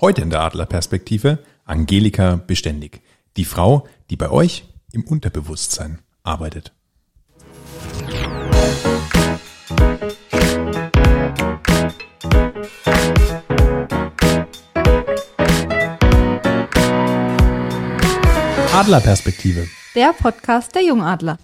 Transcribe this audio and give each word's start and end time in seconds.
Heute 0.00 0.20
in 0.20 0.30
der 0.30 0.42
Adlerperspektive 0.42 1.40
Angelika 1.64 2.36
Beständig, 2.36 3.00
die 3.36 3.44
Frau, 3.44 3.88
die 4.10 4.16
bei 4.16 4.30
euch 4.30 4.62
im 4.92 5.02
Unterbewusstsein 5.02 5.98
arbeitet. 6.22 6.72
Adlerperspektive. 18.72 19.66
Der 19.96 20.12
Podcast 20.12 20.76
der 20.76 20.84
Jungadler. 20.84 21.38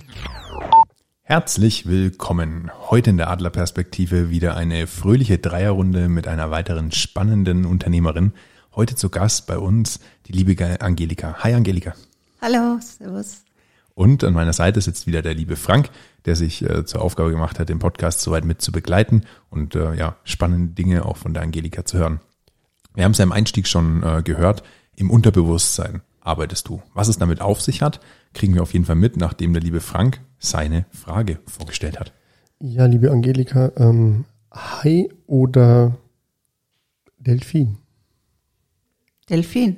Herzlich 1.27 1.87
willkommen. 1.87 2.71
Heute 2.91 3.09
in 3.09 3.17
der 3.17 3.31
Adlerperspektive 3.31 4.29
wieder 4.29 4.59
eine 4.59 4.87
fröhliche 4.87 5.39
Dreierrunde 5.39 6.11
mit 6.11 6.29
einer 6.29 6.51
weiteren 6.51 6.93
spannenden 6.93 7.65
Unternehmerin. 7.65 8.35
Heute 8.77 8.95
zu 8.95 9.09
Gast 9.09 9.47
bei 9.47 9.57
uns 9.57 10.01
die 10.27 10.33
liebe 10.33 10.83
Angelika. 10.83 11.37
Hi 11.39 11.55
Angelika. 11.55 11.95
Hallo, 12.43 12.79
servus. 12.79 13.43
Und 13.95 14.23
an 14.23 14.35
meiner 14.35 14.53
Seite 14.53 14.83
sitzt 14.83 15.07
wieder 15.07 15.23
der 15.23 15.33
liebe 15.33 15.57
Frank, 15.57 15.89
der 16.27 16.37
sich 16.37 16.61
äh, 16.61 16.85
zur 16.85 17.01
Aufgabe 17.01 17.31
gemacht 17.31 17.59
hat, 17.59 17.71
den 17.71 17.79
Podcast 17.79 18.21
soweit 18.21 18.45
mit 18.45 18.61
zu 18.61 18.71
begleiten 18.71 19.23
und 19.49 19.75
äh, 19.77 19.95
ja, 19.95 20.17
spannende 20.25 20.75
Dinge 20.75 21.07
auch 21.07 21.17
von 21.17 21.33
der 21.33 21.43
Angelika 21.43 21.87
zu 21.87 21.97
hören. 21.97 22.21
Wir 22.95 23.05
haben 23.05 23.13
es 23.13 23.19
ja 23.19 23.25
im 23.25 23.33
Einstieg 23.33 23.67
schon 23.67 24.03
äh, 24.03 24.23
gehört, 24.23 24.63
im 24.95 25.11
Unterbewusstsein 25.11 26.03
arbeitest 26.21 26.69
du. 26.69 26.83
Was 26.93 27.09
es 27.09 27.17
damit 27.17 27.41
auf 27.41 27.63
sich 27.63 27.81
hat, 27.81 28.01
kriegen 28.35 28.55
wir 28.55 28.63
auf 28.63 28.75
jeden 28.75 28.85
Fall 28.85 28.97
mit, 28.97 29.17
nachdem 29.17 29.55
der 29.55 29.63
liebe 29.63 29.81
Frank 29.81 30.21
seine 30.45 30.87
Frage 30.91 31.39
vorgestellt 31.47 31.99
hat. 31.99 32.13
Ja, 32.61 32.87
liebe 32.87 33.11
Angelika, 33.11 33.73
ähm, 33.77 34.25
Hai 34.53 35.09
oder 35.27 35.99
Delfin? 37.19 37.79
Delfin. 39.29 39.77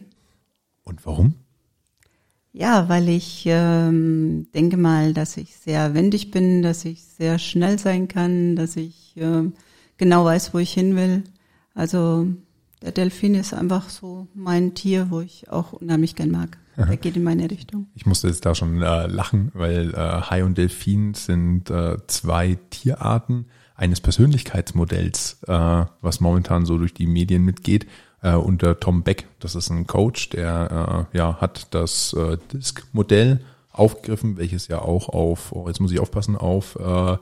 Und 0.85 1.07
warum? 1.07 1.35
Ja, 2.53 2.89
weil 2.89 3.09
ich 3.09 3.45
ähm, 3.47 4.49
denke 4.55 4.77
mal, 4.77 5.13
dass 5.13 5.37
ich 5.37 5.57
sehr 5.57 5.95
wendig 5.95 6.31
bin, 6.31 6.63
dass 6.63 6.85
ich 6.85 7.05
sehr 7.05 7.39
schnell 7.39 7.79
sein 7.79 8.09
kann, 8.09 8.57
dass 8.57 8.77
ich 8.77 9.15
ähm, 9.17 9.53
genau 9.99 10.25
weiß, 10.25 10.55
wo 10.55 10.59
ich 10.59 10.73
hin 10.73 10.97
will. 10.97 11.25
Also 11.75 12.27
der 12.83 12.93
Delfin 12.93 13.35
ist 13.35 13.53
einfach 13.53 13.91
so 13.91 14.27
mein 14.35 14.75
Tier, 14.75 15.11
wo 15.11 15.21
ich 15.21 15.51
auch 15.51 15.73
unheimlich 15.75 16.15
gern 16.15 16.31
mag. 16.31 16.59
Der 16.77 16.97
geht 16.97 17.17
in 17.17 17.23
meine 17.25 17.51
Richtung. 17.51 17.89
Ich 17.95 18.07
musste 18.07 18.29
jetzt 18.29 18.45
da 18.45 18.55
schon 18.55 18.83
äh, 18.83 19.07
lachen, 19.07 19.51
weil 19.55 19.95
äh, 19.95 19.97
Hai 19.97 20.45
und 20.45 20.59
Delfin 20.59 21.15
sind 21.15 21.71
äh, 21.71 21.97
zwei 22.07 22.59
Tierarten 22.71 23.47
eines 23.75 24.01
Persönlichkeitsmodells, 24.01 25.43
äh, 25.47 25.85
was 26.01 26.21
momentan 26.21 26.67
so 26.67 26.79
durch 26.79 26.95
die 26.95 27.07
Medien 27.07 27.45
mitgeht, 27.45 27.87
äh, 28.23 28.35
unter 28.35 28.79
Tom 28.81 29.03
Beck. 29.03 29.27
Das 29.39 29.55
ist 29.55 29.71
ein 29.71 29.87
Coach, 29.87 30.31
der 30.31 31.09
äh, 31.13 31.17
ja 31.17 31.41
hat 31.41 31.69
das 31.75 32.13
äh, 32.15 32.39
Disk-Modell 32.53 33.41
aufgegriffen, 33.73 34.37
welches 34.37 34.69
ja 34.69 34.81
auch 34.81 35.09
auf, 35.09 35.53
oh, 35.53 35.69
jetzt 35.69 35.81
muss 35.81 35.93
ich 35.93 36.01
aufpassen, 36.01 36.37
auf 36.37 36.77
äh, 36.77 37.17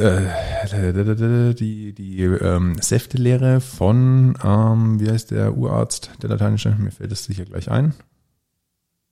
äh, 0.00 1.54
die, 1.54 1.92
die 1.92 2.22
ähm, 2.22 2.76
Säftelehre 2.80 3.60
von, 3.60 4.36
ähm, 4.42 5.00
wie 5.00 5.10
heißt 5.10 5.30
der 5.30 5.56
Urarzt, 5.56 6.10
der 6.22 6.30
lateinische? 6.30 6.74
Mir 6.78 6.90
fällt 6.90 7.12
es 7.12 7.24
sicher 7.24 7.44
gleich 7.44 7.70
ein. 7.70 7.94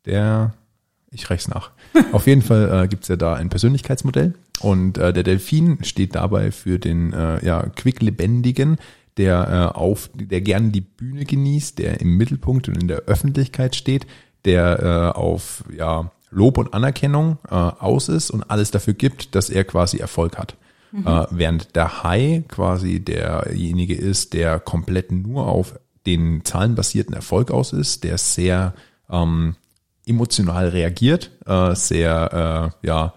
Der, 0.07 0.55
ich 1.11 1.29
reich's 1.31 1.49
nach. 1.49 1.71
Auf 2.13 2.27
jeden 2.27 2.43
Fall 2.43 2.85
äh, 2.85 2.89
gibt's 2.89 3.09
ja 3.09 3.17
da 3.17 3.35
ein 3.35 3.49
Persönlichkeitsmodell 3.49 4.35
und 4.61 4.99
äh, 4.99 5.13
der 5.13 5.23
Delfin 5.23 5.79
steht 5.83 6.15
dabei 6.15 6.51
für 6.51 6.79
den 6.79 7.13
äh, 7.13 7.45
ja, 7.45 7.63
quicklebendigen, 7.63 8.79
der 9.17 9.73
äh, 9.75 9.77
auf, 9.77 10.11
der 10.15 10.41
gerne 10.41 10.71
die 10.71 10.81
Bühne 10.81 11.25
genießt, 11.25 11.79
der 11.79 12.01
im 12.01 12.17
Mittelpunkt 12.17 12.69
und 12.69 12.81
in 12.81 12.89
der 12.89 13.03
Öffentlichkeit 13.03 13.75
steht, 13.75 14.07
der 14.45 15.13
äh, 15.15 15.19
auf 15.19 15.65
ja 15.77 16.11
Lob 16.31 16.59
und 16.59 16.75
Anerkennung 16.75 17.39
äh, 17.49 17.55
aus 17.55 18.09
ist 18.09 18.31
und 18.31 18.51
alles 18.51 18.71
dafür 18.71 18.95
gibt, 18.95 19.35
dass 19.35 19.49
er 19.49 19.65
quasi 19.65 19.99
Erfolg 19.99 20.39
hat. 20.39 20.57
Mhm. 20.93 21.07
Äh, 21.07 21.27
während 21.31 21.77
der 21.77 22.03
High 22.03 22.47
quasi 22.49 23.01
derjenige 23.01 23.95
ist, 23.95 24.35
der 24.35 24.61
komplett 24.61 25.13
nur 25.13 25.47
auf 25.47 25.79
den 26.07 26.45
zahlenbasierten 26.45 27.15
Erfolg 27.15 27.51
aus 27.51 27.73
ist, 27.73 28.05
der 28.05 28.19
sehr 28.19 28.75
ähm, 29.11 29.57
emotional 30.07 30.69
reagiert, 30.69 31.31
äh, 31.45 31.75
sehr, 31.75 32.73
äh, 32.83 32.87
ja, 32.87 33.15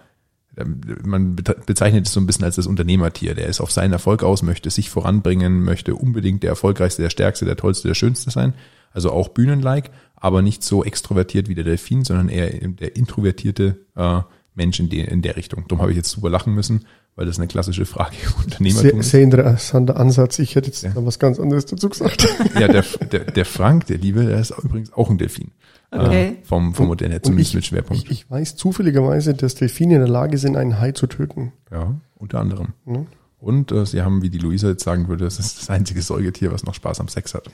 man 1.04 1.36
bezeichnet 1.36 2.06
es 2.06 2.12
so 2.12 2.20
ein 2.20 2.26
bisschen 2.26 2.44
als 2.44 2.56
das 2.56 2.66
Unternehmertier. 2.66 3.34
Der 3.34 3.46
ist 3.46 3.60
auf 3.60 3.70
seinen 3.70 3.92
Erfolg 3.92 4.22
aus, 4.22 4.42
möchte 4.42 4.68
sich 4.68 4.90
voranbringen, 4.90 5.62
möchte 5.64 5.94
unbedingt 5.94 6.42
der 6.42 6.50
erfolgreichste, 6.50 7.02
der 7.02 7.10
stärkste, 7.10 7.44
der 7.44 7.56
tollste, 7.56 7.88
der 7.88 7.94
schönste 7.94 8.30
sein. 8.30 8.54
Also 8.92 9.12
auch 9.12 9.28
bühnenlike, 9.28 9.90
aber 10.16 10.42
nicht 10.42 10.62
so 10.62 10.84
extrovertiert 10.84 11.48
wie 11.48 11.54
der 11.54 11.64
Delfin, 11.64 12.04
sondern 12.04 12.28
eher 12.28 12.50
der 12.50 12.96
introvertierte 12.96 13.78
äh, 13.94 14.20
Mensch 14.54 14.80
in, 14.80 14.88
de, 14.88 15.08
in 15.08 15.22
der 15.22 15.36
Richtung. 15.36 15.64
Darum 15.68 15.80
habe 15.80 15.92
ich 15.92 15.96
jetzt 15.96 16.10
super 16.10 16.28
lachen 16.28 16.54
müssen, 16.54 16.84
weil 17.16 17.26
das 17.26 17.38
eine 17.38 17.48
klassische 17.48 17.86
Frage 17.86 18.16
im 18.24 18.44
Unternehmertum 18.44 19.02
sehr, 19.02 19.02
sehr 19.02 19.22
interessanter 19.22 19.98
Ansatz. 19.98 20.38
Ich 20.38 20.54
hätte 20.54 20.68
jetzt 20.68 20.82
ja. 20.82 20.92
was 20.94 21.18
ganz 21.18 21.38
anderes 21.38 21.66
dazu 21.66 21.88
gesagt. 21.88 22.26
Ja, 22.58 22.68
der, 22.68 22.84
der, 23.12 23.24
der 23.24 23.44
Frank, 23.44 23.86
der 23.86 23.98
Liebe, 23.98 24.24
der 24.24 24.40
ist 24.40 24.52
übrigens 24.62 24.92
auch 24.92 25.10
ein 25.10 25.18
Delfin. 25.18 25.52
Okay. 25.90 26.28
Äh, 26.28 26.44
vom, 26.44 26.74
vom 26.74 26.86
Modell 26.86 27.10
her, 27.10 27.22
zumindest 27.22 27.50
ich, 27.50 27.54
mit 27.56 27.66
Schwerpunkt. 27.66 28.04
Ich, 28.04 28.10
ich, 28.10 28.30
weiß 28.30 28.56
zufälligerweise, 28.56 29.34
dass 29.34 29.56
Delfine 29.56 29.94
in 29.94 30.00
der 30.00 30.08
Lage 30.08 30.38
sind, 30.38 30.56
einen 30.56 30.78
Hai 30.78 30.92
zu 30.92 31.06
töten. 31.08 31.52
Ja, 31.70 32.00
unter 32.16 32.38
anderem. 32.38 32.68
Ja. 32.86 33.04
Und 33.40 33.72
äh, 33.72 33.86
sie 33.86 34.02
haben, 34.02 34.22
wie 34.22 34.30
die 34.30 34.38
Luisa 34.38 34.68
jetzt 34.68 34.84
sagen 34.84 35.08
würde, 35.08 35.24
das 35.24 35.38
ist 35.38 35.58
das 35.58 35.70
einzige 35.70 36.02
Säugetier, 36.02 36.52
was 36.52 36.64
noch 36.64 36.74
Spaß 36.74 37.00
am 37.00 37.08
Sex 37.08 37.34
hat. 37.34 37.50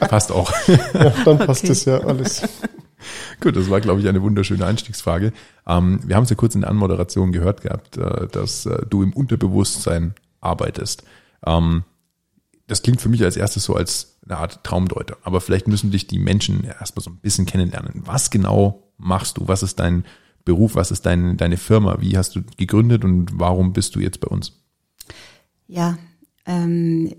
passt 0.00 0.32
auch. 0.32 0.50
Ja, 0.94 1.12
dann 1.24 1.38
passt 1.46 1.60
okay. 1.60 1.68
das 1.68 1.84
ja 1.84 1.98
alles. 1.98 2.42
Gut, 3.40 3.56
das 3.56 3.70
war, 3.70 3.80
glaube 3.80 4.00
ich, 4.00 4.08
eine 4.08 4.22
wunderschöne 4.22 4.64
Einstiegsfrage. 4.64 5.32
Ähm, 5.66 6.00
wir 6.04 6.16
haben 6.16 6.24
es 6.24 6.30
ja 6.30 6.36
kurz 6.36 6.54
in 6.54 6.62
der 6.62 6.70
Anmoderation 6.70 7.32
gehört 7.32 7.62
gehabt, 7.62 7.96
äh, 7.96 8.26
dass 8.28 8.66
äh, 8.66 8.86
du 8.88 9.02
im 9.02 9.12
Unterbewusstsein 9.12 10.14
arbeitest. 10.40 11.04
Ähm, 11.44 11.84
das 12.66 12.82
klingt 12.82 13.00
für 13.00 13.08
mich 13.08 13.24
als 13.24 13.36
erstes 13.36 13.64
so 13.64 13.74
als 13.74 14.18
eine 14.24 14.38
Art 14.38 14.62
Traumdeuter. 14.64 15.16
Aber 15.22 15.40
vielleicht 15.40 15.68
müssen 15.68 15.90
dich 15.90 16.06
die 16.06 16.18
Menschen 16.18 16.64
erstmal 16.64 17.02
so 17.02 17.10
ein 17.10 17.16
bisschen 17.16 17.46
kennenlernen. 17.46 18.02
Was 18.04 18.30
genau 18.30 18.92
machst 18.98 19.38
du? 19.38 19.48
Was 19.48 19.62
ist 19.62 19.80
dein 19.80 20.04
Beruf? 20.44 20.74
Was 20.74 20.90
ist 20.90 21.06
dein, 21.06 21.36
deine 21.36 21.56
Firma? 21.56 22.00
Wie 22.00 22.16
hast 22.16 22.36
du 22.36 22.42
gegründet 22.56 23.04
und 23.04 23.38
warum 23.38 23.72
bist 23.72 23.94
du 23.96 24.00
jetzt 24.00 24.20
bei 24.20 24.28
uns? 24.28 24.52
Ja, 25.66 25.98
ähm, 26.46 27.14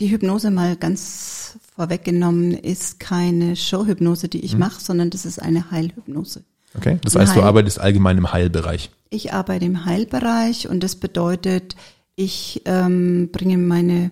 die 0.00 0.10
Hypnose 0.10 0.50
mal 0.50 0.76
ganz 0.76 1.58
vorweggenommen 1.74 2.52
ist 2.52 3.00
keine 3.00 3.56
Showhypnose, 3.56 4.28
die 4.28 4.44
ich 4.44 4.54
mhm. 4.54 4.60
mache, 4.60 4.80
sondern 4.80 5.10
das 5.10 5.24
ist 5.24 5.40
eine 5.40 5.70
Heilhypnose. 5.70 6.44
Okay, 6.74 6.98
das 7.02 7.16
heißt, 7.16 7.34
Heil 7.34 7.42
du 7.42 7.46
arbeitest 7.46 7.80
allgemein 7.80 8.18
im 8.18 8.32
Heilbereich. 8.32 8.90
Ich 9.10 9.32
arbeite 9.32 9.64
im 9.64 9.84
Heilbereich 9.84 10.68
und 10.68 10.82
das 10.82 10.96
bedeutet, 10.96 11.76
ich 12.14 12.62
ähm, 12.64 13.30
bringe 13.30 13.58
meine 13.58 14.10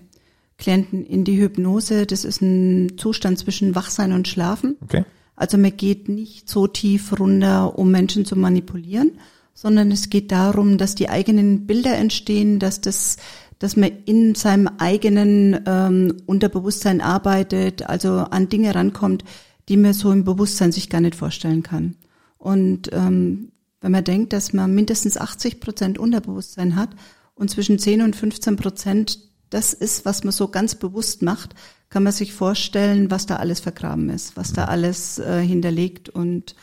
Klienten 0.58 1.04
in 1.04 1.24
die 1.24 1.38
Hypnose. 1.40 2.06
Das 2.06 2.24
ist 2.24 2.42
ein 2.42 2.98
Zustand 2.98 3.38
zwischen 3.38 3.74
Wachsein 3.74 4.12
und 4.12 4.28
Schlafen. 4.28 4.76
Okay. 4.82 5.04
Also 5.36 5.56
man 5.56 5.74
geht 5.74 6.08
nicht 6.08 6.48
so 6.48 6.66
tief 6.66 7.18
runter, 7.18 7.78
um 7.78 7.90
Menschen 7.90 8.26
zu 8.26 8.36
manipulieren, 8.36 9.12
sondern 9.54 9.90
es 9.90 10.10
geht 10.10 10.32
darum, 10.32 10.76
dass 10.76 10.94
die 10.94 11.08
eigenen 11.08 11.66
Bilder 11.66 11.96
entstehen, 11.96 12.58
dass 12.58 12.82
das, 12.82 13.16
dass 13.60 13.76
man 13.76 13.92
in 14.06 14.34
seinem 14.34 14.68
eigenen 14.78 15.60
ähm, 15.66 16.16
Unterbewusstsein 16.26 17.00
arbeitet, 17.00 17.88
also 17.88 18.14
an 18.14 18.48
Dinge 18.48 18.74
rankommt, 18.74 19.22
die 19.68 19.76
man 19.76 19.92
so 19.92 20.10
im 20.10 20.24
Bewusstsein 20.24 20.72
sich 20.72 20.90
gar 20.90 21.00
nicht 21.00 21.14
vorstellen 21.14 21.62
kann. 21.62 21.94
Und 22.38 22.90
ähm, 22.92 23.52
wenn 23.80 23.92
man 23.92 24.02
denkt, 24.02 24.32
dass 24.32 24.52
man 24.52 24.74
mindestens 24.74 25.16
80 25.16 25.60
Prozent 25.60 25.98
Unterbewusstsein 25.98 26.74
hat 26.74 26.90
und 27.34 27.50
zwischen 27.50 27.78
10 27.78 28.02
und 28.02 28.16
15 28.16 28.56
Prozent 28.56 29.18
das 29.50 29.72
ist, 29.74 30.04
was 30.04 30.24
man 30.24 30.32
so 30.32 30.48
ganz 30.48 30.74
bewusst 30.76 31.22
macht, 31.22 31.54
kann 31.90 32.04
man 32.04 32.12
sich 32.12 32.32
vorstellen, 32.32 33.10
was 33.10 33.26
da 33.26 33.36
alles 33.36 33.60
vergraben 33.60 34.08
ist, 34.08 34.36
was 34.36 34.52
da 34.52 34.66
alles 34.66 35.18
äh, 35.18 35.42
hinterlegt 35.42 36.08
und 36.08 36.54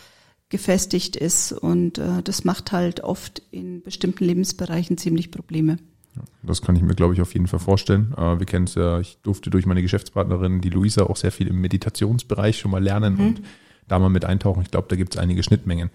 gefestigt 0.49 1.15
ist. 1.15 1.51
Und 1.51 1.97
äh, 1.97 2.23
das 2.23 2.45
macht 2.45 2.71
halt 2.71 3.01
oft 3.01 3.43
in 3.51 3.83
bestimmten 3.83 4.23
Lebensbereichen 4.23 4.97
ziemlich 4.97 5.29
Probleme. 5.31 5.77
Das 6.43 6.61
kann 6.61 6.75
ich 6.75 6.81
mir, 6.81 6.95
glaube 6.95 7.13
ich, 7.13 7.21
auf 7.21 7.33
jeden 7.33 7.47
Fall 7.47 7.59
vorstellen. 7.59 8.13
Äh, 8.17 8.39
wir 8.39 8.45
kennen 8.45 8.65
es 8.65 8.75
ja, 8.75 8.99
ich 8.99 9.17
durfte 9.23 9.49
durch 9.49 9.65
meine 9.65 9.81
Geschäftspartnerin, 9.81 10.61
die 10.61 10.69
Luisa, 10.69 11.03
auch 11.03 11.15
sehr 11.15 11.31
viel 11.31 11.47
im 11.47 11.59
Meditationsbereich 11.61 12.59
schon 12.59 12.71
mal 12.71 12.83
lernen 12.83 13.15
mhm. 13.15 13.27
und 13.27 13.41
da 13.87 13.99
mal 13.99 14.09
mit 14.09 14.25
eintauchen. 14.25 14.61
Ich 14.61 14.71
glaube, 14.71 14.87
da 14.89 14.95
gibt 14.95 15.15
es 15.15 15.21
einige 15.21 15.43
Schnittmengen. 15.43 15.89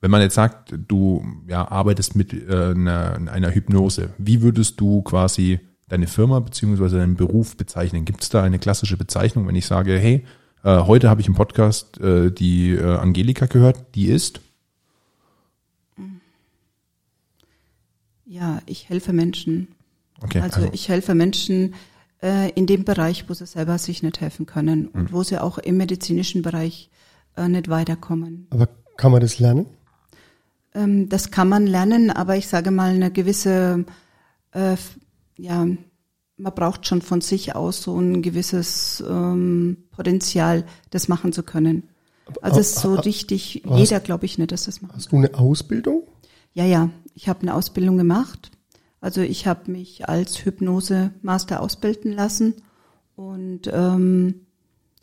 Wenn 0.00 0.10
man 0.10 0.20
jetzt 0.20 0.34
sagt, 0.34 0.74
du 0.88 1.24
ja, 1.48 1.70
arbeitest 1.70 2.16
mit 2.16 2.32
äh, 2.32 2.70
einer, 2.70 3.18
einer 3.32 3.54
Hypnose, 3.54 4.10
wie 4.18 4.42
würdest 4.42 4.80
du 4.80 5.02
quasi 5.02 5.60
deine 5.88 6.06
Firma 6.06 6.40
beziehungsweise 6.40 6.98
deinen 6.98 7.16
Beruf 7.16 7.56
bezeichnen? 7.56 8.04
Gibt 8.04 8.22
es 8.22 8.28
da 8.28 8.42
eine 8.42 8.58
klassische 8.58 8.96
Bezeichnung, 8.96 9.46
wenn 9.48 9.54
ich 9.54 9.66
sage, 9.66 9.98
hey, 9.98 10.24
äh, 10.64 10.80
heute 10.80 11.08
habe 11.08 11.20
ich 11.20 11.28
im 11.28 11.34
Podcast 11.34 12.00
äh, 12.00 12.30
die 12.30 12.72
äh, 12.72 12.96
Angelika 12.96 13.46
gehört, 13.46 13.94
die 13.94 14.06
ist? 14.06 14.40
Ja, 18.26 18.60
ich 18.66 18.88
helfe 18.88 19.12
Menschen. 19.12 19.68
Okay, 20.20 20.40
also, 20.40 20.60
also 20.60 20.72
ich 20.72 20.88
helfe 20.88 21.14
Menschen 21.14 21.74
äh, 22.22 22.50
in 22.50 22.66
dem 22.66 22.84
Bereich, 22.84 23.28
wo 23.28 23.34
sie 23.34 23.46
selber 23.46 23.78
sich 23.78 24.02
nicht 24.02 24.20
helfen 24.20 24.46
können 24.46 24.88
und 24.88 25.12
wo 25.12 25.22
sie 25.22 25.38
auch 25.38 25.58
im 25.58 25.76
medizinischen 25.76 26.42
Bereich 26.42 26.90
äh, 27.36 27.48
nicht 27.48 27.68
weiterkommen. 27.68 28.48
Aber 28.50 28.68
kann 28.96 29.12
man 29.12 29.20
das 29.20 29.38
lernen? 29.38 29.66
Ähm, 30.74 31.08
das 31.08 31.30
kann 31.30 31.48
man 31.48 31.66
lernen, 31.66 32.10
aber 32.10 32.36
ich 32.36 32.48
sage 32.48 32.70
mal 32.70 32.94
eine 32.94 33.12
gewisse, 33.12 33.84
äh, 34.52 34.76
ja, 35.36 35.66
man 36.38 36.54
braucht 36.54 36.86
schon 36.86 37.02
von 37.02 37.20
sich 37.20 37.54
aus 37.54 37.82
so 37.82 37.98
ein 37.98 38.22
gewisses 38.22 39.02
ähm, 39.08 39.84
Potenzial, 39.90 40.64
das 40.90 41.08
machen 41.08 41.32
zu 41.32 41.42
können. 41.42 41.84
Also 42.42 42.58
es 42.58 42.72
ist 42.72 42.80
so 42.80 42.94
richtig, 42.94 43.62
jeder 43.64 44.00
glaube 44.00 44.26
ich 44.26 44.36
nicht, 44.36 44.50
dass 44.50 44.64
das 44.64 44.82
macht. 44.82 44.94
Hast 44.94 45.12
du 45.12 45.16
eine 45.16 45.32
Ausbildung? 45.34 46.02
Ja, 46.52 46.64
ja, 46.64 46.90
ich 47.16 47.28
habe 47.28 47.40
eine 47.40 47.54
Ausbildung 47.54 47.96
gemacht. 47.96 48.52
Also 49.00 49.22
ich 49.22 49.46
habe 49.46 49.70
mich 49.72 50.08
als 50.08 50.44
Hypnose-Master 50.44 51.60
ausbilden 51.60 52.12
lassen 52.12 52.54
und 53.16 53.62
ähm, 53.72 54.46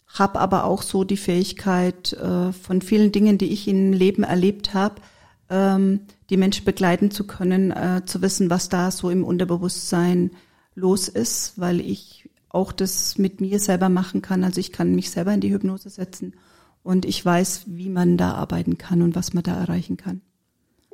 habe 0.08 0.40
aber 0.40 0.66
auch 0.66 0.84
so 0.84 1.04
die 1.04 1.18
Fähigkeit 1.18 2.14
äh, 2.14 2.54
von 2.54 2.82
vielen 2.82 3.12
Dingen, 3.12 3.38
die 3.40 3.52
ich 3.52 3.68
im 3.68 3.94
Leben 3.94 4.24
erlebt 4.24 4.76
habe, 4.76 5.02
ähm, 5.50 6.02
die 6.30 6.38
Menschen 6.38 6.66
begleiten 6.66 7.10
zu 7.10 7.26
können, 7.26 7.72
äh, 7.72 8.04
zu 8.06 8.22
wissen, 8.22 8.52
was 8.52 8.70
da 8.70 8.92
so 8.92 9.10
im 9.10 9.24
Unterbewusstsein 9.24 10.32
los 10.76 11.08
ist, 11.08 11.60
weil 11.60 11.82
ich 11.82 12.30
auch 12.50 12.72
das 12.72 13.18
mit 13.18 13.42
mir 13.42 13.60
selber 13.60 13.90
machen 13.90 14.22
kann. 14.22 14.44
Also 14.44 14.60
ich 14.60 14.72
kann 14.72 14.94
mich 14.94 15.10
selber 15.10 15.34
in 15.34 15.42
die 15.42 15.52
Hypnose 15.52 15.90
setzen 15.90 16.36
und 16.84 17.06
ich 17.06 17.26
weiß, 17.26 17.64
wie 17.68 17.90
man 17.90 18.18
da 18.18 18.34
arbeiten 18.34 18.78
kann 18.78 19.02
und 19.02 19.16
was 19.16 19.34
man 19.34 19.44
da 19.44 19.56
erreichen 19.56 19.98
kann. 19.98 20.22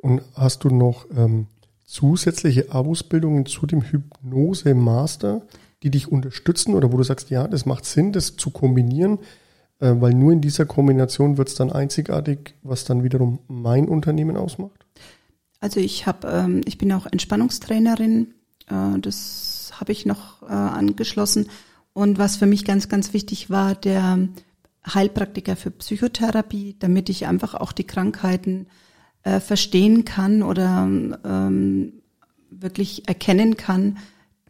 Und 0.02 0.22
hast 0.34 0.64
du 0.64 0.70
noch 0.70 1.06
ähm, 1.16 1.46
zusätzliche 1.84 2.72
Ausbildungen 2.72 3.46
zu 3.46 3.66
dem 3.66 3.82
Hypnose-Master, 3.82 5.42
die 5.82 5.90
dich 5.90 6.10
unterstützen 6.10 6.74
oder 6.74 6.92
wo 6.92 6.96
du 6.96 7.02
sagst, 7.02 7.30
ja, 7.30 7.48
das 7.48 7.66
macht 7.66 7.84
Sinn, 7.84 8.12
das 8.12 8.36
zu 8.36 8.50
kombinieren, 8.50 9.18
äh, 9.80 9.92
weil 9.98 10.14
nur 10.14 10.32
in 10.32 10.40
dieser 10.40 10.66
Kombination 10.66 11.36
wird 11.36 11.48
es 11.48 11.54
dann 11.54 11.72
einzigartig, 11.72 12.54
was 12.62 12.84
dann 12.84 13.02
wiederum 13.02 13.40
mein 13.48 13.88
Unternehmen 13.88 14.36
ausmacht? 14.36 14.86
Also 15.60 15.80
ich 15.80 16.06
habe, 16.06 16.28
ähm, 16.28 16.60
ich 16.64 16.78
bin 16.78 16.92
auch 16.92 17.06
Entspannungstrainerin. 17.06 18.34
Äh, 18.68 18.98
das 19.00 19.72
habe 19.78 19.92
ich 19.92 20.06
noch 20.06 20.42
äh, 20.42 20.46
angeschlossen. 20.46 21.48
Und 21.92 22.18
was 22.18 22.36
für 22.36 22.46
mich 22.46 22.64
ganz, 22.64 22.88
ganz 22.88 23.12
wichtig 23.12 23.50
war, 23.50 23.74
der 23.74 24.28
Heilpraktiker 24.86 25.56
für 25.56 25.70
Psychotherapie, 25.70 26.76
damit 26.78 27.08
ich 27.08 27.26
einfach 27.26 27.54
auch 27.54 27.72
die 27.72 27.86
Krankheiten 27.86 28.68
äh, 29.22 29.40
verstehen 29.40 30.04
kann 30.04 30.42
oder 30.42 30.88
ähm, 31.24 31.92
wirklich 32.50 33.08
erkennen 33.08 33.56
kann, 33.56 33.98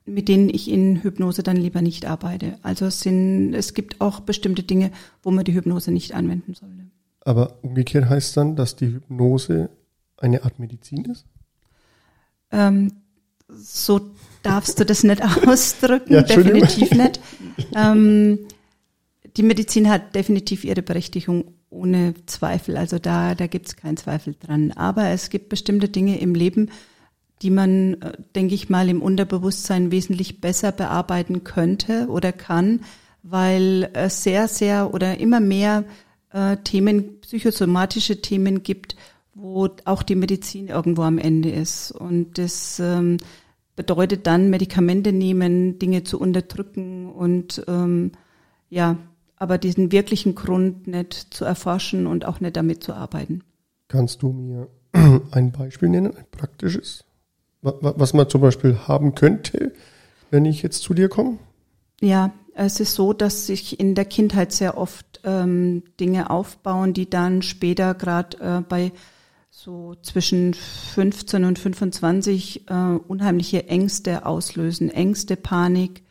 mit 0.06 0.28
denen 0.28 0.48
ich 0.48 0.70
in 0.70 1.02
Hypnose 1.02 1.42
dann 1.42 1.56
lieber 1.56 1.82
nicht 1.82 2.06
arbeite. 2.06 2.58
Also 2.62 2.86
es 2.86 3.00
sind, 3.00 3.54
es 3.54 3.74
gibt 3.74 4.00
auch 4.00 4.20
bestimmte 4.20 4.62
Dinge, 4.62 4.90
wo 5.22 5.30
man 5.30 5.44
die 5.44 5.54
Hypnose 5.54 5.92
nicht 5.92 6.14
anwenden 6.14 6.54
sollte. 6.54 6.86
Aber 7.22 7.58
umgekehrt 7.62 8.08
heißt 8.08 8.36
dann, 8.36 8.56
dass 8.56 8.76
die 8.76 8.86
Hypnose 8.86 9.70
eine 10.16 10.44
Art 10.44 10.58
Medizin 10.58 11.04
ist? 11.04 11.26
Ähm, 12.50 12.92
so 13.48 14.00
darfst 14.42 14.78
du 14.80 14.84
das 14.84 15.02
nicht 15.02 15.22
ausdrücken, 15.46 16.12
Ja, 16.12 16.22
definitiv 16.22 16.90
nicht. 16.92 17.20
Ähm, 17.74 18.38
die 19.36 19.42
Medizin 19.42 19.88
hat 19.88 20.14
definitiv 20.14 20.64
ihre 20.64 20.82
Berechtigung 20.82 21.54
ohne 21.70 22.14
Zweifel, 22.26 22.76
also 22.76 22.98
da, 22.98 23.34
da 23.34 23.46
gibt's 23.46 23.76
keinen 23.76 23.96
Zweifel 23.96 24.34
dran. 24.38 24.72
Aber 24.72 25.08
es 25.08 25.30
gibt 25.30 25.48
bestimmte 25.48 25.88
Dinge 25.88 26.18
im 26.20 26.34
Leben, 26.34 26.70
die 27.42 27.50
man, 27.50 27.94
äh, 28.02 28.12
denke 28.34 28.54
ich 28.54 28.68
mal, 28.68 28.88
im 28.88 29.00
Unterbewusstsein 29.00 29.90
wesentlich 29.90 30.40
besser 30.40 30.72
bearbeiten 30.72 31.44
könnte 31.44 32.08
oder 32.08 32.32
kann, 32.32 32.80
weil 33.22 33.88
es 33.92 34.22
sehr, 34.22 34.48
sehr 34.48 34.92
oder 34.92 35.18
immer 35.18 35.40
mehr 35.40 35.84
äh, 36.32 36.56
Themen, 36.58 37.20
psychosomatische 37.20 38.20
Themen 38.20 38.62
gibt, 38.62 38.96
wo 39.34 39.68
auch 39.84 40.02
die 40.02 40.16
Medizin 40.16 40.68
irgendwo 40.68 41.02
am 41.02 41.18
Ende 41.18 41.50
ist. 41.50 41.92
Und 41.92 42.36
das 42.36 42.80
ähm, 42.80 43.18
bedeutet 43.76 44.26
dann, 44.26 44.50
Medikamente 44.50 45.12
nehmen, 45.12 45.78
Dinge 45.78 46.04
zu 46.04 46.20
unterdrücken 46.20 47.10
und 47.10 47.62
ähm, 47.68 48.12
ja, 48.68 48.96
aber 49.40 49.58
diesen 49.58 49.90
wirklichen 49.90 50.36
Grund 50.36 50.86
nicht 50.86 51.14
zu 51.34 51.44
erforschen 51.44 52.06
und 52.06 52.24
auch 52.24 52.38
nicht 52.40 52.56
damit 52.56 52.84
zu 52.84 52.92
arbeiten. 52.94 53.42
Kannst 53.88 54.22
du 54.22 54.30
mir 54.32 54.68
ein 55.32 55.50
Beispiel 55.50 55.88
nennen, 55.88 56.16
ein 56.16 56.26
praktisches, 56.30 57.04
wa- 57.62 57.74
wa- 57.80 57.94
was 57.96 58.12
man 58.12 58.28
zum 58.28 58.42
Beispiel 58.42 58.78
haben 58.86 59.14
könnte, 59.16 59.72
wenn 60.30 60.44
ich 60.44 60.62
jetzt 60.62 60.82
zu 60.82 60.94
dir 60.94 61.08
komme? 61.08 61.38
Ja, 62.00 62.32
es 62.54 62.80
ist 62.80 62.94
so, 62.94 63.12
dass 63.12 63.46
sich 63.46 63.80
in 63.80 63.94
der 63.94 64.04
Kindheit 64.04 64.52
sehr 64.52 64.76
oft 64.76 65.20
ähm, 65.24 65.82
Dinge 65.98 66.30
aufbauen, 66.30 66.92
die 66.92 67.08
dann 67.08 67.42
später 67.42 67.94
gerade 67.94 68.38
äh, 68.40 68.60
bei 68.60 68.92
so 69.50 69.94
zwischen 70.02 70.54
15 70.54 71.44
und 71.44 71.58
25 71.58 72.68
äh, 72.68 72.72
unheimliche 73.08 73.66
Ängste 73.68 74.24
auslösen, 74.26 74.90
Ängste, 74.90 75.36
Panik, 75.36 76.02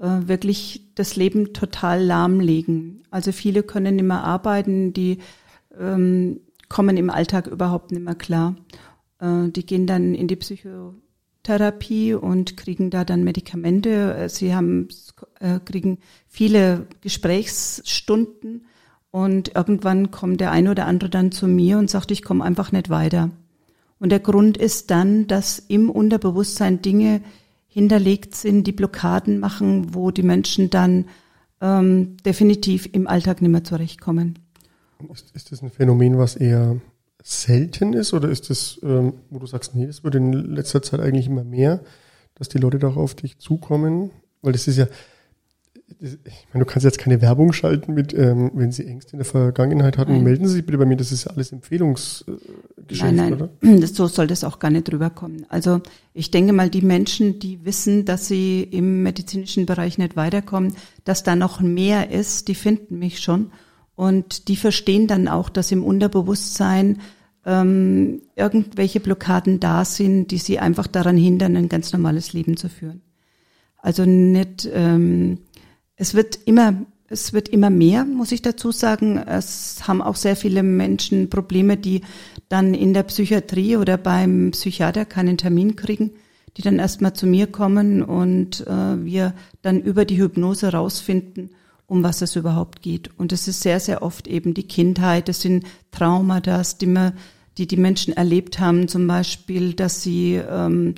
wirklich 0.00 0.92
das 0.94 1.16
Leben 1.16 1.52
total 1.52 2.04
lahmlegen. 2.04 3.02
Also 3.10 3.32
viele 3.32 3.64
können 3.64 3.96
nicht 3.96 4.04
mehr 4.04 4.22
arbeiten, 4.22 4.92
die 4.92 5.18
ähm, 5.76 6.40
kommen 6.68 6.96
im 6.96 7.10
Alltag 7.10 7.46
überhaupt 7.46 7.92
nicht 7.92 8.04
mehr 8.04 8.14
klar. 8.14 8.54
Äh, 9.20 9.48
die 9.48 9.66
gehen 9.66 9.86
dann 9.86 10.14
in 10.14 10.28
die 10.28 10.36
Psychotherapie 10.36 12.14
und 12.14 12.56
kriegen 12.56 12.90
da 12.90 13.04
dann 13.04 13.24
Medikamente. 13.24 14.14
Äh, 14.14 14.28
Sie 14.28 14.54
haben, 14.54 14.88
äh, 15.40 15.60
kriegen 15.64 15.98
viele 16.26 16.86
Gesprächsstunden 17.00 18.66
und 19.10 19.54
irgendwann 19.54 20.10
kommt 20.10 20.40
der 20.40 20.52
eine 20.52 20.70
oder 20.70 20.86
andere 20.86 21.10
dann 21.10 21.32
zu 21.32 21.48
mir 21.48 21.78
und 21.78 21.90
sagt, 21.90 22.10
ich 22.10 22.22
komme 22.22 22.44
einfach 22.44 22.72
nicht 22.72 22.90
weiter. 22.90 23.30
Und 23.98 24.10
der 24.10 24.20
Grund 24.20 24.56
ist 24.56 24.90
dann, 24.90 25.26
dass 25.26 25.58
im 25.58 25.90
Unterbewusstsein 25.90 26.82
Dinge 26.82 27.22
hinterlegt 27.78 28.34
sind, 28.34 28.66
die 28.66 28.72
Blockaden 28.72 29.38
machen, 29.38 29.94
wo 29.94 30.10
die 30.10 30.24
Menschen 30.24 30.68
dann 30.68 31.06
ähm, 31.60 32.16
definitiv 32.24 32.88
im 32.92 33.06
Alltag 33.06 33.40
nicht 33.40 33.50
mehr 33.50 33.62
zurechtkommen. 33.62 34.38
Ist, 35.12 35.30
ist 35.34 35.52
das 35.52 35.62
ein 35.62 35.70
Phänomen, 35.70 36.18
was 36.18 36.34
eher 36.34 36.80
selten 37.22 37.92
ist 37.92 38.12
oder 38.14 38.28
ist 38.28 38.50
das, 38.50 38.80
ähm, 38.82 39.14
wo 39.30 39.38
du 39.38 39.46
sagst, 39.46 39.76
nee, 39.76 39.86
das 39.86 40.02
wird 40.02 40.16
in 40.16 40.32
letzter 40.32 40.82
Zeit 40.82 40.98
eigentlich 40.98 41.26
immer 41.26 41.44
mehr, 41.44 41.80
dass 42.34 42.48
die 42.48 42.58
Leute 42.58 42.80
doch 42.80 42.96
auf 42.96 43.14
dich 43.14 43.38
zukommen? 43.38 44.10
Weil 44.42 44.52
das 44.52 44.66
ist 44.66 44.76
ja, 44.76 44.88
ich 46.00 46.18
meine, 46.52 46.64
du 46.64 46.70
kannst 46.70 46.84
jetzt 46.84 46.98
keine 46.98 47.20
Werbung 47.22 47.52
schalten 47.52 47.94
mit, 47.94 48.12
ähm, 48.14 48.50
wenn 48.54 48.72
sie 48.72 48.86
Ängste 48.86 49.12
in 49.12 49.18
der 49.18 49.26
Vergangenheit 49.26 49.98
hatten, 49.98 50.12
Nein. 50.12 50.24
melden 50.24 50.46
Sie 50.46 50.54
sich 50.54 50.66
bitte 50.66 50.78
bei 50.78 50.84
mir, 50.84 50.96
das 50.96 51.12
ist 51.12 51.24
ja 51.24 51.32
alles 51.32 51.50
Empfehlungsgeschäft, 51.50 53.02
Nein, 53.02 53.16
nein, 53.16 53.32
oder? 53.34 53.48
Das, 53.80 53.94
so 53.94 54.06
soll 54.06 54.26
das 54.26 54.44
auch 54.44 54.58
gar 54.58 54.70
nicht 54.70 54.92
rüberkommen. 54.92 55.46
Also 55.48 55.80
ich 56.12 56.30
denke 56.30 56.52
mal, 56.52 56.70
die 56.70 56.82
Menschen, 56.82 57.38
die 57.38 57.64
wissen, 57.64 58.04
dass 58.04 58.28
sie 58.28 58.62
im 58.62 59.02
medizinischen 59.02 59.66
Bereich 59.66 59.98
nicht 59.98 60.14
weiterkommen, 60.14 60.74
dass 61.04 61.22
da 61.22 61.34
noch 61.34 61.60
mehr 61.60 62.10
ist, 62.10 62.48
die 62.48 62.54
finden 62.54 62.98
mich 62.98 63.20
schon. 63.20 63.50
Und 63.96 64.48
die 64.48 64.56
verstehen 64.56 65.08
dann 65.08 65.26
auch, 65.26 65.48
dass 65.48 65.72
im 65.72 65.82
Unterbewusstsein 65.82 66.98
ähm, 67.44 68.22
irgendwelche 68.36 69.00
Blockaden 69.00 69.58
da 69.58 69.84
sind, 69.84 70.30
die 70.30 70.38
sie 70.38 70.58
einfach 70.58 70.86
daran 70.86 71.16
hindern, 71.16 71.56
ein 71.56 71.68
ganz 71.68 71.92
normales 71.92 72.32
Leben 72.32 72.56
zu 72.56 72.68
führen. 72.68 73.00
Also 73.80 74.04
nicht, 74.04 74.68
ähm, 74.72 75.38
es 75.98 76.14
wird 76.14 76.38
immer, 76.46 76.74
es 77.08 77.32
wird 77.32 77.48
immer 77.48 77.70
mehr, 77.70 78.04
muss 78.04 78.32
ich 78.32 78.40
dazu 78.40 78.70
sagen. 78.70 79.18
Es 79.18 79.86
haben 79.86 80.00
auch 80.00 80.16
sehr 80.16 80.36
viele 80.36 80.62
Menschen 80.62 81.28
Probleme, 81.28 81.76
die 81.76 82.02
dann 82.48 82.72
in 82.72 82.94
der 82.94 83.02
Psychiatrie 83.02 83.76
oder 83.76 83.98
beim 83.98 84.52
Psychiater 84.52 85.04
keinen 85.04 85.36
Termin 85.36 85.76
kriegen, 85.76 86.12
die 86.56 86.62
dann 86.62 86.78
erstmal 86.78 87.12
zu 87.12 87.26
mir 87.26 87.48
kommen 87.48 88.02
und 88.02 88.66
äh, 88.66 89.04
wir 89.04 89.34
dann 89.62 89.80
über 89.80 90.04
die 90.04 90.18
Hypnose 90.18 90.72
rausfinden, 90.72 91.50
um 91.86 92.04
was 92.04 92.22
es 92.22 92.36
überhaupt 92.36 92.80
geht. 92.80 93.10
Und 93.18 93.32
es 93.32 93.48
ist 93.48 93.60
sehr, 93.60 93.80
sehr 93.80 94.02
oft 94.02 94.28
eben 94.28 94.54
die 94.54 94.68
Kindheit, 94.68 95.28
es 95.28 95.40
sind 95.40 95.66
Traumata, 95.90 96.62
die, 96.80 96.86
man, 96.86 97.12
die 97.58 97.66
die 97.66 97.76
Menschen 97.76 98.16
erlebt 98.16 98.60
haben, 98.60 98.86
zum 98.86 99.06
Beispiel, 99.08 99.74
dass 99.74 100.02
sie 100.02 100.34
ähm, 100.34 100.94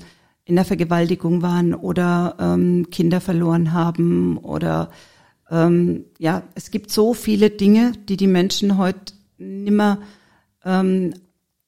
in 0.51 0.57
der 0.57 0.65
Vergewaltigung 0.65 1.41
waren 1.41 1.73
oder 1.73 2.35
ähm, 2.37 2.89
Kinder 2.91 3.21
verloren 3.21 3.71
haben 3.71 4.37
oder 4.37 4.91
ähm, 5.49 6.03
ja, 6.19 6.43
es 6.55 6.71
gibt 6.71 6.91
so 6.91 7.13
viele 7.13 7.49
Dinge, 7.49 7.93
die 8.09 8.17
die 8.17 8.27
Menschen 8.27 8.77
heute 8.77 9.13
nimmer 9.37 9.99
ähm, 10.65 11.13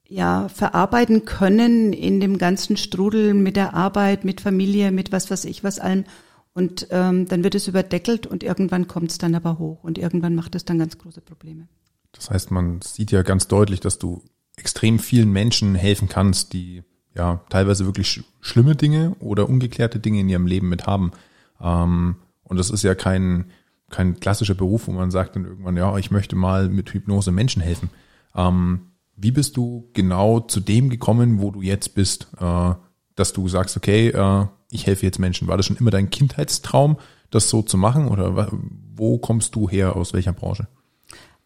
ja 0.06 0.50
verarbeiten 0.50 1.24
können 1.24 1.94
in 1.94 2.20
dem 2.20 2.36
ganzen 2.36 2.76
Strudel 2.76 3.32
mit 3.32 3.56
der 3.56 3.72
Arbeit, 3.72 4.26
mit 4.26 4.42
Familie, 4.42 4.92
mit 4.92 5.12
was 5.12 5.30
weiß 5.30 5.46
ich 5.46 5.64
was 5.64 5.78
allem. 5.78 6.04
Und 6.52 6.88
ähm, 6.90 7.26
dann 7.26 7.42
wird 7.42 7.54
es 7.54 7.66
überdeckelt 7.66 8.26
und 8.26 8.42
irgendwann 8.42 8.86
kommt 8.86 9.12
es 9.12 9.16
dann 9.16 9.34
aber 9.34 9.58
hoch 9.58 9.82
und 9.82 9.96
irgendwann 9.96 10.34
macht 10.34 10.54
es 10.56 10.66
dann 10.66 10.78
ganz 10.78 10.98
große 10.98 11.22
Probleme. 11.22 11.68
Das 12.12 12.28
heißt, 12.28 12.50
man 12.50 12.82
sieht 12.82 13.12
ja 13.12 13.22
ganz 13.22 13.48
deutlich, 13.48 13.80
dass 13.80 13.98
du 13.98 14.22
extrem 14.58 14.98
vielen 14.98 15.32
Menschen 15.32 15.74
helfen 15.74 16.10
kannst, 16.10 16.52
die 16.52 16.82
ja 17.14 17.40
teilweise 17.48 17.86
wirklich 17.86 18.08
sch 18.08 18.24
schlimme 18.40 18.76
Dinge 18.76 19.16
oder 19.20 19.48
ungeklärte 19.48 19.98
Dinge 19.98 20.20
in 20.20 20.28
ihrem 20.28 20.46
Leben 20.46 20.68
mit 20.68 20.86
haben. 20.86 21.12
Ähm, 21.60 22.16
und 22.42 22.58
das 22.58 22.70
ist 22.70 22.82
ja 22.82 22.94
kein, 22.94 23.46
kein 23.90 24.20
klassischer 24.20 24.54
Beruf, 24.54 24.86
wo 24.86 24.92
man 24.92 25.10
sagt 25.10 25.36
dann 25.36 25.44
irgendwann, 25.44 25.76
ja, 25.76 25.96
ich 25.96 26.10
möchte 26.10 26.36
mal 26.36 26.68
mit 26.68 26.92
Hypnose 26.92 27.32
Menschen 27.32 27.62
helfen. 27.62 27.90
Ähm, 28.34 28.90
wie 29.16 29.30
bist 29.30 29.56
du 29.56 29.88
genau 29.92 30.40
zu 30.40 30.60
dem 30.60 30.90
gekommen, 30.90 31.40
wo 31.40 31.50
du 31.50 31.62
jetzt 31.62 31.94
bist, 31.94 32.28
äh, 32.40 32.74
dass 33.14 33.32
du 33.32 33.48
sagst, 33.48 33.76
okay, 33.76 34.08
äh, 34.08 34.46
ich 34.70 34.86
helfe 34.86 35.06
jetzt 35.06 35.18
Menschen? 35.18 35.48
War 35.48 35.56
das 35.56 35.66
schon 35.66 35.76
immer 35.76 35.90
dein 35.90 36.10
Kindheitstraum, 36.10 36.98
das 37.30 37.48
so 37.48 37.62
zu 37.62 37.78
machen 37.78 38.08
oder 38.08 38.50
wo 38.94 39.18
kommst 39.18 39.54
du 39.54 39.68
her, 39.68 39.96
aus 39.96 40.12
welcher 40.12 40.32
Branche? 40.32 40.66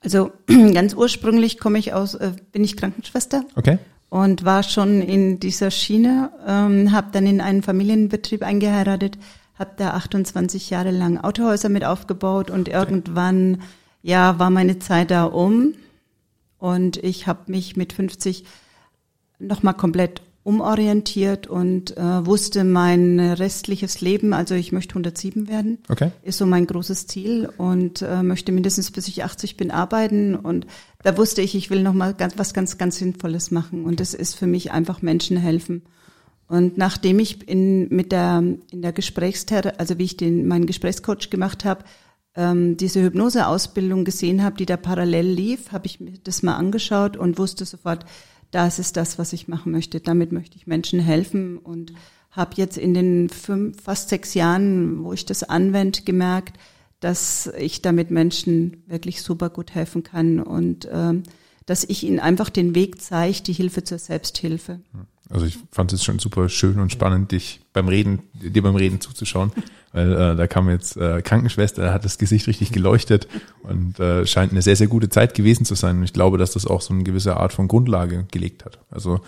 Also 0.00 0.32
ganz 0.46 0.94
ursprünglich 0.94 1.58
komme 1.58 1.78
ich 1.78 1.92
aus, 1.92 2.14
äh, 2.14 2.32
bin 2.52 2.64
ich 2.64 2.76
Krankenschwester. 2.76 3.44
Okay. 3.54 3.78
Und 4.10 4.44
war 4.44 4.62
schon 4.62 5.02
in 5.02 5.38
dieser 5.38 5.70
Schiene, 5.70 6.30
ähm, 6.46 6.92
habe 6.92 7.08
dann 7.12 7.26
in 7.26 7.40
einen 7.42 7.62
Familienbetrieb 7.62 8.42
eingeheiratet, 8.42 9.18
habe 9.58 9.72
da 9.76 9.90
28 9.90 10.70
Jahre 10.70 10.90
lang 10.92 11.18
Autohäuser 11.18 11.68
mit 11.68 11.84
aufgebaut 11.84 12.50
und 12.50 12.68
irgendwann, 12.68 13.62
ja, 14.02 14.38
war 14.38 14.48
meine 14.48 14.78
Zeit 14.78 15.10
da 15.10 15.24
um 15.24 15.74
und 16.58 16.96
ich 16.98 17.26
habe 17.26 17.50
mich 17.50 17.76
mit 17.76 17.92
50 17.92 18.44
nochmal 19.38 19.74
komplett 19.74 20.22
umorientiert 20.49 21.47
und 21.47 21.95
äh, 21.99 22.25
wusste 22.25 22.64
mein 22.64 23.21
restliches 23.21 24.00
Leben, 24.00 24.33
also 24.33 24.55
ich 24.55 24.73
möchte 24.73 24.93
107 24.93 25.47
werden, 25.47 25.76
okay. 25.90 26.11
ist 26.23 26.38
so 26.38 26.47
mein 26.47 26.67
großes 26.67 27.07
Ziel 27.07 27.50
und 27.59 28.00
äh, 28.00 28.23
möchte 28.23 28.50
mindestens 28.50 28.90
bis 28.90 29.09
ich 29.09 29.23
80 29.23 29.59
bin 29.59 29.71
arbeiten 29.71 30.35
und 30.35 30.67
da 31.02 31.19
wusste 31.19 31.43
ich, 31.43 31.55
ich 31.55 31.69
will 31.69 31.83
noch 31.83 31.93
mal 31.93 32.14
ganz, 32.14 32.38
was 32.38 32.55
ganz, 32.55 32.78
ganz 32.78 32.97
Sinnvolles 32.97 33.50
machen 33.50 33.85
und 33.85 34.00
das 34.00 34.14
ist 34.14 34.37
für 34.37 34.47
mich 34.47 34.73
einfach 34.73 35.02
Menschen 35.02 35.37
helfen. 35.37 35.83
Und 36.47 36.78
nachdem 36.78 37.19
ich 37.19 37.47
in, 37.47 37.88
mit 37.90 38.11
der, 38.11 38.43
in 38.73 38.81
der 38.81 38.95
Gesprächstherapie, 38.95 39.78
also 39.78 39.99
wie 39.99 40.05
ich 40.05 40.17
den, 40.17 40.49
meinen 40.49 40.64
Gesprächscoach 40.64 41.28
gemacht 41.28 41.67
habe, 41.67 41.85
ähm, 42.37 42.78
diese 42.78 43.02
Hypnoseausbildung 43.02 44.07
gesehen 44.07 44.43
habe, 44.43 44.57
die 44.57 44.64
da 44.64 44.78
parallel 44.78 45.26
lief, 45.26 45.73
habe 45.73 45.85
ich 45.85 46.00
mir 46.00 46.14
das 46.25 46.43
mal 46.43 46.57
angeschaut 46.57 47.19
und 47.19 47.37
wusste 47.37 47.67
sofort, 47.67 48.07
das 48.50 48.78
ist 48.78 48.97
das, 48.97 49.19
was 49.19 49.33
ich 49.33 49.49
machen 49.49 49.73
möchte. 49.73 50.00
Damit 50.00 50.33
möchte 50.33 50.57
ich 50.57 50.67
Menschen 50.67 51.00
helfen 51.00 51.59
und 51.59 51.93
habe 52.31 52.52
jetzt 52.57 52.78
in 52.78 52.95
den 52.95 53.28
fünf, 53.28 53.83
fast 53.83 54.09
sechs 54.09 54.35
Jahren, 54.35 55.05
wo 55.05 55.12
ich 55.12 55.26
das 55.26 55.43
anwende, 55.43 56.02
gemerkt, 56.02 56.59
dass 57.00 57.50
ich 57.59 57.83
damit 57.83 58.11
Menschen 58.11 58.83
wirklich 58.87 59.23
super 59.23 59.50
gut 59.50 59.75
helfen 59.75 60.02
kann 60.02 60.40
und 60.40 60.88
ähm, 60.90 61.23
dass 61.67 61.85
ich 61.85 62.02
ihnen 62.02 62.19
einfach 62.19 62.49
den 62.49 62.75
Weg 62.75 63.00
zeige, 63.00 63.43
die 63.43 63.52
Hilfe 63.52 63.85
zur 63.85 63.99
Selbsthilfe. 63.99 64.81
Also 65.30 65.47
ich 65.47 65.58
fand 65.73 65.92
es 65.92 66.04
schon 66.04 66.18
super 66.18 66.49
schön 66.49 66.78
und 66.78 66.90
spannend, 66.90 67.32
dich 67.32 67.61
beim 67.73 67.88
Reden, 67.88 68.20
dir 68.32 68.62
beim 68.62 68.76
Reden 68.76 69.00
zuzuschauen, 69.00 69.52
weil 69.92 70.12
äh, 70.12 70.37
da 70.37 70.47
kam 70.47 70.70
jetzt 70.70 70.97
äh, 70.97 71.20
Krankenschwester, 71.23 71.82
da 71.82 71.92
hat 71.92 72.04
das 72.04 72.18
Gesicht 72.18 72.47
richtig 72.47 72.73
geleuchtet 72.73 73.28
und 73.62 74.00
äh, 74.00 74.26
scheint 74.26 74.52
eine 74.52 74.62
sehr, 74.62 74.76
sehr 74.76 74.87
gute 74.87 75.08
Zeit 75.08 75.35
gewesen 75.35 75.64
zu 75.64 75.75
sein. 75.75 75.99
Und 75.99 76.04
ich 76.04 76.12
glaube, 76.12 76.38
dass 76.38 76.52
das 76.52 76.66
auch 76.66 76.80
so 76.80 76.94
eine 76.94 77.04
gewisse 77.04 77.37
Art 77.37 77.52
von 77.52 77.68
Grundlage 77.68 78.26
gelegt 78.30 78.64
hat. 78.64 78.78
Also 78.90 79.20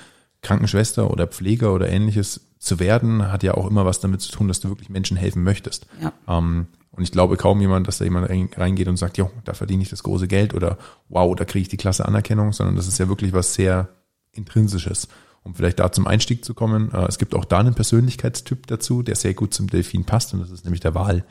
Krankenschwester 0.43 1.11
oder 1.11 1.27
Pfleger 1.27 1.75
oder 1.75 1.89
ähnliches 1.89 2.41
zu 2.59 2.81
werden, 2.81 3.31
hat 3.31 3.43
ja 3.43 3.55
auch 3.55 3.69
immer 3.69 3.85
was 3.85 4.01
damit 4.01 4.23
zu 4.23 4.33
tun, 4.33 4.49
dass 4.49 4.61
du 4.61 4.69
wirklich 4.69 4.89
Menschen 4.89 5.17
helfen 5.17 5.43
möchtest. 5.43 5.87
Ja. 6.01 6.13
Ähm, 6.29 6.67
und 6.93 7.03
ich 7.03 7.13
glaube 7.13 7.37
kaum 7.37 7.61
jemand, 7.61 7.89
dass 7.89 7.99
da 7.99 8.05
jemand 8.05 8.29
reingeht 8.31 8.89
und 8.89 8.97
sagt, 8.97 9.17
jo, 9.17 9.31
da 9.45 9.55
verdiene 9.55 9.83
ich 9.83 9.91
das 9.91 10.03
große 10.03 10.29
Geld 10.29 10.55
oder 10.55 10.77
wow, 11.09 11.35
da 11.37 11.45
kriege 11.45 11.63
ich 11.63 11.69
die 11.69 11.77
klasse 11.77 12.07
Anerkennung, 12.07 12.53
sondern 12.53 12.77
das 12.77 12.89
ist 12.89 12.99
ja 12.99 13.09
wirklich 13.09 13.33
was 13.33 13.55
sehr 13.55 13.89
Intrinsisches 14.33 15.09
um 15.51 15.57
vielleicht 15.57 15.81
da 15.81 15.91
zum 15.91 16.07
Einstieg 16.07 16.45
zu 16.45 16.55
kommen. 16.55 16.93
Äh, 16.93 17.07
es 17.09 17.19
gibt 17.19 17.35
auch 17.35 17.45
da 17.45 17.59
einen 17.59 17.75
Persönlichkeitstyp 17.75 18.69
dazu, 18.69 19.03
der 19.03 19.17
sehr 19.17 19.35
gut 19.35 19.53
zum 19.53 19.69
Delfin 19.69 20.05
passt 20.05 20.33
und 20.33 20.41
das 20.41 20.51
ist 20.51 20.65
nämlich 20.65 20.81
der 20.81 20.95
Wal. 20.95 21.25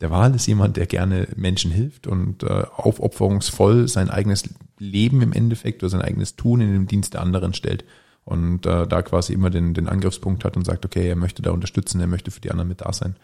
Der 0.00 0.10
Wal 0.10 0.34
ist 0.34 0.46
jemand, 0.46 0.76
der 0.76 0.86
gerne 0.86 1.28
Menschen 1.36 1.70
hilft 1.70 2.06
und 2.06 2.42
äh, 2.42 2.64
aufopferungsvoll 2.74 3.86
sein 3.86 4.10
eigenes 4.10 4.44
Leben 4.78 5.22
im 5.22 5.32
Endeffekt 5.32 5.82
oder 5.82 5.90
sein 5.90 6.02
eigenes 6.02 6.36
Tun 6.36 6.60
in 6.60 6.72
den 6.72 6.86
Dienst 6.86 7.14
der 7.14 7.20
anderen 7.20 7.54
stellt 7.54 7.84
und 8.24 8.66
äh, 8.66 8.88
da 8.88 9.02
quasi 9.02 9.32
immer 9.34 9.50
den, 9.50 9.72
den 9.72 9.88
Angriffspunkt 9.88 10.44
hat 10.44 10.56
und 10.56 10.64
sagt, 10.64 10.84
okay, 10.84 11.08
er 11.08 11.16
möchte 11.16 11.42
da 11.42 11.52
unterstützen, 11.52 12.00
er 12.00 12.06
möchte 12.06 12.30
für 12.30 12.40
die 12.40 12.50
anderen 12.50 12.68
mit 12.68 12.80
da 12.80 12.92
sein. 12.92 13.16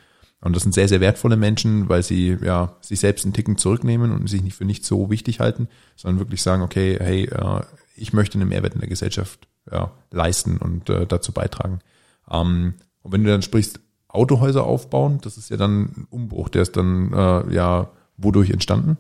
Und 0.42 0.54
das 0.54 0.62
sind 0.62 0.74
sehr, 0.74 0.86
sehr 0.86 1.00
wertvolle 1.00 1.36
Menschen, 1.36 1.88
weil 1.88 2.02
sie 2.02 2.36
ja 2.40 2.76
sich 2.82 3.00
selbst 3.00 3.24
einen 3.24 3.32
Ticken 3.32 3.56
zurücknehmen 3.56 4.12
und 4.12 4.28
sich 4.28 4.42
nicht 4.42 4.54
für 4.54 4.66
nicht 4.66 4.84
so 4.84 5.10
wichtig 5.10 5.40
halten, 5.40 5.68
sondern 5.96 6.20
wirklich 6.20 6.42
sagen, 6.42 6.62
okay, 6.62 6.98
hey, 7.00 7.28
ich 7.96 8.12
möchte 8.12 8.38
einen 8.38 8.50
Mehrwert 8.50 8.74
in 8.74 8.80
der 8.80 8.88
Gesellschaft 8.88 9.48
ja, 9.70 9.92
leisten 10.10 10.58
und 10.58 10.88
äh, 10.90 11.06
dazu 11.06 11.32
beitragen. 11.32 11.80
Ähm, 12.30 12.74
und 13.02 13.12
wenn 13.12 13.24
du 13.24 13.30
dann 13.30 13.42
sprichst, 13.42 13.80
Autohäuser 14.08 14.64
aufbauen, 14.64 15.18
das 15.22 15.36
ist 15.36 15.50
ja 15.50 15.56
dann 15.56 15.82
ein 15.82 16.06
Umbruch, 16.10 16.48
der 16.48 16.62
ist 16.62 16.76
dann 16.76 17.12
äh, 17.12 17.54
ja 17.54 17.90
wodurch 18.16 18.50
entstanden? 18.50 18.96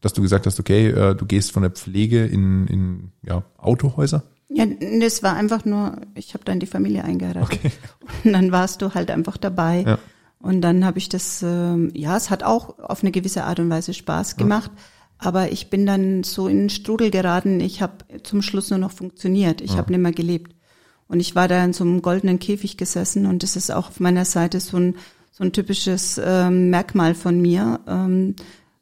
Dass 0.00 0.12
du 0.12 0.22
gesagt 0.22 0.46
hast, 0.46 0.60
okay, 0.60 0.88
äh, 0.88 1.14
du 1.14 1.24
gehst 1.24 1.52
von 1.52 1.62
der 1.62 1.70
Pflege 1.70 2.24
in, 2.26 2.66
in 2.66 3.12
ja, 3.22 3.44
Autohäuser? 3.56 4.24
Ja, 4.48 4.64
das 5.00 5.22
war 5.22 5.34
einfach 5.34 5.64
nur, 5.64 5.96
ich 6.14 6.34
habe 6.34 6.44
dann 6.44 6.60
die 6.60 6.66
Familie 6.66 7.04
eingeheiratet. 7.04 7.58
Okay. 7.58 7.72
Und 8.24 8.32
dann 8.32 8.52
warst 8.52 8.82
du 8.82 8.94
halt 8.94 9.10
einfach 9.10 9.36
dabei. 9.36 9.84
Ja. 9.86 9.98
Und 10.38 10.60
dann 10.60 10.84
habe 10.84 10.98
ich 10.98 11.08
das, 11.08 11.42
äh, 11.42 11.98
ja, 11.98 12.16
es 12.16 12.30
hat 12.30 12.42
auch 12.42 12.78
auf 12.78 13.02
eine 13.02 13.10
gewisse 13.10 13.44
Art 13.44 13.58
und 13.58 13.70
Weise 13.70 13.94
Spaß 13.94 14.36
gemacht. 14.36 14.70
Ja. 14.74 14.82
Aber 15.18 15.50
ich 15.50 15.70
bin 15.70 15.86
dann 15.86 16.22
so 16.22 16.46
in 16.46 16.58
den 16.58 16.70
Strudel 16.70 17.10
geraten. 17.10 17.60
Ich 17.60 17.80
habe 17.80 18.04
zum 18.22 18.42
Schluss 18.42 18.70
nur 18.70 18.78
noch 18.78 18.92
funktioniert. 18.92 19.60
Ich 19.60 19.72
ja. 19.72 19.76
habe 19.78 19.90
nicht 19.92 20.02
mehr 20.02 20.12
gelebt. 20.12 20.54
Und 21.08 21.20
ich 21.20 21.34
war 21.34 21.48
da 21.48 21.64
in 21.64 21.72
so 21.72 21.84
einem 21.84 22.02
goldenen 22.02 22.38
Käfig 22.38 22.76
gesessen 22.76 23.26
und 23.26 23.42
das 23.42 23.54
ist 23.54 23.70
auch 23.70 23.88
auf 23.88 24.00
meiner 24.00 24.24
Seite 24.24 24.58
so 24.58 24.76
ein, 24.76 24.96
so 25.30 25.44
ein 25.44 25.52
typisches 25.52 26.20
ähm, 26.22 26.70
Merkmal 26.70 27.14
von 27.14 27.40
mir. 27.40 27.80
Ähm, 27.86 28.34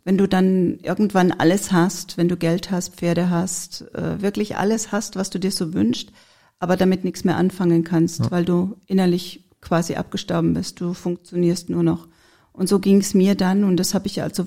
wenn 0.04 0.18
du 0.18 0.26
dann 0.26 0.78
irgendwann 0.82 1.32
alles 1.32 1.72
hast, 1.72 2.16
wenn 2.16 2.28
du 2.28 2.36
Geld 2.36 2.70
hast, 2.70 2.96
Pferde 2.96 3.30
hast, 3.30 3.82
äh, 3.94 4.20
wirklich 4.20 4.56
alles 4.56 4.92
hast, 4.92 5.16
was 5.16 5.30
du 5.30 5.38
dir 5.38 5.50
so 5.50 5.74
wünschst, 5.74 6.12
aber 6.58 6.76
damit 6.76 7.04
nichts 7.04 7.24
mehr 7.24 7.36
anfangen 7.36 7.84
kannst, 7.84 8.20
ja. 8.20 8.30
weil 8.30 8.44
du 8.44 8.76
innerlich 8.86 9.48
quasi 9.60 9.94
abgestorben 9.96 10.54
bist. 10.54 10.80
Du 10.80 10.94
funktionierst 10.94 11.70
nur 11.70 11.82
noch. 11.82 12.08
Und 12.52 12.68
so 12.68 12.78
ging 12.78 12.98
es 12.98 13.14
mir 13.14 13.34
dann 13.34 13.64
und 13.64 13.76
das 13.78 13.94
habe 13.94 14.06
ich 14.06 14.22
also 14.22 14.46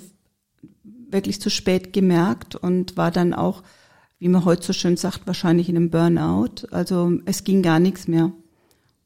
wirklich 1.09 1.41
zu 1.41 1.49
spät 1.49 1.93
gemerkt 1.93 2.55
und 2.55 2.97
war 2.97 3.11
dann 3.11 3.33
auch, 3.33 3.63
wie 4.19 4.27
man 4.29 4.45
heute 4.45 4.65
so 4.65 4.73
schön 4.73 4.97
sagt, 4.97 5.27
wahrscheinlich 5.27 5.69
in 5.69 5.75
einem 5.75 5.89
Burnout. 5.89 6.67
Also 6.71 7.13
es 7.25 7.43
ging 7.43 7.61
gar 7.61 7.79
nichts 7.79 8.07
mehr. 8.07 8.31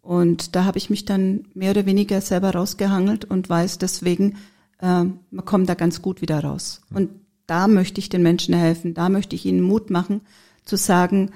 Und 0.01 0.55
da 0.55 0.65
habe 0.65 0.77
ich 0.77 0.89
mich 0.89 1.05
dann 1.05 1.45
mehr 1.53 1.71
oder 1.71 1.85
weniger 1.85 2.21
selber 2.21 2.51
rausgehangelt 2.51 3.25
und 3.25 3.49
weiß 3.49 3.77
deswegen, 3.77 4.37
äh, 4.79 5.03
man 5.03 5.45
kommt 5.45 5.69
da 5.69 5.75
ganz 5.75 6.01
gut 6.01 6.21
wieder 6.21 6.43
raus. 6.43 6.81
Und 6.93 7.09
da 7.45 7.67
möchte 7.67 7.99
ich 7.99 8.09
den 8.09 8.23
Menschen 8.23 8.55
helfen, 8.55 8.93
da 8.93 9.09
möchte 9.09 9.35
ich 9.35 9.45
ihnen 9.45 9.61
Mut 9.61 9.89
machen, 9.89 10.21
zu 10.65 10.77
sagen, 10.77 11.31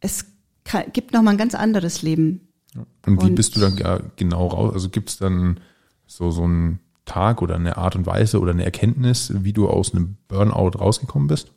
es 0.00 0.26
kann, 0.64 0.84
gibt 0.92 1.12
noch 1.12 1.22
mal 1.22 1.32
ein 1.32 1.38
ganz 1.38 1.54
anderes 1.54 2.02
Leben. 2.02 2.48
Und 3.06 3.22
wie 3.22 3.26
und, 3.26 3.34
bist 3.34 3.54
du 3.54 3.60
dann 3.60 4.10
genau 4.16 4.48
raus? 4.48 4.74
Also 4.74 4.88
gibt 4.88 5.10
es 5.10 5.18
dann 5.18 5.60
so, 6.06 6.30
so 6.30 6.46
ein 6.46 6.80
Tag 7.04 7.42
oder 7.42 7.56
eine 7.56 7.76
Art 7.76 7.96
und 7.96 8.06
Weise 8.06 8.40
oder 8.40 8.52
eine 8.52 8.64
Erkenntnis, 8.64 9.32
wie 9.34 9.52
du 9.52 9.68
aus 9.68 9.92
einem 9.92 10.16
Burnout 10.28 10.78
rausgekommen 10.78 11.28
bist? 11.28 11.52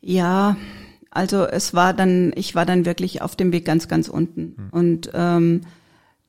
Ja, 0.00 0.56
also 1.10 1.44
es 1.44 1.74
war 1.74 1.94
dann, 1.94 2.32
ich 2.34 2.54
war 2.54 2.66
dann 2.66 2.84
wirklich 2.84 3.22
auf 3.22 3.36
dem 3.36 3.52
Weg 3.52 3.64
ganz, 3.64 3.86
ganz 3.86 4.08
unten. 4.08 4.56
Hm. 4.56 4.68
Und 4.70 5.10
ähm, 5.14 5.60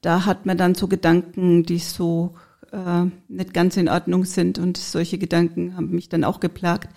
da 0.02 0.26
hat 0.26 0.46
man 0.46 0.58
dann 0.58 0.76
so 0.76 0.88
Gedanken, 0.88 1.64
die 1.64 1.80
so 1.80 2.36
äh, 2.72 3.06
nicht 3.30 3.54
ganz 3.54 3.78
in 3.78 3.90
Ordnung 3.90 4.26
sind. 4.26 4.60
Und 4.60 4.78
solche 4.78 5.18
Gedanken 5.18 5.76
haben 5.76 5.90
mich 5.90 6.10
dann 6.10 6.24
auch 6.24 6.40
geplagt. 6.40 6.90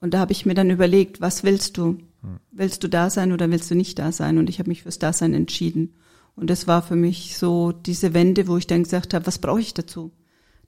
Und 0.00 0.14
da 0.14 0.18
habe 0.18 0.32
ich 0.32 0.44
mir 0.44 0.54
dann 0.54 0.70
überlegt, 0.70 1.20
was 1.20 1.42
willst 1.42 1.78
du? 1.78 1.98
Hm. 2.20 2.38
Willst 2.52 2.84
du 2.84 2.88
da 2.88 3.10
sein 3.10 3.32
oder 3.32 3.50
willst 3.50 3.70
du 3.70 3.74
nicht 3.74 3.98
da 3.98 4.12
sein? 4.12 4.38
Und 4.38 4.48
ich 4.48 4.58
habe 4.58 4.68
mich 4.68 4.82
fürs 4.82 4.98
Dasein 4.98 5.34
entschieden. 5.34 5.94
Und 6.36 6.50
das 6.50 6.66
war 6.66 6.82
für 6.82 6.96
mich 6.96 7.38
so 7.38 7.72
diese 7.72 8.14
Wende, 8.14 8.48
wo 8.48 8.56
ich 8.56 8.66
dann 8.66 8.82
gesagt 8.82 9.14
habe, 9.14 9.26
was 9.26 9.38
brauche 9.38 9.60
ich 9.60 9.74
dazu? 9.74 10.12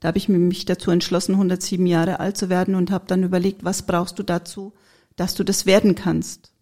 Da 0.00 0.08
habe 0.08 0.18
ich 0.18 0.28
mich 0.28 0.64
dazu 0.64 0.90
entschlossen, 0.90 1.32
107 1.32 1.86
Jahre 1.86 2.20
alt 2.20 2.36
zu 2.36 2.48
werden 2.48 2.74
und 2.74 2.90
habe 2.90 3.06
dann 3.06 3.22
überlegt, 3.22 3.64
was 3.64 3.82
brauchst 3.82 4.18
du 4.18 4.22
dazu, 4.22 4.74
dass 5.16 5.34
du 5.34 5.42
das 5.42 5.66
werden 5.66 5.94
kannst? 5.94 6.52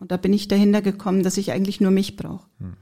Und 0.00 0.10
da 0.10 0.16
bin 0.16 0.32
ich 0.32 0.48
dahinter 0.48 0.82
gekommen, 0.82 1.22
dass 1.22 1.36
ich 1.36 1.52
eigentlich 1.52 1.80
nur 1.80 1.90
mich 1.90 2.16
brauche. 2.16 2.48
Hm. 2.58 2.74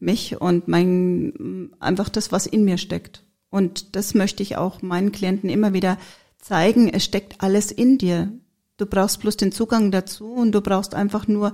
Mich 0.00 0.40
und 0.40 0.68
mein, 0.68 1.70
einfach 1.80 2.08
das, 2.08 2.30
was 2.30 2.46
in 2.46 2.64
mir 2.64 2.78
steckt. 2.78 3.24
Und 3.50 3.96
das 3.96 4.14
möchte 4.14 4.42
ich 4.42 4.56
auch 4.56 4.82
meinen 4.82 5.12
Klienten 5.12 5.50
immer 5.50 5.72
wieder 5.72 5.98
zeigen. 6.38 6.88
Es 6.88 7.04
steckt 7.04 7.40
alles 7.42 7.72
in 7.72 7.98
dir. 7.98 8.32
Du 8.76 8.86
brauchst 8.86 9.20
bloß 9.20 9.36
den 9.36 9.50
Zugang 9.50 9.90
dazu 9.90 10.32
und 10.32 10.52
du 10.52 10.60
brauchst 10.60 10.94
einfach 10.94 11.26
nur, 11.26 11.52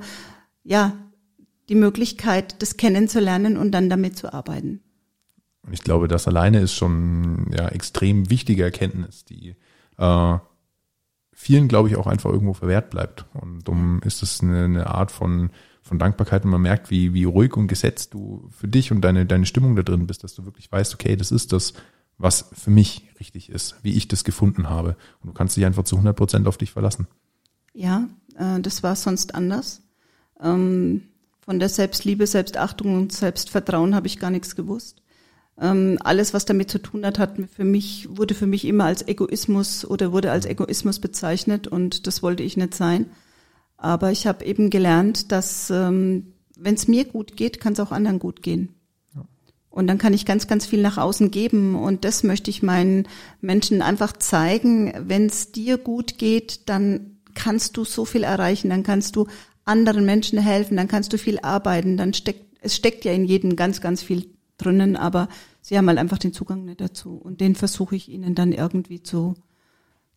ja, 0.62 0.92
die 1.68 1.74
Möglichkeit, 1.74 2.60
das 2.62 2.76
kennenzulernen 2.76 3.56
und 3.56 3.72
dann 3.72 3.88
damit 3.88 4.16
zu 4.16 4.32
arbeiten. 4.32 4.80
Und 5.62 5.72
ich 5.72 5.82
glaube, 5.82 6.08
das 6.08 6.28
alleine 6.28 6.60
ist 6.60 6.74
schon 6.74 7.50
ja 7.56 7.68
extrem 7.68 8.28
wichtige 8.28 8.64
Erkenntnis, 8.64 9.24
die 9.24 9.56
äh, 9.96 10.38
vielen, 11.32 11.68
glaube 11.68 11.88
ich, 11.88 11.96
auch 11.96 12.06
einfach 12.06 12.30
irgendwo 12.30 12.52
verwehrt 12.52 12.90
bleibt. 12.90 13.26
Und 13.34 13.66
darum 13.66 14.00
ist 14.04 14.22
es 14.22 14.42
eine, 14.42 14.64
eine 14.64 14.86
Art 14.88 15.10
von, 15.10 15.50
von 15.82 15.98
Dankbarkeit 15.98 16.44
und 16.44 16.50
man 16.50 16.62
merkt, 16.62 16.90
wie, 16.90 17.14
wie 17.14 17.24
ruhig 17.24 17.56
und 17.56 17.66
gesetzt 17.66 18.14
du 18.14 18.48
für 18.50 18.68
dich 18.68 18.92
und 18.92 19.00
deine, 19.00 19.24
deine 19.26 19.46
Stimmung 19.46 19.74
da 19.74 19.82
drin 19.82 20.06
bist, 20.06 20.22
dass 20.22 20.34
du 20.34 20.44
wirklich 20.44 20.70
weißt, 20.70 20.94
okay, 20.94 21.16
das 21.16 21.32
ist 21.32 21.52
das, 21.52 21.72
was 22.18 22.50
für 22.52 22.70
mich 22.70 23.08
richtig 23.18 23.50
ist, 23.50 23.76
wie 23.82 23.94
ich 23.94 24.06
das 24.06 24.24
gefunden 24.24 24.68
habe. 24.68 24.96
Und 25.20 25.28
du 25.28 25.32
kannst 25.32 25.56
dich 25.56 25.64
einfach 25.64 25.84
zu 25.84 25.96
100 25.96 26.14
Prozent 26.16 26.46
auf 26.46 26.58
dich 26.58 26.72
verlassen. 26.72 27.08
Ja, 27.72 28.08
äh, 28.36 28.60
das 28.60 28.82
war 28.82 28.96
sonst 28.96 29.34
anders. 29.34 29.82
Ähm, 30.40 31.02
von 31.44 31.58
der 31.58 31.68
Selbstliebe, 31.68 32.26
Selbstachtung 32.26 32.94
und 32.94 33.12
Selbstvertrauen 33.12 33.94
habe 33.94 34.06
ich 34.06 34.18
gar 34.18 34.30
nichts 34.30 34.56
gewusst. 34.56 35.02
Ähm, 35.60 35.98
alles, 36.02 36.34
was 36.34 36.46
damit 36.46 36.70
zu 36.70 36.78
tun 36.78 37.04
hat, 37.04 37.18
hat 37.18 37.36
für 37.54 37.64
mich, 37.64 38.08
wurde 38.10 38.34
für 38.34 38.46
mich 38.46 38.64
immer 38.64 38.84
als 38.84 39.06
Egoismus 39.06 39.84
oder 39.84 40.12
wurde 40.12 40.30
als 40.30 40.46
Egoismus 40.46 40.98
bezeichnet 40.98 41.68
und 41.68 42.06
das 42.06 42.22
wollte 42.22 42.42
ich 42.42 42.56
nicht 42.56 42.74
sein. 42.74 43.06
Aber 43.76 44.10
ich 44.10 44.26
habe 44.26 44.44
eben 44.44 44.70
gelernt, 44.70 45.30
dass 45.32 45.70
ähm, 45.70 46.32
wenn 46.56 46.74
es 46.74 46.88
mir 46.88 47.04
gut 47.04 47.36
geht, 47.36 47.60
kann 47.60 47.74
es 47.74 47.80
auch 47.80 47.92
anderen 47.92 48.18
gut 48.18 48.42
gehen. 48.42 48.74
Und 49.74 49.88
dann 49.88 49.98
kann 49.98 50.14
ich 50.14 50.24
ganz, 50.24 50.46
ganz 50.46 50.66
viel 50.66 50.80
nach 50.80 50.98
außen 50.98 51.32
geben. 51.32 51.74
Und 51.74 52.04
das 52.04 52.22
möchte 52.22 52.48
ich 52.48 52.62
meinen 52.62 53.08
Menschen 53.40 53.82
einfach 53.82 54.12
zeigen. 54.12 54.94
Wenn 55.08 55.26
es 55.26 55.50
dir 55.50 55.78
gut 55.78 56.16
geht, 56.16 56.68
dann 56.68 57.18
kannst 57.34 57.76
du 57.76 57.84
so 57.84 58.04
viel 58.04 58.22
erreichen. 58.22 58.70
Dann 58.70 58.84
kannst 58.84 59.16
du 59.16 59.26
anderen 59.64 60.04
Menschen 60.04 60.38
helfen. 60.38 60.76
Dann 60.76 60.88
kannst 60.88 61.12
du 61.12 61.18
viel 61.18 61.38
arbeiten. 61.40 61.96
Dann 61.96 62.14
steckt, 62.14 62.58
es 62.60 62.74
steckt 62.76 63.04
ja 63.04 63.12
in 63.12 63.24
jedem 63.24 63.56
ganz, 63.56 63.80
ganz 63.80 64.02
viel 64.02 64.28
drinnen. 64.58 64.96
Aber 64.96 65.28
sie 65.60 65.76
haben 65.76 65.88
halt 65.88 65.98
einfach 65.98 66.18
den 66.18 66.32
Zugang 66.32 66.64
nicht 66.64 66.80
dazu. 66.80 67.16
Und 67.16 67.40
den 67.40 67.54
versuche 67.54 67.96
ich 67.96 68.08
ihnen 68.08 68.34
dann 68.34 68.52
irgendwie 68.52 69.02
zu 69.02 69.34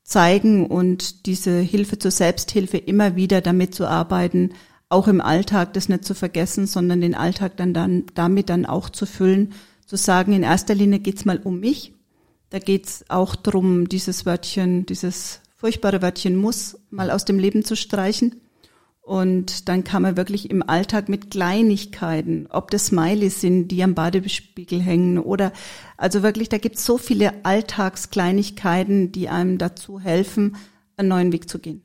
zeigen 0.07 0.65
und 0.65 1.25
diese 1.25 1.59
Hilfe 1.59 1.99
zur 1.99 2.11
Selbsthilfe 2.11 2.77
immer 2.77 3.17
wieder 3.17 3.41
damit 3.41 3.75
zu 3.75 3.85
arbeiten, 3.85 4.51
auch 4.89 5.09
im 5.09 5.19
Alltag 5.19 5.73
das 5.73 5.89
nicht 5.89 6.05
zu 6.05 6.15
vergessen, 6.15 6.65
sondern 6.65 7.01
den 7.01 7.13
Alltag 7.13 7.57
dann, 7.57 7.73
dann 7.73 8.05
damit 8.15 8.49
dann 8.49 8.65
auch 8.65 8.89
zu 8.89 9.05
füllen, 9.05 9.53
zu 9.85 9.97
sagen, 9.97 10.31
in 10.31 10.43
erster 10.43 10.75
Linie 10.75 10.99
geht's 10.99 11.25
mal 11.25 11.39
um 11.39 11.59
mich. 11.59 11.93
Da 12.49 12.59
geht's 12.59 13.03
auch 13.09 13.35
drum, 13.35 13.89
dieses 13.89 14.25
Wörtchen, 14.25 14.85
dieses 14.85 15.41
furchtbare 15.57 16.01
Wörtchen 16.01 16.37
muss 16.37 16.79
mal 16.89 17.11
aus 17.11 17.25
dem 17.25 17.37
Leben 17.37 17.65
zu 17.65 17.75
streichen. 17.75 18.39
Und 19.07 19.69
dann 19.69 19.85
kann 19.85 20.01
man 20.01 20.17
wirklich 20.17 20.49
im 20.49 20.61
Alltag 20.61 21.07
mit 21.07 21.31
Kleinigkeiten, 21.31 22.45
ob 22.49 22.71
das 22.71 22.87
Smileys 22.87 23.39
sind, 23.39 23.69
die 23.69 23.81
am 23.81 23.95
Badespiegel 23.95 24.81
hängen 24.81 25.17
oder 25.17 25.53
also 25.95 26.23
wirklich, 26.23 26.49
da 26.49 26.57
gibt's 26.57 26.83
so 26.83 26.97
viele 26.97 27.45
Alltagskleinigkeiten, 27.45 29.13
die 29.13 29.29
einem 29.29 29.59
dazu 29.59 30.01
helfen, 30.01 30.57
einen 30.97 31.07
neuen 31.07 31.31
Weg 31.31 31.49
zu 31.49 31.57
gehen. 31.59 31.83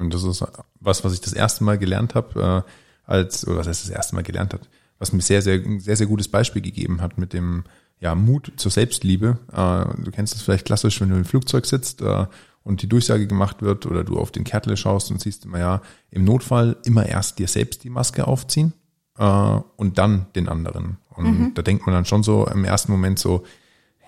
Und 0.00 0.12
das 0.12 0.24
ist 0.24 0.44
was, 0.80 1.04
was 1.04 1.14
ich 1.14 1.20
das 1.20 1.32
erste 1.32 1.62
Mal 1.62 1.78
gelernt 1.78 2.16
habe, 2.16 2.64
äh, 2.66 2.70
als, 3.08 3.46
oder 3.46 3.58
was 3.58 3.68
heißt 3.68 3.84
das 3.84 3.90
erste 3.90 4.16
Mal 4.16 4.24
gelernt 4.24 4.52
hat, 4.52 4.68
was 4.98 5.12
mir 5.12 5.22
sehr, 5.22 5.42
sehr, 5.42 5.62
sehr, 5.78 5.94
sehr 5.94 6.08
gutes 6.08 6.26
Beispiel 6.26 6.60
gegeben 6.60 7.00
hat 7.00 7.18
mit 7.18 7.34
dem 7.34 7.62
ja, 8.00 8.16
Mut 8.16 8.50
zur 8.56 8.72
Selbstliebe. 8.72 9.38
Äh, 9.52 10.02
du 10.02 10.10
kennst 10.10 10.34
das 10.34 10.42
vielleicht 10.42 10.66
klassisch, 10.66 11.00
wenn 11.00 11.10
du 11.10 11.14
im 11.14 11.24
Flugzeug 11.24 11.66
sitzt 11.66 12.02
äh, 12.02 12.26
und 12.64 12.82
die 12.82 12.88
Durchsage 12.88 13.26
gemacht 13.26 13.62
wird 13.62 13.86
oder 13.86 14.02
du 14.02 14.18
auf 14.18 14.32
den 14.32 14.44
Kärtle 14.44 14.76
schaust 14.76 15.10
und 15.10 15.20
siehst 15.20 15.44
immer, 15.44 15.58
ja, 15.58 15.82
im 16.10 16.24
Notfall 16.24 16.76
immer 16.84 17.06
erst 17.06 17.38
dir 17.38 17.46
selbst 17.46 17.84
die 17.84 17.90
Maske 17.90 18.26
aufziehen 18.26 18.72
äh, 19.18 19.60
und 19.76 19.98
dann 19.98 20.26
den 20.34 20.48
anderen. 20.48 20.96
Und 21.10 21.24
mhm. 21.26 21.54
da 21.54 21.62
denkt 21.62 21.86
man 21.86 21.94
dann 21.94 22.06
schon 22.06 22.22
so 22.22 22.46
im 22.46 22.64
ersten 22.64 22.90
Moment 22.90 23.18
so, 23.18 23.44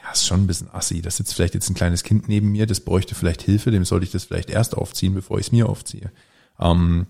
ja, 0.03 0.11
ist 0.11 0.27
schon 0.27 0.43
ein 0.43 0.47
bisschen 0.47 0.71
assi. 0.73 1.03
Da 1.03 1.11
sitzt 1.11 1.35
vielleicht 1.35 1.55
jetzt 1.55 1.69
ein 1.69 1.75
kleines 1.75 2.03
Kind 2.03 2.29
neben 2.29 2.51
mir, 2.51 2.67
das 2.67 2.81
bräuchte 2.81 3.15
vielleicht 3.15 3.43
Hilfe, 3.43 3.71
dem 3.71 3.85
sollte 3.85 4.05
ich 4.05 4.11
das 4.11 4.25
vielleicht 4.25 4.51
erst 4.51 4.77
aufziehen, 4.77 5.15
bevor 5.15 5.39
ich 5.39 5.47
es 5.47 5.53
mir 5.53 5.69
aufziehe. 5.69 6.11
Ähm, 6.59 7.07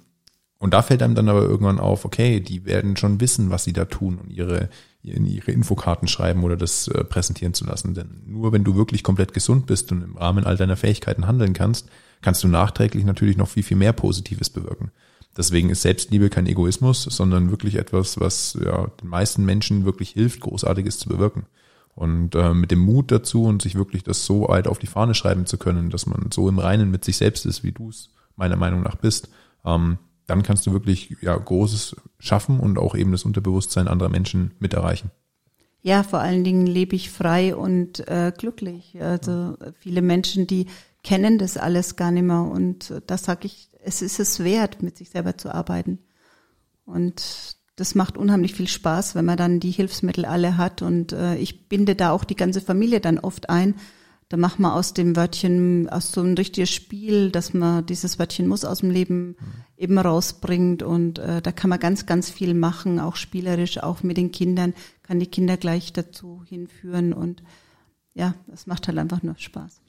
und 0.58 0.74
da 0.74 0.82
fällt 0.82 1.02
einem 1.02 1.14
dann 1.14 1.28
aber 1.28 1.42
irgendwann 1.42 1.78
auf, 1.78 2.04
okay, 2.04 2.40
die 2.40 2.64
werden 2.64 2.96
schon 2.96 3.20
wissen, 3.20 3.50
was 3.50 3.64
sie 3.64 3.72
da 3.72 3.84
tun 3.84 4.18
und 4.18 4.30
ihre, 4.30 4.68
ihre 5.06 5.52
Infokarten 5.52 6.08
schreiben 6.08 6.42
oder 6.44 6.56
das 6.56 6.88
äh, 6.88 7.04
präsentieren 7.04 7.54
zu 7.54 7.64
lassen. 7.64 7.94
Denn 7.94 8.22
nur 8.26 8.52
wenn 8.52 8.64
du 8.64 8.74
wirklich 8.74 9.02
komplett 9.02 9.32
gesund 9.32 9.66
bist 9.66 9.92
und 9.92 10.02
im 10.02 10.16
Rahmen 10.16 10.44
all 10.44 10.56
deiner 10.56 10.76
Fähigkeiten 10.76 11.26
handeln 11.26 11.52
kannst, 11.52 11.88
kannst 12.22 12.42
du 12.42 12.48
nachträglich 12.48 13.04
natürlich 13.04 13.36
noch 13.36 13.48
viel, 13.48 13.62
viel 13.62 13.76
mehr 13.76 13.92
Positives 13.92 14.50
bewirken. 14.50 14.90
Deswegen 15.36 15.70
ist 15.70 15.82
Selbstliebe 15.82 16.30
kein 16.30 16.46
Egoismus, 16.46 17.02
sondern 17.02 17.50
wirklich 17.50 17.76
etwas, 17.76 18.18
was 18.18 18.58
ja, 18.62 18.86
den 19.02 19.08
meisten 19.08 19.44
Menschen 19.44 19.84
wirklich 19.84 20.10
hilft, 20.10 20.40
Großartiges 20.40 20.98
zu 20.98 21.08
bewirken. 21.08 21.46
Und 21.94 22.34
äh, 22.34 22.52
mit 22.52 22.70
dem 22.70 22.80
Mut 22.80 23.10
dazu 23.10 23.44
und 23.44 23.62
sich 23.62 23.74
wirklich 23.74 24.02
das 24.02 24.26
so 24.26 24.48
alt 24.48 24.66
auf 24.66 24.78
die 24.78 24.86
Fahne 24.86 25.14
schreiben 25.14 25.46
zu 25.46 25.56
können, 25.56 25.90
dass 25.90 26.06
man 26.06 26.30
so 26.32 26.48
im 26.48 26.58
Reinen 26.58 26.90
mit 26.90 27.04
sich 27.04 27.16
selbst 27.16 27.46
ist, 27.46 27.64
wie 27.64 27.72
du 27.72 27.88
es 27.90 28.10
meiner 28.36 28.56
Meinung 28.56 28.82
nach 28.82 28.96
bist, 28.96 29.28
ähm, 29.64 29.98
dann 30.26 30.42
kannst 30.42 30.66
du 30.66 30.72
wirklich 30.72 31.16
ja 31.20 31.36
Großes 31.36 31.96
schaffen 32.18 32.60
und 32.60 32.78
auch 32.78 32.94
eben 32.94 33.12
das 33.12 33.24
Unterbewusstsein 33.24 33.88
anderer 33.88 34.08
Menschen 34.08 34.52
mit 34.58 34.74
erreichen. 34.74 35.10
Ja, 35.82 36.02
vor 36.02 36.18
allen 36.18 36.42
Dingen 36.42 36.66
lebe 36.66 36.96
ich 36.96 37.10
frei 37.10 37.54
und 37.54 38.08
äh, 38.08 38.32
glücklich. 38.36 39.00
Also 39.00 39.56
viele 39.78 40.02
Menschen, 40.02 40.48
die 40.48 40.66
kennen 41.04 41.38
das 41.38 41.56
alles 41.56 41.94
gar 41.94 42.10
nicht 42.10 42.24
mehr 42.24 42.42
und 42.42 42.92
da 43.06 43.16
sage 43.16 43.46
ich, 43.46 43.68
es 43.84 44.02
ist 44.02 44.18
es 44.18 44.42
wert, 44.42 44.82
mit 44.82 44.98
sich 44.98 45.10
selber 45.10 45.38
zu 45.38 45.54
arbeiten. 45.54 46.00
Und 46.84 47.56
das 47.76 47.94
macht 47.94 48.18
unheimlich 48.18 48.54
viel 48.54 48.66
Spaß, 48.68 49.14
wenn 49.14 49.24
man 49.24 49.36
dann 49.36 49.60
die 49.60 49.70
Hilfsmittel 49.70 50.24
alle 50.24 50.56
hat. 50.56 50.82
Und 50.82 51.12
äh, 51.12 51.36
ich 51.36 51.68
binde 51.68 51.94
da 51.94 52.10
auch 52.10 52.24
die 52.24 52.34
ganze 52.34 52.60
Familie 52.60 53.00
dann 53.00 53.18
oft 53.18 53.48
ein. 53.48 53.76
Da 54.28 54.36
macht 54.36 54.58
man 54.58 54.72
aus 54.72 54.92
dem 54.92 55.14
Wörtchen, 55.14 55.88
aus 55.88 56.10
so 56.10 56.20
ein 56.20 56.34
richtiges 56.34 56.70
Spiel, 56.70 57.30
dass 57.30 57.54
man 57.54 57.86
dieses 57.86 58.18
Wörtchen 58.18 58.48
muss 58.48 58.64
aus 58.64 58.80
dem 58.80 58.90
Leben 58.90 59.28
mhm. 59.28 59.36
eben 59.76 59.98
rausbringt. 59.98 60.82
Und 60.82 61.18
äh, 61.18 61.40
da 61.40 61.52
kann 61.52 61.70
man 61.70 61.78
ganz, 61.78 62.06
ganz 62.06 62.28
viel 62.30 62.54
machen, 62.54 62.98
auch 62.98 63.16
spielerisch, 63.16 63.78
auch 63.78 64.02
mit 64.02 64.16
den 64.16 64.32
Kindern, 64.32 64.74
kann 65.02 65.20
die 65.20 65.28
Kinder 65.28 65.56
gleich 65.56 65.92
dazu 65.92 66.42
hinführen. 66.44 67.12
Und 67.12 67.42
ja, 68.14 68.34
das 68.48 68.66
macht 68.66 68.88
halt 68.88 68.98
einfach 68.98 69.22
nur 69.22 69.36
Spaß. 69.36 69.80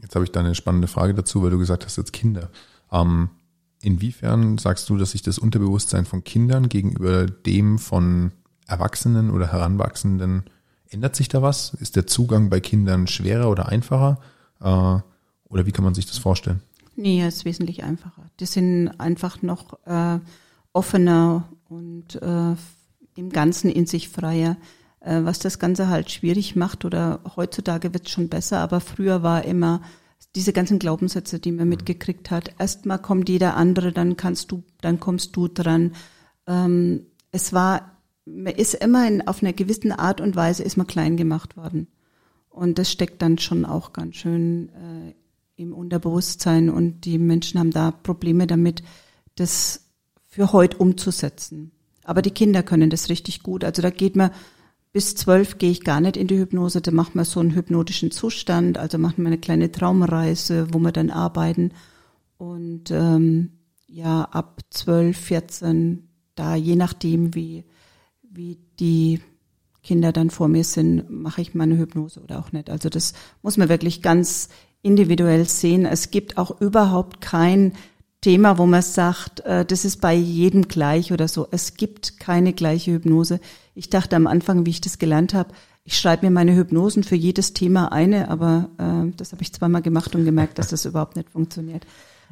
Jetzt 0.00 0.14
habe 0.14 0.24
ich 0.24 0.32
da 0.32 0.40
eine 0.40 0.54
spannende 0.54 0.88
Frage 0.88 1.14
dazu, 1.14 1.42
weil 1.42 1.50
du 1.50 1.58
gesagt 1.58 1.84
hast, 1.84 1.96
jetzt 1.96 2.12
Kinder. 2.12 2.50
Ähm, 2.90 3.28
Inwiefern 3.82 4.58
sagst 4.58 4.88
du, 4.88 4.96
dass 4.96 5.10
sich 5.10 5.22
das 5.22 5.38
Unterbewusstsein 5.38 6.04
von 6.06 6.22
Kindern 6.22 6.68
gegenüber 6.68 7.26
dem 7.26 7.78
von 7.78 8.30
Erwachsenen 8.68 9.30
oder 9.30 9.50
Heranwachsenden 9.50 10.44
ändert 10.92 11.16
sich 11.16 11.28
da 11.28 11.42
was? 11.42 11.74
Ist 11.74 11.96
der 11.96 12.06
Zugang 12.06 12.50
bei 12.50 12.60
Kindern 12.60 13.06
schwerer 13.06 13.50
oder 13.50 13.68
einfacher? 13.68 14.20
Äh, 14.60 14.64
oder 14.64 15.66
wie 15.66 15.72
kann 15.72 15.84
man 15.84 15.94
sich 15.94 16.06
das 16.06 16.18
vorstellen? 16.18 16.62
Nee, 16.96 17.22
es 17.22 17.36
ist 17.36 17.44
wesentlich 17.44 17.84
einfacher. 17.84 18.30
Die 18.40 18.46
sind 18.46 18.88
einfach 18.98 19.42
noch 19.42 19.78
äh, 19.86 20.18
offener 20.72 21.48
und 21.68 22.16
äh, 22.20 22.54
im 23.16 23.30
Ganzen 23.30 23.70
in 23.70 23.86
sich 23.86 24.08
freier, 24.08 24.56
äh, 25.00 25.22
was 25.22 25.38
das 25.38 25.58
Ganze 25.58 25.88
halt 25.88 26.10
schwierig 26.10 26.56
macht 26.56 26.84
oder 26.84 27.20
heutzutage 27.36 27.92
wird 27.92 28.06
es 28.06 28.12
schon 28.12 28.28
besser, 28.28 28.60
aber 28.60 28.80
früher 28.80 29.22
war 29.22 29.44
immer 29.44 29.80
diese 30.34 30.52
ganzen 30.52 30.78
Glaubenssätze, 30.78 31.38
die 31.38 31.52
man 31.52 31.68
mitgekriegt 31.68 32.30
hat. 32.30 32.54
Erstmal 32.58 32.98
kommt 32.98 33.28
jeder 33.28 33.56
andere, 33.56 33.92
dann 33.92 34.16
kannst 34.16 34.52
du, 34.52 34.62
dann 34.80 35.00
kommst 35.00 35.36
du 35.36 35.48
dran. 35.48 35.92
Ähm, 36.46 37.06
es 37.32 37.52
war, 37.52 37.92
man 38.24 38.54
ist 38.54 38.74
immer 38.74 39.06
in, 39.06 39.26
auf 39.26 39.42
einer 39.42 39.52
gewissen 39.52 39.92
Art 39.92 40.20
und 40.20 40.36
Weise 40.36 40.62
ist 40.62 40.76
man 40.76 40.86
klein 40.86 41.16
gemacht 41.16 41.56
worden. 41.56 41.88
Und 42.48 42.78
das 42.78 42.90
steckt 42.90 43.22
dann 43.22 43.38
schon 43.38 43.64
auch 43.64 43.92
ganz 43.92 44.16
schön 44.16 44.68
äh, 44.68 45.14
im 45.56 45.72
Unterbewusstsein 45.72 46.68
und 46.70 47.04
die 47.04 47.18
Menschen 47.18 47.58
haben 47.58 47.70
da 47.70 47.90
Probleme 47.90 48.46
damit, 48.46 48.82
das 49.36 49.88
für 50.28 50.52
heute 50.52 50.76
umzusetzen. 50.78 51.72
Aber 52.04 52.22
die 52.22 52.30
Kinder 52.30 52.62
können 52.62 52.90
das 52.90 53.08
richtig 53.08 53.42
gut. 53.42 53.64
Also 53.64 53.80
da 53.80 53.90
geht 53.90 54.16
man 54.16 54.30
bis 54.92 55.14
zwölf 55.14 55.56
gehe 55.56 55.70
ich 55.70 55.84
gar 55.84 56.00
nicht 56.00 56.18
in 56.18 56.26
die 56.26 56.38
Hypnose, 56.38 56.82
da 56.82 56.90
machen 56.90 57.14
wir 57.14 57.24
so 57.24 57.40
einen 57.40 57.54
hypnotischen 57.54 58.10
Zustand, 58.10 58.76
also 58.76 58.98
machen 58.98 59.22
wir 59.22 59.28
eine 59.28 59.38
kleine 59.38 59.72
Traumreise, 59.72 60.68
wo 60.72 60.78
wir 60.78 60.92
dann 60.92 61.10
arbeiten. 61.10 61.72
Und 62.36 62.90
ähm, 62.90 63.52
ja, 63.86 64.24
ab 64.24 64.60
zwölf, 64.70 65.16
vierzehn, 65.16 66.08
da 66.34 66.54
je 66.56 66.76
nachdem, 66.76 67.34
wie, 67.34 67.64
wie 68.32 68.58
die 68.80 69.20
Kinder 69.82 70.12
dann 70.12 70.30
vor 70.30 70.48
mir 70.48 70.64
sind, 70.64 71.10
mache 71.10 71.42
ich 71.42 71.54
meine 71.54 71.76
Hypnose 71.76 72.20
oder 72.20 72.38
auch 72.38 72.52
nicht. 72.52 72.70
Also 72.70 72.88
das 72.88 73.14
muss 73.42 73.56
man 73.56 73.68
wirklich 73.68 74.00
ganz 74.00 74.48
individuell 74.82 75.48
sehen. 75.48 75.86
Es 75.86 76.10
gibt 76.10 76.38
auch 76.38 76.60
überhaupt 76.60 77.20
kein 77.20 77.72
Thema, 78.20 78.58
wo 78.58 78.66
man 78.66 78.82
sagt, 78.82 79.40
äh, 79.40 79.64
das 79.64 79.84
ist 79.84 80.00
bei 80.00 80.14
jedem 80.14 80.68
gleich 80.68 81.12
oder 81.12 81.26
so. 81.26 81.48
Es 81.50 81.74
gibt 81.74 82.20
keine 82.20 82.52
gleiche 82.52 82.92
Hypnose. 82.92 83.40
Ich 83.74 83.90
dachte 83.90 84.14
am 84.16 84.26
Anfang, 84.26 84.64
wie 84.64 84.70
ich 84.70 84.80
das 84.80 84.98
gelernt 84.98 85.34
habe, 85.34 85.52
ich 85.84 85.98
schreibe 85.98 86.26
mir 86.26 86.30
meine 86.30 86.54
Hypnosen 86.54 87.02
für 87.02 87.16
jedes 87.16 87.54
Thema 87.54 87.90
eine, 87.90 88.28
aber 88.28 88.70
äh, 88.78 89.12
das 89.16 89.32
habe 89.32 89.42
ich 89.42 89.52
zweimal 89.52 89.82
gemacht 89.82 90.14
und 90.14 90.24
gemerkt, 90.24 90.58
dass 90.58 90.68
das 90.68 90.84
überhaupt 90.84 91.16
nicht 91.16 91.30
funktioniert. 91.30 91.84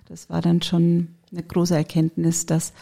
Das 0.09 0.31
war 0.31 0.41
dann 0.41 0.63
schon 0.63 1.09
eine 1.33 1.43
große 1.43 1.75
Erkenntnis, 1.75 2.47
dass 2.47 2.73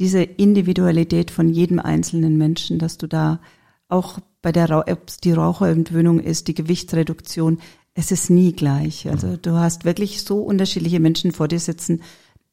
diese 0.00 0.22
Individualität 0.22 1.30
von 1.30 1.48
jedem 1.48 1.78
einzelnen 1.78 2.36
Menschen, 2.36 2.78
dass 2.78 2.98
du 2.98 3.06
da 3.06 3.40
auch 3.88 4.18
bei 4.42 4.52
der, 4.52 4.86
ob 4.88 5.08
es 5.08 5.18
die 5.18 5.32
Raucherentwöhnung 5.32 6.20
ist, 6.20 6.48
die 6.48 6.54
Gewichtsreduktion, 6.54 7.58
es 7.94 8.12
ist 8.12 8.30
nie 8.30 8.52
gleich. 8.52 9.08
Also 9.08 9.36
du 9.36 9.52
hast 9.52 9.84
wirklich 9.84 10.22
so 10.22 10.42
unterschiedliche 10.42 11.00
Menschen 11.00 11.32
vor 11.32 11.48
dir 11.48 11.60
sitzen 11.60 12.02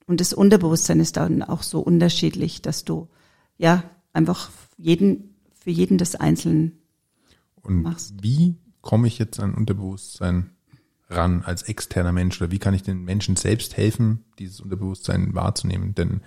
und 0.05 0.21
das 0.21 0.33
Unterbewusstsein 0.33 0.99
ist 0.99 1.17
dann 1.17 1.43
auch 1.43 1.63
so 1.63 1.79
unterschiedlich, 1.79 2.61
dass 2.61 2.83
du 2.85 3.09
ja 3.57 3.83
einfach 4.11 4.49
jeden 4.77 5.35
für 5.53 5.71
jeden 5.71 5.97
das 5.97 6.15
einzeln 6.15 6.73
Und 7.61 7.83
machst. 7.83 8.13
wie 8.21 8.55
komme 8.81 9.07
ich 9.07 9.17
jetzt 9.17 9.39
an 9.39 9.53
Unterbewusstsein 9.53 10.49
ran 11.09 11.41
als 11.43 11.63
externer 11.63 12.11
Mensch 12.11 12.41
oder 12.41 12.51
wie 12.51 12.59
kann 12.59 12.73
ich 12.73 12.83
den 12.83 13.03
Menschen 13.03 13.35
selbst 13.35 13.77
helfen, 13.77 14.25
dieses 14.39 14.59
Unterbewusstsein 14.59 15.33
wahrzunehmen? 15.33 15.95
Denn 15.95 16.21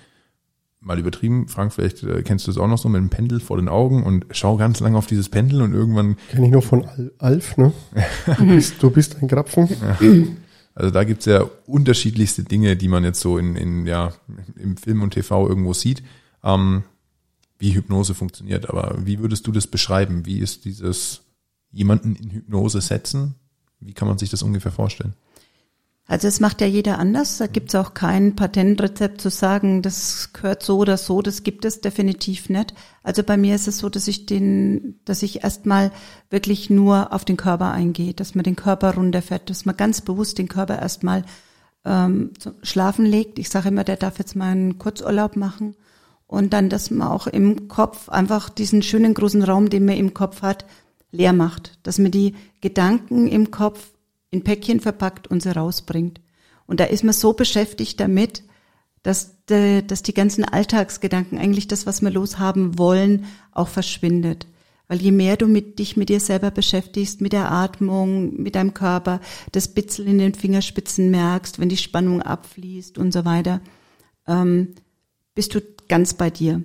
mal 0.87 0.99
übertrieben, 0.99 1.49
Frank, 1.49 1.72
vielleicht 1.72 2.05
äh, 2.05 2.22
kennst 2.22 2.46
du 2.46 2.51
es 2.53 2.59
auch 2.59 2.68
noch 2.68 2.79
so 2.79 2.88
mit 2.88 3.01
dem 3.01 3.11
Pendel 3.11 3.40
vor 3.40 3.57
den 3.57 3.68
Augen 3.68 4.05
und 4.05 4.25
schau 4.31 4.57
ganz 4.57 4.79
lange 4.79 4.96
auf 4.96 5.07
dieses 5.07 5.29
Pendel 5.29 5.61
und 5.62 5.75
irgendwann, 5.75 6.16
Kenne 6.31 6.46
ich 6.46 6.53
noch 6.53 6.62
von 6.62 6.85
Al 6.85 7.12
Alf, 7.18 7.57
ne? 7.57 7.72
Du 8.38 8.46
bist, 8.46 8.83
du 8.83 8.90
bist 8.90 9.16
ein 9.20 9.27
Krapfen. 9.27 9.68
also 10.75 10.90
da 10.90 11.03
gibt's 11.03 11.25
ja 11.25 11.44
unterschiedlichste 11.66 12.44
Dinge, 12.44 12.77
die 12.77 12.87
man 12.87 13.03
jetzt 13.03 13.20
so 13.20 13.37
in, 13.37 13.57
in 13.57 13.87
ja, 13.87 14.12
im 14.57 14.77
Film 14.77 15.03
und 15.03 15.11
TV 15.11 15.49
irgendwo 15.49 15.72
sieht, 15.72 16.05
ähm, 16.44 16.85
wie 17.59 17.75
Hypnose 17.75 18.14
funktioniert. 18.14 18.70
Aber 18.70 18.96
wie 19.05 19.18
würdest 19.18 19.46
du 19.46 19.53
das 19.53 19.66
beschreiben? 19.66 20.25
Wie 20.25 20.38
ist 20.38 20.64
dieses 20.66 21.22
jemanden 21.72 22.14
in 22.14 22.31
Hypnose 22.31 22.81
setzen? 22.81 23.35
Wie 23.81 23.92
kann 23.92 24.07
man 24.07 24.18
sich 24.18 24.31
das 24.31 24.42
ungefähr 24.42 24.72
vorstellen? 24.72 25.14
Also 26.09 26.29
es 26.29 26.38
macht 26.38 26.61
ja 26.61 26.69
jeder 26.69 26.99
anders. 26.99 27.38
Da 27.38 27.49
gibt's 27.49 27.75
auch 27.75 27.92
kein 27.92 28.37
Patentrezept 28.37 29.21
zu 29.21 29.29
sagen, 29.29 29.83
das 29.83 30.33
gehört 30.33 30.62
so 30.62 30.79
oder 30.79 30.97
so. 30.99 31.21
Das 31.21 31.42
gibt 31.42 31.64
es 31.64 31.81
definitiv 31.81 32.49
nicht. 32.49 32.75
Also 33.03 33.25
bei 33.25 33.37
mir 33.37 33.57
ist 33.57 33.66
es 33.66 33.79
so, 33.79 33.88
dass 33.88 34.07
ich 34.07 34.25
den, 34.27 35.01
dass 35.05 35.23
ich 35.23 35.42
erstmal 35.42 35.90
wirklich 36.31 36.71
nur 36.71 37.12
auf 37.12 37.25
den 37.25 37.37
Körper 37.37 37.73
eingehe, 37.73 38.14
dass 38.14 38.37
man 38.37 38.45
den 38.45 38.55
Körper 38.55 38.95
runterfährt, 38.95 39.51
dass 39.51 39.64
man 39.64 39.77
ganz 39.77 40.01
bewusst 40.01 40.38
den 40.38 40.49
Körper 40.49 40.79
erstmal 40.79 41.25
ähm, 41.85 42.31
schlafen 42.62 43.05
legt. 43.05 43.40
Ich 43.40 43.49
sage 43.49 43.69
immer, 43.69 43.83
der 43.83 43.97
darf 43.97 44.19
jetzt 44.19 44.37
mal 44.37 44.53
einen 44.53 44.79
Kurzurlaub 44.79 45.35
machen. 45.35 45.75
Und 46.29 46.53
dann, 46.53 46.69
dass 46.69 46.90
man 46.90 47.09
auch 47.09 47.27
im 47.27 47.66
Kopf 47.66 48.09
einfach 48.09 48.49
diesen 48.49 48.83
schönen 48.83 49.14
großen 49.14 49.42
Raum, 49.42 49.71
den 49.71 49.85
man 49.85 49.97
im 49.97 50.14
Kopf 50.14 50.42
hat, 50.42 50.66
leer 51.11 51.33
macht. 51.33 51.79
Dass 51.83 51.99
man 51.99 52.12
die 52.12 52.35
Gedanken 52.61 53.27
im 53.27 53.51
Kopf 53.51 53.90
in 54.37 54.44
Päckchen 54.44 54.81
verpackt 54.81 55.27
und 55.27 55.42
sie 55.42 55.55
rausbringt. 55.55 56.20
Und 56.66 56.81
da 56.81 56.85
ist 56.85 57.05
man 57.05 57.14
so 57.14 57.33
beschäftigt 57.33 58.01
damit, 58.01 58.42
dass, 59.03 59.44
de, 59.46 59.83
dass 59.83 60.03
die 60.03 60.14
ganzen 60.14 60.44
Alltagsgedanken, 60.44 61.38
eigentlich 61.38 61.68
das, 61.68 61.87
was 61.87 62.03
wir 62.03 62.11
loshaben 62.11 62.79
wollen, 62.79 63.27
auch 63.53 63.68
verschwindet. 63.68 64.46
Weil 64.88 65.01
je 65.01 65.12
mehr 65.12 65.37
du 65.37 65.46
mit, 65.46 65.79
dich 65.79 65.96
mit 65.96 66.09
dir 66.09 66.20
selber 66.20 66.51
beschäftigst, 66.51 67.20
mit 67.20 67.33
der 67.33 67.51
Atmung, 67.51 68.40
mit 68.40 68.55
deinem 68.55 68.75
Körper, 68.75 69.20
das 69.53 69.68
Bitzel 69.68 70.07
in 70.07 70.18
den 70.18 70.35
Fingerspitzen 70.35 71.11
merkst, 71.11 71.59
wenn 71.59 71.68
die 71.68 71.77
Spannung 71.77 72.22
abfließt 72.22 72.99
und 72.99 73.12
so 73.12 73.25
weiter, 73.25 73.61
ähm, 74.27 74.75
bist 75.35 75.55
du 75.55 75.61
ganz 75.88 76.14
bei 76.14 76.31
dir. 76.31 76.62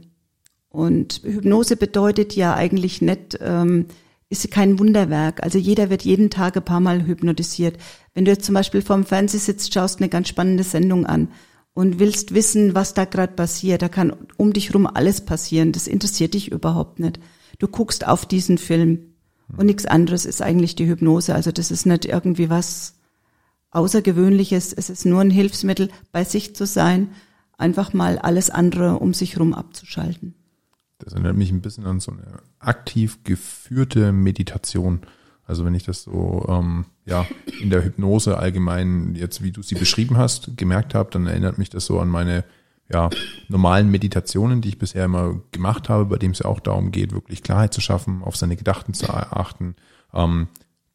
Und 0.70 1.22
Hypnose 1.24 1.76
bedeutet 1.76 2.36
ja 2.36 2.56
eigentlich 2.56 3.02
nicht, 3.02 3.38
ähm, 3.42 3.88
ist 4.32 4.50
kein 4.50 4.80
Wunderwerk. 4.80 5.44
Also 5.44 5.58
jeder 5.58 5.90
wird 5.90 6.04
jeden 6.04 6.30
Tag 6.30 6.56
ein 6.56 6.64
paar 6.64 6.80
Mal 6.80 7.06
hypnotisiert. 7.06 7.78
Wenn 8.14 8.26
du 8.26 8.32
jetzt 8.32 8.46
zum 8.46 8.56
Beispiel 8.56 8.82
vorm 8.82 9.06
Fernseh 9.06 9.38
sitzt, 9.38 9.74
schaust 9.74 10.00
eine 10.00 10.10
ganz 10.10 10.30
spannende 10.30 10.64
Sendung 10.64 11.06
an 11.06 11.28
und 11.74 12.00
willst 12.00 12.34
wissen, 12.34 12.74
was 12.74 12.94
da 12.94 13.04
gerade 13.06 13.34
passiert, 13.34 13.82
da 13.82 13.90
kann 13.90 14.16
um 14.38 14.54
dich 14.54 14.74
rum 14.74 14.88
alles 14.88 15.22
passieren. 15.22 15.74
Das 15.74 15.88
interessiert 15.88 16.34
dich 16.34 16.50
überhaupt 16.50 17.00
nicht. 17.00 17.20
Du 17.60 17.68
guckst 17.68 18.08
auf 18.08 18.26
diesen 18.26 18.58
Film 18.58 19.16
und 19.58 19.66
nichts 19.66 19.86
anderes 19.86 20.26
ist 20.26 20.42
eigentlich 20.42 20.76
die 20.76 20.88
Hypnose. 20.88 21.36
Also 21.36 21.52
das 21.52 21.70
ist 21.70 21.86
nicht 21.86 22.06
irgendwie 22.06 22.50
was 22.50 22.96
Außergewöhnliches. 23.72 24.72
Es 24.72 24.90
ist 24.90 25.06
nur 25.06 25.20
ein 25.20 25.30
Hilfsmittel, 25.30 25.90
bei 26.14 26.24
sich 26.24 26.56
zu 26.56 26.66
sein, 26.66 27.10
einfach 27.58 27.92
mal 27.92 28.18
alles 28.18 28.50
andere 28.50 29.00
um 29.00 29.14
sich 29.14 29.38
rum 29.38 29.54
abzuschalten. 29.54 30.36
Das 31.04 31.14
erinnert 31.14 31.36
mich 31.36 31.52
ein 31.52 31.62
bisschen 31.62 31.86
an 31.86 32.00
so 32.00 32.12
eine 32.12 32.40
aktiv 32.60 33.24
geführte 33.24 34.12
Meditation. 34.12 35.02
Also 35.46 35.66
wenn 35.66 35.76
ich 35.76 35.84
das 35.84 36.04
so 36.04 36.46
ähm, 36.48 36.86
ja 37.06 37.26
in 37.62 37.70
der 37.70 37.84
Hypnose 37.84 38.38
allgemein 38.38 39.16
jetzt, 39.16 39.44
wie 39.44 39.52
du 39.52 39.62
sie 39.62 39.76
beschrieben 39.76 40.18
hast, 40.18 40.58
gemerkt 40.58 40.96
habe, 40.96 41.10
dann 41.12 41.28
erinnert 41.28 41.58
mich 41.58 41.70
das 41.70 41.86
so 41.86 42.00
an 42.00 42.10
meine 42.10 42.44
ja 42.90 43.10
normalen 43.48 43.90
Meditationen, 43.90 44.62
die 44.62 44.70
ich 44.70 44.78
bisher 44.78 45.06
immer 45.06 45.40
gemacht 45.52 45.90
habe, 45.90 46.06
bei 46.06 46.18
dem 46.18 46.32
es 46.32 46.40
ja 46.40 46.46
auch 46.46 46.60
darum 46.60 46.92
geht, 46.92 47.14
wirklich 47.14 47.44
Klarheit 47.44 47.74
zu 47.74 47.82
schaffen, 47.82 48.22
auf 48.24 48.36
seine 48.36 48.56
Gedachten 48.56 48.94
zu 48.94 49.10
achten, 49.10 49.76
ähm, 50.14 50.48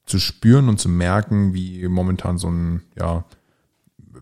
zu 0.05 0.19
spüren 0.19 0.69
und 0.69 0.79
zu 0.79 0.89
merken, 0.89 1.55
wie 1.55 1.87
momentan 1.89 2.39
so 2.39 2.49
ein 2.49 2.83
ja 2.99 3.25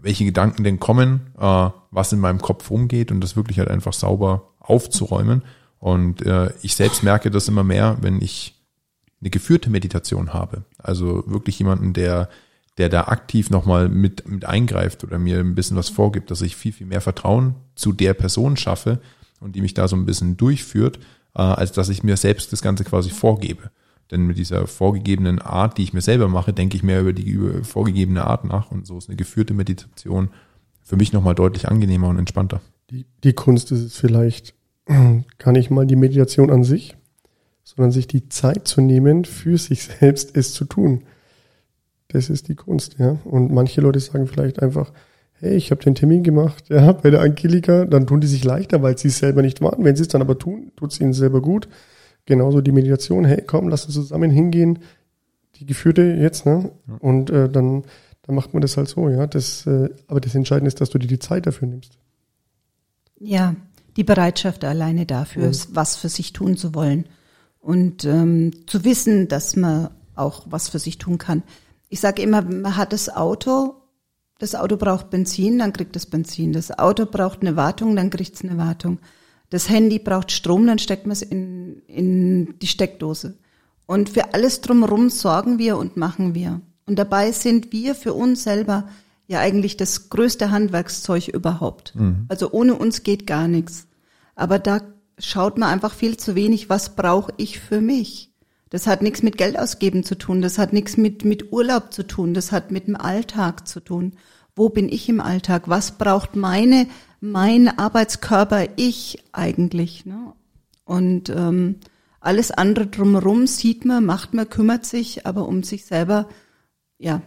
welche 0.04 0.24
Gedanken 0.24 0.64
denn 0.64 0.78
kommen, 0.78 1.32
äh, 1.38 1.70
was 1.90 2.12
in 2.12 2.20
meinem 2.20 2.40
Kopf 2.40 2.70
rumgeht 2.70 3.10
und 3.10 3.20
das 3.20 3.36
wirklich 3.36 3.58
halt 3.58 3.70
einfach 3.70 3.92
sauber 3.92 4.52
aufzuräumen. 4.60 5.42
Und 5.84 6.22
äh, 6.22 6.48
ich 6.62 6.76
selbst 6.76 7.02
merke 7.02 7.30
das 7.30 7.46
immer 7.46 7.62
mehr, 7.62 7.98
wenn 8.00 8.22
ich 8.22 8.54
eine 9.20 9.28
geführte 9.28 9.68
Meditation 9.68 10.32
habe. 10.32 10.64
Also 10.78 11.24
wirklich 11.26 11.58
jemanden, 11.58 11.92
der, 11.92 12.30
der 12.78 12.88
da 12.88 13.02
aktiv 13.08 13.50
nochmal 13.50 13.90
mit, 13.90 14.26
mit 14.26 14.46
eingreift 14.46 15.04
oder 15.04 15.18
mir 15.18 15.40
ein 15.40 15.54
bisschen 15.54 15.76
was 15.76 15.90
vorgibt, 15.90 16.30
dass 16.30 16.40
ich 16.40 16.56
viel, 16.56 16.72
viel 16.72 16.86
mehr 16.86 17.02
Vertrauen 17.02 17.56
zu 17.74 17.92
der 17.92 18.14
Person 18.14 18.56
schaffe 18.56 18.98
und 19.40 19.56
die 19.56 19.60
mich 19.60 19.74
da 19.74 19.86
so 19.86 19.94
ein 19.94 20.06
bisschen 20.06 20.38
durchführt, 20.38 21.00
äh, 21.34 21.42
als 21.42 21.72
dass 21.72 21.90
ich 21.90 22.02
mir 22.02 22.16
selbst 22.16 22.50
das 22.54 22.62
Ganze 22.62 22.84
quasi 22.84 23.10
vorgebe. 23.10 23.70
Denn 24.10 24.26
mit 24.26 24.38
dieser 24.38 24.66
vorgegebenen 24.66 25.38
Art, 25.38 25.76
die 25.76 25.82
ich 25.82 25.92
mir 25.92 26.00
selber 26.00 26.28
mache, 26.28 26.54
denke 26.54 26.78
ich 26.78 26.82
mehr 26.82 27.02
über 27.02 27.12
die 27.12 27.28
über 27.28 27.62
vorgegebene 27.62 28.26
Art 28.26 28.46
nach. 28.46 28.70
Und 28.70 28.86
so 28.86 28.96
ist 28.96 29.10
eine 29.10 29.16
geführte 29.16 29.52
Meditation 29.52 30.30
für 30.82 30.96
mich 30.96 31.12
nochmal 31.12 31.34
deutlich 31.34 31.68
angenehmer 31.68 32.08
und 32.08 32.18
entspannter. 32.18 32.62
Die, 32.90 33.04
die 33.22 33.34
Kunst 33.34 33.70
ist 33.70 33.80
es 33.80 33.98
vielleicht, 33.98 34.54
gar 35.38 35.52
nicht 35.52 35.70
mal 35.70 35.86
die 35.86 35.96
Meditation 35.96 36.50
an 36.50 36.64
sich, 36.64 36.96
sondern 37.62 37.92
sich 37.92 38.06
die 38.06 38.28
Zeit 38.28 38.68
zu 38.68 38.80
nehmen, 38.80 39.24
für 39.24 39.58
sich 39.58 39.84
selbst 39.84 40.36
es 40.36 40.52
zu 40.52 40.64
tun. 40.64 41.04
Das 42.08 42.30
ist 42.30 42.48
die 42.48 42.54
Kunst, 42.54 42.96
ja. 42.98 43.18
Und 43.24 43.50
manche 43.50 43.80
Leute 43.80 43.98
sagen 43.98 44.26
vielleicht 44.26 44.62
einfach, 44.62 44.92
hey, 45.40 45.56
ich 45.56 45.70
habe 45.70 45.82
den 45.82 45.94
Termin 45.94 46.22
gemacht, 46.22 46.68
ja, 46.68 46.92
bei 46.92 47.10
der 47.10 47.20
Angelika, 47.20 47.86
dann 47.86 48.06
tun 48.06 48.20
die 48.20 48.26
sich 48.26 48.44
leichter, 48.44 48.82
weil 48.82 48.96
sie 48.98 49.08
es 49.08 49.18
selber 49.18 49.42
nicht 49.42 49.60
waren. 49.60 49.84
Wenn 49.84 49.96
sie 49.96 50.02
es 50.02 50.08
dann 50.08 50.22
aber 50.22 50.38
tun, 50.38 50.72
tut 50.76 50.92
es 50.92 51.00
ihnen 51.00 51.12
selber 51.12 51.42
gut. 51.42 51.68
Genauso 52.26 52.60
die 52.60 52.72
Meditation, 52.72 53.24
hey, 53.24 53.42
komm, 53.46 53.68
lass 53.68 53.84
uns 53.86 53.94
zusammen 53.94 54.30
hingehen, 54.30 54.78
die 55.56 55.66
geführte 55.66 56.02
jetzt, 56.02 56.46
ne? 56.46 56.70
Und 57.00 57.30
äh, 57.30 57.48
dann, 57.48 57.84
dann 58.22 58.34
macht 58.34 58.54
man 58.54 58.62
das 58.62 58.76
halt 58.76 58.88
so, 58.88 59.08
ja. 59.08 59.26
Das, 59.26 59.66
äh, 59.66 59.90
aber 60.06 60.20
das 60.20 60.34
Entscheidende 60.34 60.68
ist, 60.68 60.80
dass 60.80 60.90
du 60.90 60.98
dir 60.98 61.08
die 61.08 61.18
Zeit 61.18 61.46
dafür 61.46 61.68
nimmst. 61.68 61.98
Ja, 63.18 63.54
die 63.96 64.04
Bereitschaft 64.04 64.64
alleine 64.64 65.06
dafür, 65.06 65.48
Mhm. 65.48 65.56
was 65.72 65.96
für 65.96 66.08
sich 66.08 66.32
tun 66.32 66.56
zu 66.56 66.74
wollen 66.74 67.06
und 67.60 68.04
ähm, 68.04 68.66
zu 68.66 68.84
wissen, 68.84 69.28
dass 69.28 69.56
man 69.56 69.90
auch 70.14 70.46
was 70.50 70.68
für 70.68 70.78
sich 70.78 70.98
tun 70.98 71.18
kann. 71.18 71.42
Ich 71.88 72.00
sage 72.00 72.22
immer, 72.22 72.42
man 72.42 72.76
hat 72.76 72.92
das 72.92 73.08
Auto, 73.08 73.74
das 74.38 74.54
Auto 74.54 74.76
braucht 74.76 75.10
Benzin, 75.10 75.58
dann 75.58 75.72
kriegt 75.72 75.94
es 75.96 76.06
Benzin. 76.06 76.52
Das 76.52 76.76
Auto 76.76 77.06
braucht 77.06 77.40
eine 77.42 77.56
Wartung, 77.56 77.94
dann 77.96 78.10
kriegt 78.10 78.34
es 78.34 78.42
eine 78.42 78.58
Wartung. 78.58 78.98
Das 79.50 79.68
Handy 79.68 79.98
braucht 79.98 80.32
Strom, 80.32 80.66
dann 80.66 80.78
steckt 80.78 81.06
man 81.06 81.12
es 81.12 81.22
in, 81.22 81.82
in 81.86 82.58
die 82.58 82.66
Steckdose. 82.66 83.38
Und 83.86 84.08
für 84.08 84.34
alles 84.34 84.60
drumherum 84.60 85.10
sorgen 85.10 85.58
wir 85.58 85.76
und 85.76 85.96
machen 85.96 86.34
wir. 86.34 86.60
Und 86.86 86.98
dabei 86.98 87.30
sind 87.32 87.70
wir 87.72 87.94
für 87.94 88.14
uns 88.14 88.42
selber 88.44 88.88
ja 89.26 89.40
eigentlich 89.40 89.76
das 89.76 90.10
größte 90.10 90.50
Handwerkszeug 90.50 91.28
überhaupt. 91.28 91.94
Also 92.28 92.50
ohne 92.52 92.74
uns 92.74 93.02
geht 93.02 93.26
gar 93.26 93.48
nichts. 93.48 93.86
Aber 94.34 94.58
da 94.58 94.80
schaut 95.18 95.58
man 95.58 95.70
einfach 95.70 95.94
viel 95.94 96.16
zu 96.16 96.34
wenig, 96.34 96.68
was 96.68 96.96
brauche 96.96 97.32
ich 97.36 97.60
für 97.60 97.80
mich. 97.80 98.32
Das 98.70 98.86
hat 98.86 99.02
nichts 99.02 99.22
mit 99.22 99.38
Geld 99.38 99.58
ausgeben 99.58 100.02
zu 100.02 100.16
tun, 100.16 100.42
das 100.42 100.58
hat 100.58 100.72
nichts 100.72 100.96
mit, 100.96 101.24
mit 101.24 101.52
Urlaub 101.52 101.92
zu 101.92 102.02
tun, 102.02 102.34
das 102.34 102.50
hat 102.50 102.72
mit 102.72 102.88
dem 102.88 102.96
Alltag 102.96 103.68
zu 103.68 103.78
tun. 103.78 104.14
Wo 104.56 104.68
bin 104.68 104.88
ich 104.88 105.08
im 105.08 105.20
Alltag? 105.20 105.68
Was 105.68 105.92
braucht 105.92 106.34
meine, 106.34 106.88
mein 107.20 107.78
Arbeitskörper, 107.78 108.66
ich 108.76 109.22
eigentlich? 109.32 110.06
Ne? 110.06 110.32
Und 110.84 111.30
ähm, 111.30 111.76
alles 112.20 112.50
andere 112.50 112.86
drumherum 112.86 113.46
sieht 113.46 113.84
man, 113.84 114.04
macht 114.04 114.34
man, 114.34 114.48
kümmert 114.48 114.86
sich, 114.86 115.26
aber 115.26 115.46
um 115.46 115.62
sich 115.62 115.84
selber, 115.84 116.28
ja, 116.98 117.22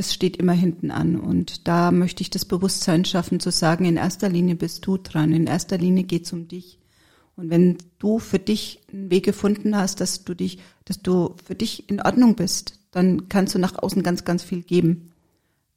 das 0.00 0.14
steht 0.14 0.38
immer 0.38 0.54
hinten 0.54 0.90
an. 0.90 1.20
Und 1.20 1.68
da 1.68 1.90
möchte 1.90 2.22
ich 2.22 2.30
das 2.30 2.46
Bewusstsein 2.46 3.04
schaffen, 3.04 3.38
zu 3.38 3.50
sagen, 3.50 3.84
in 3.84 3.98
erster 3.98 4.30
Linie 4.30 4.54
bist 4.54 4.86
du 4.86 4.96
dran, 4.96 5.30
in 5.30 5.46
erster 5.46 5.76
Linie 5.76 6.04
geht's 6.04 6.32
um 6.32 6.48
dich. 6.48 6.78
Und 7.36 7.50
wenn 7.50 7.76
du 7.98 8.18
für 8.18 8.38
dich 8.38 8.80
einen 8.90 9.10
Weg 9.10 9.26
gefunden 9.26 9.76
hast, 9.76 10.00
dass 10.00 10.24
du 10.24 10.32
dich, 10.32 10.58
dass 10.86 11.02
du 11.02 11.34
für 11.44 11.54
dich 11.54 11.90
in 11.90 12.00
Ordnung 12.00 12.34
bist, 12.34 12.78
dann 12.92 13.28
kannst 13.28 13.54
du 13.54 13.58
nach 13.58 13.76
außen 13.76 14.02
ganz, 14.02 14.24
ganz 14.24 14.42
viel 14.42 14.62
geben. 14.62 15.12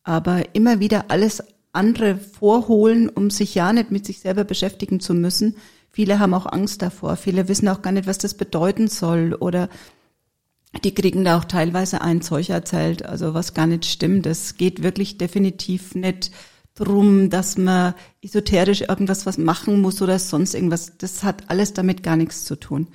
Aber 0.04 0.56
immer 0.56 0.80
wieder 0.80 1.12
alles 1.12 1.44
andere 1.74 2.16
vorholen, 2.16 3.10
um 3.10 3.30
sich 3.30 3.54
ja 3.56 3.74
nicht 3.74 3.92
mit 3.92 4.06
sich 4.06 4.22
selber 4.22 4.46
beschäftigen 4.46 5.02
zu 5.02 5.14
müssen. 5.14 5.58
Viele 5.92 6.20
haben 6.20 6.34
auch 6.34 6.46
Angst 6.46 6.82
davor. 6.82 7.18
Viele 7.18 7.50
wissen 7.50 7.68
auch 7.68 7.82
gar 7.82 7.92
nicht, 7.92 8.08
was 8.08 8.20
das 8.20 8.36
bedeuten 8.36 8.88
soll 8.88 9.34
oder 9.34 9.68
die 10.82 10.94
kriegen 10.94 11.24
da 11.24 11.38
auch 11.38 11.46
teilweise 11.46 12.02
ein 12.02 12.22
Zeug 12.22 12.50
erzählt, 12.50 13.06
also 13.06 13.34
was 13.34 13.54
gar 13.54 13.68
nicht 13.68 13.86
stimmt. 13.86 14.26
Es 14.26 14.58
geht 14.58 14.84
wirklich 14.84 15.18
definitiv 15.18 15.96
nicht 15.96 16.32
drum, 16.76 17.30
dass 17.30 17.58
man 17.58 17.94
esoterisch 18.22 18.82
irgendwas 18.82 19.26
was 19.26 19.38
machen 19.38 19.82
muss 19.82 20.02
oder 20.02 20.18
sonst 20.18 20.56
irgendwas. 20.56 20.94
Das 20.98 21.24
hat 21.24 21.50
alles 21.50 21.74
damit 21.74 22.02
gar 22.02 22.16
nichts 22.16 22.46
zu 22.46 22.56
tun. 22.56 22.88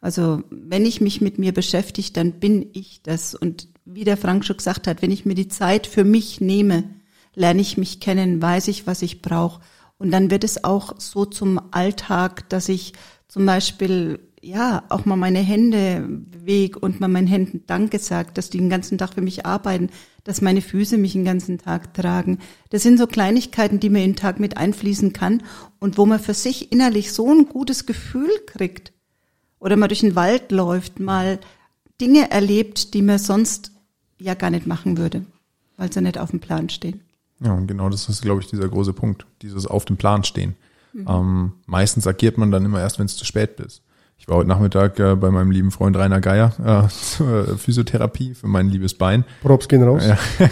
Also 0.00 0.42
wenn 0.50 0.84
ich 0.84 1.00
mich 1.00 1.22
mit 1.22 1.38
mir 1.38 1.54
beschäftige, 1.54 2.12
dann 2.12 2.32
bin 2.32 2.68
ich 2.74 3.00
das. 3.02 3.34
Und 3.34 3.68
wie 3.86 4.04
der 4.04 4.18
Frank 4.18 4.44
schon 4.44 4.58
gesagt 4.58 4.86
hat, 4.86 5.00
wenn 5.00 5.10
ich 5.10 5.24
mir 5.24 5.34
die 5.34 5.48
Zeit 5.48 5.86
für 5.86 6.04
mich 6.04 6.42
nehme, 6.42 6.84
lerne 7.34 7.62
ich 7.62 7.78
mich 7.78 8.00
kennen, 8.00 8.42
weiß 8.42 8.68
ich, 8.68 8.86
was 8.86 9.00
ich 9.00 9.22
brauche. 9.22 9.62
Und 9.96 10.10
dann 10.10 10.30
wird 10.30 10.44
es 10.44 10.62
auch 10.62 11.00
so 11.00 11.24
zum 11.24 11.60
Alltag, 11.70 12.48
dass 12.50 12.68
ich 12.68 12.92
zum 13.28 13.46
Beispiel 13.46 14.23
ja 14.44 14.84
auch 14.88 15.04
mal 15.04 15.16
meine 15.16 15.40
Hände 15.40 16.06
bewege 16.08 16.78
und 16.78 17.00
mal 17.00 17.08
meinen 17.08 17.26
Händen 17.26 17.62
Danke 17.66 17.98
sagt, 17.98 18.38
dass 18.38 18.50
die 18.50 18.58
den 18.58 18.70
ganzen 18.70 18.98
Tag 18.98 19.14
für 19.14 19.20
mich 19.20 19.46
arbeiten, 19.46 19.90
dass 20.24 20.40
meine 20.40 20.62
Füße 20.62 20.96
mich 20.98 21.12
den 21.12 21.24
ganzen 21.24 21.58
Tag 21.58 21.94
tragen. 21.94 22.38
Das 22.70 22.82
sind 22.82 22.98
so 22.98 23.06
Kleinigkeiten, 23.06 23.80
die 23.80 23.90
man 23.90 24.02
in 24.02 24.10
den 24.10 24.16
Tag 24.16 24.40
mit 24.40 24.56
einfließen 24.56 25.12
kann 25.12 25.42
und 25.78 25.98
wo 25.98 26.06
man 26.06 26.20
für 26.20 26.34
sich 26.34 26.72
innerlich 26.72 27.12
so 27.12 27.30
ein 27.32 27.46
gutes 27.46 27.86
Gefühl 27.86 28.30
kriegt. 28.46 28.92
Oder 29.58 29.76
mal 29.76 29.88
durch 29.88 30.00
den 30.00 30.16
Wald 30.16 30.52
läuft, 30.52 31.00
mal 31.00 31.38
Dinge 32.00 32.30
erlebt, 32.30 32.94
die 32.94 33.02
man 33.02 33.18
sonst 33.18 33.72
ja 34.18 34.34
gar 34.34 34.50
nicht 34.50 34.66
machen 34.66 34.98
würde, 34.98 35.24
weil 35.76 35.92
sie 35.92 36.00
nicht 36.00 36.18
auf 36.18 36.30
dem 36.30 36.40
Plan 36.40 36.68
stehen. 36.68 37.00
Ja, 37.40 37.52
und 37.52 37.66
genau 37.66 37.88
das 37.88 38.08
ist, 38.08 38.22
glaube 38.22 38.40
ich, 38.40 38.48
dieser 38.48 38.68
große 38.68 38.92
Punkt, 38.92 39.26
dieses 39.42 39.66
auf 39.66 39.84
dem 39.84 39.96
Plan 39.96 40.24
stehen. 40.24 40.54
Mhm. 40.92 41.06
Ähm, 41.08 41.52
meistens 41.66 42.06
agiert 42.06 42.38
man 42.38 42.50
dann 42.50 42.64
immer 42.64 42.80
erst, 42.80 42.98
wenn 42.98 43.06
es 43.06 43.16
zu 43.16 43.24
spät 43.24 43.60
ist. 43.60 43.82
Ich 44.16 44.28
war 44.28 44.36
heute 44.36 44.48
Nachmittag 44.48 44.98
äh, 44.98 45.16
bei 45.16 45.30
meinem 45.30 45.50
lieben 45.50 45.70
Freund 45.70 45.96
Rainer 45.96 46.20
Geier 46.20 46.86
äh, 46.86 46.88
zur 46.88 47.58
Physiotherapie 47.58 48.34
für 48.34 48.48
mein 48.48 48.68
liebes 48.68 48.94
Bein. 48.94 49.24
Props 49.42 49.68
gehen 49.68 49.82
raus. 49.82 50.02
Ja. 50.06 50.18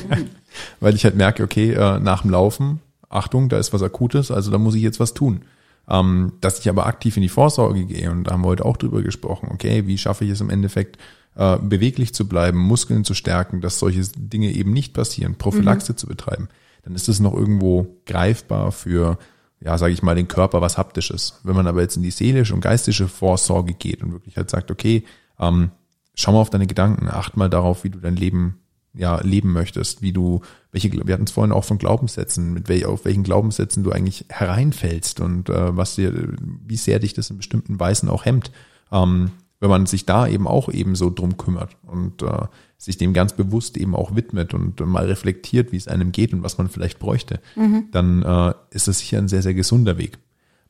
Weil 0.80 0.94
ich 0.94 1.04
halt 1.04 1.16
merke, 1.16 1.42
okay, 1.42 1.72
äh, 1.72 1.98
nach 1.98 2.22
dem 2.22 2.30
Laufen, 2.30 2.80
Achtung, 3.08 3.48
da 3.48 3.58
ist 3.58 3.72
was 3.72 3.82
Akutes, 3.82 4.30
also 4.30 4.50
da 4.50 4.58
muss 4.58 4.74
ich 4.74 4.82
jetzt 4.82 5.00
was 5.00 5.14
tun. 5.14 5.42
Ähm, 5.88 6.34
dass 6.40 6.60
ich 6.60 6.68
aber 6.68 6.86
aktiv 6.86 7.16
in 7.16 7.22
die 7.22 7.28
Vorsorge 7.28 7.84
gehe 7.86 8.10
und 8.10 8.24
da 8.24 8.32
haben 8.32 8.42
wir 8.42 8.48
heute 8.48 8.64
auch 8.64 8.76
drüber 8.76 9.02
gesprochen, 9.02 9.48
okay, 9.52 9.86
wie 9.86 9.98
schaffe 9.98 10.24
ich 10.24 10.30
es 10.30 10.40
im 10.40 10.48
Endeffekt, 10.48 10.98
äh, 11.34 11.56
beweglich 11.58 12.14
zu 12.14 12.28
bleiben, 12.28 12.58
Muskeln 12.58 13.04
zu 13.04 13.14
stärken, 13.14 13.60
dass 13.60 13.78
solche 13.78 14.02
Dinge 14.16 14.52
eben 14.52 14.72
nicht 14.72 14.94
passieren, 14.94 15.36
Prophylaxe 15.36 15.92
mhm. 15.92 15.96
zu 15.96 16.06
betreiben, 16.06 16.48
dann 16.84 16.94
ist 16.94 17.08
es 17.08 17.20
noch 17.20 17.34
irgendwo 17.34 17.96
greifbar 18.06 18.70
für, 18.70 19.18
ja, 19.64 19.78
sage 19.78 19.92
ich 19.92 20.02
mal, 20.02 20.14
den 20.14 20.28
Körper 20.28 20.60
was 20.60 20.78
Haptisches. 20.78 21.40
Wenn 21.44 21.56
man 21.56 21.66
aber 21.66 21.82
jetzt 21.82 21.96
in 21.96 22.02
die 22.02 22.10
seelische 22.10 22.54
und 22.54 22.60
geistige 22.60 23.08
Vorsorge 23.08 23.74
geht 23.74 24.02
und 24.02 24.12
wirklich 24.12 24.36
halt 24.36 24.50
sagt, 24.50 24.70
okay, 24.70 25.04
ähm, 25.38 25.70
schau 26.14 26.32
mal 26.32 26.40
auf 26.40 26.50
deine 26.50 26.66
Gedanken, 26.66 27.08
acht 27.08 27.36
mal 27.36 27.50
darauf, 27.50 27.84
wie 27.84 27.90
du 27.90 27.98
dein 27.98 28.16
Leben 28.16 28.58
ja 28.94 29.20
leben 29.22 29.52
möchtest, 29.52 30.02
wie 30.02 30.12
du 30.12 30.42
welche 30.70 30.92
wir 30.92 31.14
hatten 31.14 31.24
es 31.24 31.30
vorhin 31.30 31.52
auch 31.52 31.64
von 31.64 31.78
Glaubenssätzen, 31.78 32.52
mit 32.52 32.68
welch, 32.68 32.84
auf 32.84 33.04
welchen 33.04 33.22
Glaubenssätzen 33.22 33.84
du 33.84 33.92
eigentlich 33.92 34.26
hereinfällst 34.28 35.20
und 35.20 35.48
äh, 35.48 35.76
was 35.76 35.94
dir 35.94 36.34
wie 36.38 36.76
sehr 36.76 36.98
dich 36.98 37.14
das 37.14 37.30
in 37.30 37.36
bestimmten 37.36 37.78
Weisen 37.78 38.08
auch 38.08 38.24
hemmt. 38.24 38.50
Ähm, 38.90 39.30
wenn 39.62 39.70
man 39.70 39.86
sich 39.86 40.04
da 40.04 40.26
eben 40.26 40.48
auch 40.48 40.68
eben 40.68 40.96
so 40.96 41.08
drum 41.08 41.36
kümmert 41.36 41.76
und 41.86 42.20
äh, 42.22 42.46
sich 42.78 42.98
dem 42.98 43.12
ganz 43.12 43.32
bewusst 43.34 43.76
eben 43.76 43.94
auch 43.94 44.16
widmet 44.16 44.54
und 44.54 44.80
mal 44.80 45.06
reflektiert, 45.06 45.70
wie 45.70 45.76
es 45.76 45.86
einem 45.86 46.10
geht 46.10 46.32
und 46.32 46.42
was 46.42 46.58
man 46.58 46.68
vielleicht 46.68 46.98
bräuchte, 46.98 47.38
mhm. 47.54 47.84
dann 47.92 48.22
äh, 48.22 48.54
ist 48.70 48.88
das 48.88 48.98
sicher 48.98 49.18
ein 49.18 49.28
sehr, 49.28 49.40
sehr 49.40 49.54
gesunder 49.54 49.98
Weg. 49.98 50.18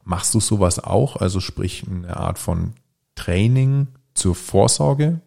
Machst 0.04 0.34
du 0.34 0.40
sowas 0.40 0.78
auch? 0.78 1.16
Also 1.16 1.40
sprich 1.40 1.84
eine 1.88 2.18
Art 2.18 2.38
von 2.38 2.74
Training 3.14 3.86
zur 4.12 4.34
Vorsorge? 4.34 5.22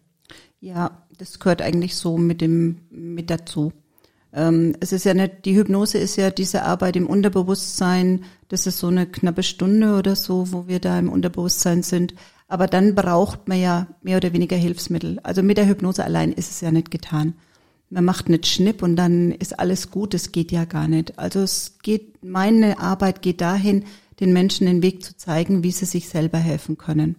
Ja, 0.60 1.02
das 1.18 1.40
gehört 1.40 1.60
eigentlich 1.60 1.96
so 1.96 2.18
mit 2.18 2.40
dem 2.40 2.82
mit 2.90 3.30
dazu. 3.30 3.72
Ähm, 4.32 4.76
es 4.78 4.92
ist 4.92 5.04
ja 5.04 5.14
nicht, 5.14 5.44
die 5.44 5.56
Hypnose 5.56 5.98
ist 5.98 6.14
ja 6.14 6.30
diese 6.30 6.62
Arbeit 6.62 6.94
im 6.94 7.08
Unterbewusstsein. 7.08 8.26
Das 8.46 8.68
ist 8.68 8.78
so 8.78 8.86
eine 8.86 9.06
knappe 9.06 9.42
Stunde 9.42 9.96
oder 9.96 10.14
so, 10.14 10.52
wo 10.52 10.68
wir 10.68 10.78
da 10.78 10.96
im 11.00 11.08
Unterbewusstsein 11.08 11.82
sind. 11.82 12.14
Aber 12.48 12.66
dann 12.66 12.94
braucht 12.94 13.48
man 13.48 13.60
ja 13.60 13.88
mehr 14.02 14.18
oder 14.18 14.32
weniger 14.32 14.56
Hilfsmittel. 14.56 15.18
Also 15.22 15.42
mit 15.42 15.58
der 15.58 15.66
Hypnose 15.66 16.04
allein 16.04 16.32
ist 16.32 16.50
es 16.50 16.60
ja 16.60 16.70
nicht 16.70 16.90
getan. 16.90 17.34
Man 17.90 18.04
macht 18.04 18.28
nicht 18.28 18.46
Schnipp 18.46 18.82
und 18.82 18.96
dann 18.96 19.32
ist 19.32 19.58
alles 19.58 19.90
gut. 19.90 20.14
Das 20.14 20.32
geht 20.32 20.52
ja 20.52 20.64
gar 20.64 20.88
nicht. 20.88 21.18
Also 21.18 21.40
es 21.40 21.78
geht, 21.82 22.24
meine 22.24 22.78
Arbeit 22.78 23.22
geht 23.22 23.40
dahin, 23.40 23.84
den 24.20 24.32
Menschen 24.32 24.66
den 24.66 24.82
Weg 24.82 25.04
zu 25.04 25.16
zeigen, 25.16 25.62
wie 25.62 25.72
sie 25.72 25.84
sich 25.84 26.08
selber 26.08 26.38
helfen 26.38 26.78
können. 26.78 27.16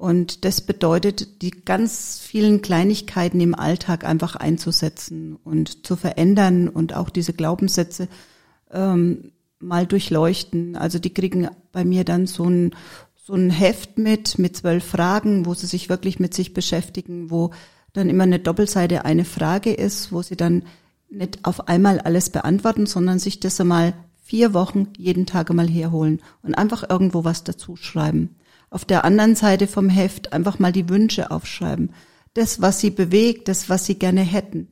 Und 0.00 0.46
das 0.46 0.62
bedeutet, 0.62 1.42
die 1.42 1.50
ganz 1.50 2.18
vielen 2.18 2.62
Kleinigkeiten 2.62 3.38
im 3.38 3.54
Alltag 3.54 4.04
einfach 4.04 4.34
einzusetzen 4.34 5.36
und 5.44 5.86
zu 5.86 5.94
verändern 5.94 6.68
und 6.68 6.94
auch 6.96 7.10
diese 7.10 7.34
Glaubenssätze 7.34 8.08
ähm, 8.70 9.32
mal 9.58 9.86
durchleuchten. 9.86 10.74
Also 10.76 10.98
die 10.98 11.12
kriegen 11.12 11.48
bei 11.70 11.84
mir 11.84 12.04
dann 12.04 12.26
so 12.26 12.44
ein, 12.44 12.74
so 13.30 13.36
ein 13.36 13.50
Heft 13.50 13.96
mit, 13.96 14.40
mit 14.40 14.56
zwölf 14.56 14.84
Fragen, 14.84 15.46
wo 15.46 15.54
sie 15.54 15.68
sich 15.68 15.88
wirklich 15.88 16.18
mit 16.18 16.34
sich 16.34 16.52
beschäftigen, 16.52 17.30
wo 17.30 17.52
dann 17.92 18.10
immer 18.10 18.24
eine 18.24 18.40
Doppelseite 18.40 19.04
eine 19.04 19.24
Frage 19.24 19.72
ist, 19.72 20.10
wo 20.10 20.20
sie 20.20 20.36
dann 20.36 20.64
nicht 21.10 21.44
auf 21.44 21.68
einmal 21.68 22.00
alles 22.00 22.30
beantworten, 22.30 22.86
sondern 22.86 23.20
sich 23.20 23.38
das 23.38 23.60
einmal 23.60 23.94
vier 24.20 24.52
Wochen 24.52 24.88
jeden 24.96 25.26
Tag 25.26 25.48
einmal 25.48 25.68
herholen 25.68 26.20
und 26.42 26.56
einfach 26.56 26.90
irgendwo 26.90 27.22
was 27.22 27.44
dazu 27.44 27.76
schreiben. 27.76 28.34
Auf 28.68 28.84
der 28.84 29.04
anderen 29.04 29.36
Seite 29.36 29.68
vom 29.68 29.88
Heft 29.88 30.32
einfach 30.32 30.58
mal 30.58 30.72
die 30.72 30.88
Wünsche 30.88 31.30
aufschreiben. 31.30 31.90
Das, 32.34 32.60
was 32.60 32.80
sie 32.80 32.90
bewegt, 32.90 33.46
das, 33.46 33.68
was 33.68 33.86
sie 33.86 33.94
gerne 33.96 34.22
hätten. 34.22 34.66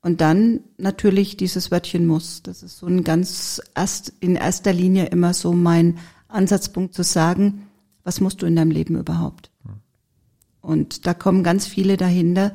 Und 0.00 0.22
dann 0.22 0.60
natürlich 0.78 1.36
dieses 1.36 1.70
Wörtchen 1.70 2.06
muss. 2.06 2.42
Das 2.42 2.62
ist 2.62 2.78
so 2.78 2.86
ein 2.86 3.04
ganz 3.04 3.60
erst, 3.74 4.14
in 4.20 4.36
erster 4.36 4.72
Linie 4.72 5.06
immer 5.06 5.34
so 5.34 5.52
mein 5.52 5.98
Ansatzpunkt 6.28 6.94
zu 6.94 7.02
sagen, 7.02 7.65
was 8.06 8.20
musst 8.20 8.40
du 8.40 8.46
in 8.46 8.54
deinem 8.54 8.70
Leben 8.70 8.96
überhaupt? 8.96 9.50
Und 10.60 11.06
da 11.06 11.12
kommen 11.12 11.42
ganz 11.42 11.66
viele 11.66 11.96
dahinter, 11.96 12.54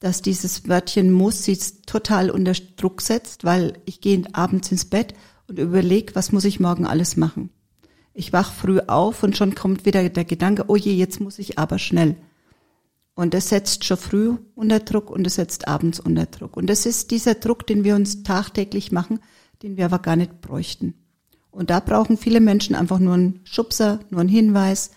dass 0.00 0.20
dieses 0.20 0.68
Wörtchen 0.68 1.10
muss 1.10 1.44
sie 1.44 1.58
total 1.86 2.30
unter 2.30 2.52
Druck 2.52 3.00
setzt, 3.00 3.44
weil 3.44 3.78
ich 3.86 4.02
gehe 4.02 4.22
abends 4.32 4.70
ins 4.70 4.84
Bett 4.84 5.14
und 5.48 5.58
überlege, 5.58 6.14
was 6.14 6.30
muss 6.30 6.44
ich 6.44 6.60
morgen 6.60 6.86
alles 6.86 7.16
machen. 7.16 7.48
Ich 8.12 8.34
wach 8.34 8.52
früh 8.52 8.80
auf 8.80 9.22
und 9.22 9.36
schon 9.36 9.54
kommt 9.54 9.86
wieder 9.86 10.06
der 10.08 10.26
Gedanke, 10.26 10.64
oh 10.68 10.76
je, 10.76 10.92
jetzt 10.92 11.20
muss 11.20 11.38
ich 11.38 11.58
aber 11.58 11.78
schnell. 11.78 12.16
Und 13.14 13.34
es 13.34 13.48
setzt 13.48 13.84
schon 13.84 13.96
früh 13.96 14.36
unter 14.54 14.80
Druck 14.80 15.10
und 15.10 15.26
es 15.26 15.36
setzt 15.36 15.68
abends 15.68 16.00
unter 16.00 16.26
Druck. 16.26 16.56
Und 16.56 16.68
es 16.68 16.84
ist 16.84 17.10
dieser 17.10 17.34
Druck, 17.34 17.66
den 17.66 17.84
wir 17.84 17.94
uns 17.94 18.24
tagtäglich 18.24 18.92
machen, 18.92 19.20
den 19.62 19.78
wir 19.78 19.86
aber 19.86 20.00
gar 20.00 20.16
nicht 20.16 20.42
bräuchten. 20.42 21.01
Und 21.52 21.70
da 21.70 21.80
brauchen 21.80 22.16
viele 22.16 22.40
Menschen 22.40 22.74
einfach 22.74 22.98
nur 22.98 23.14
einen 23.14 23.40
Schubser, 23.44 24.00
nur 24.10 24.20
einen 24.20 24.30
Hinweis, 24.30 24.90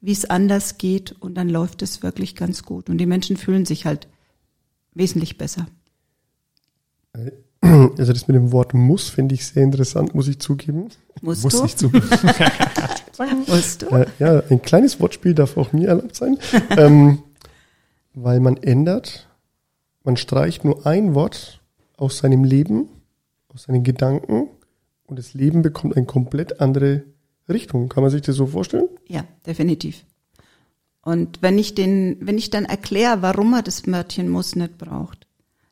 wie 0.00 0.12
es 0.12 0.28
anders 0.28 0.78
geht 0.78 1.12
und 1.20 1.34
dann 1.34 1.48
läuft 1.48 1.82
es 1.82 2.02
wirklich 2.02 2.34
ganz 2.34 2.64
gut. 2.64 2.88
Und 2.88 2.98
die 2.98 3.06
Menschen 3.06 3.36
fühlen 3.36 3.66
sich 3.66 3.84
halt 3.84 4.08
wesentlich 4.94 5.36
besser. 5.36 5.66
Also 7.60 8.12
das 8.12 8.26
mit 8.26 8.34
dem 8.34 8.50
Wort 8.52 8.72
muss 8.72 9.10
finde 9.10 9.34
ich 9.34 9.46
sehr 9.46 9.62
interessant, 9.62 10.14
muss 10.14 10.26
ich 10.26 10.38
zugeben. 10.38 10.88
Musst 11.20 11.44
muss 11.44 11.58
du? 11.58 11.64
ich 11.66 11.76
zugeben. 11.76 12.08
Musst 13.46 13.82
du? 13.82 13.86
Äh, 13.88 14.06
ja, 14.18 14.42
ein 14.48 14.62
kleines 14.62 14.98
Wortspiel 14.98 15.34
darf 15.34 15.58
auch 15.58 15.74
mir 15.74 15.88
erlaubt 15.88 16.16
sein. 16.16 16.38
ähm, 16.70 17.22
weil 18.14 18.40
man 18.40 18.56
ändert, 18.56 19.28
man 20.04 20.16
streicht 20.16 20.64
nur 20.64 20.86
ein 20.86 21.14
Wort 21.14 21.60
aus 21.98 22.18
seinem 22.18 22.44
Leben, 22.44 22.88
aus 23.52 23.64
seinen 23.64 23.84
Gedanken 23.84 24.48
und 25.10 25.18
das 25.18 25.34
Leben 25.34 25.62
bekommt 25.62 25.96
eine 25.96 26.06
komplett 26.06 26.60
andere 26.60 27.02
Richtung. 27.48 27.88
Kann 27.88 28.02
man 28.02 28.10
sich 28.10 28.22
das 28.22 28.36
so 28.36 28.46
vorstellen? 28.46 28.88
Ja, 29.08 29.24
definitiv. 29.46 30.04
Und 31.02 31.42
wenn 31.42 31.58
ich 31.58 31.74
den, 31.74 32.18
wenn 32.20 32.38
ich 32.38 32.50
dann 32.50 32.64
erkläre, 32.64 33.22
warum 33.22 33.54
er 33.54 33.62
das 33.62 33.86
Mörtchen 33.86 34.28
muss 34.28 34.54
nicht 34.54 34.78
braucht, 34.78 35.26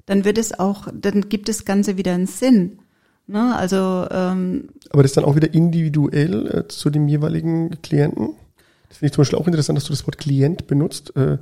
dann 0.06 0.24
wird 0.24 0.38
es 0.38 0.58
auch, 0.58 0.88
dann 0.92 1.28
gibt 1.28 1.48
das 1.48 1.64
Ganze 1.64 1.96
wieder 1.96 2.14
einen 2.14 2.26
Sinn. 2.26 2.78
Ne? 3.26 3.54
Also 3.54 4.06
ähm, 4.10 4.70
Aber 4.90 5.02
das 5.02 5.12
ist 5.12 5.16
dann 5.16 5.24
auch 5.24 5.36
wieder 5.36 5.52
individuell 5.52 6.46
äh, 6.46 6.68
zu 6.68 6.90
dem 6.90 7.08
jeweiligen 7.08 7.80
Klienten. 7.82 8.30
Das 8.88 8.98
finde 8.98 9.06
ich 9.06 9.12
zum 9.12 9.22
Beispiel 9.22 9.38
auch 9.38 9.46
interessant, 9.46 9.76
dass 9.76 9.84
du 9.84 9.92
das 9.92 10.06
Wort 10.06 10.18
Klient 10.18 10.66
benutzt. 10.66 11.14
Äh, 11.14 11.38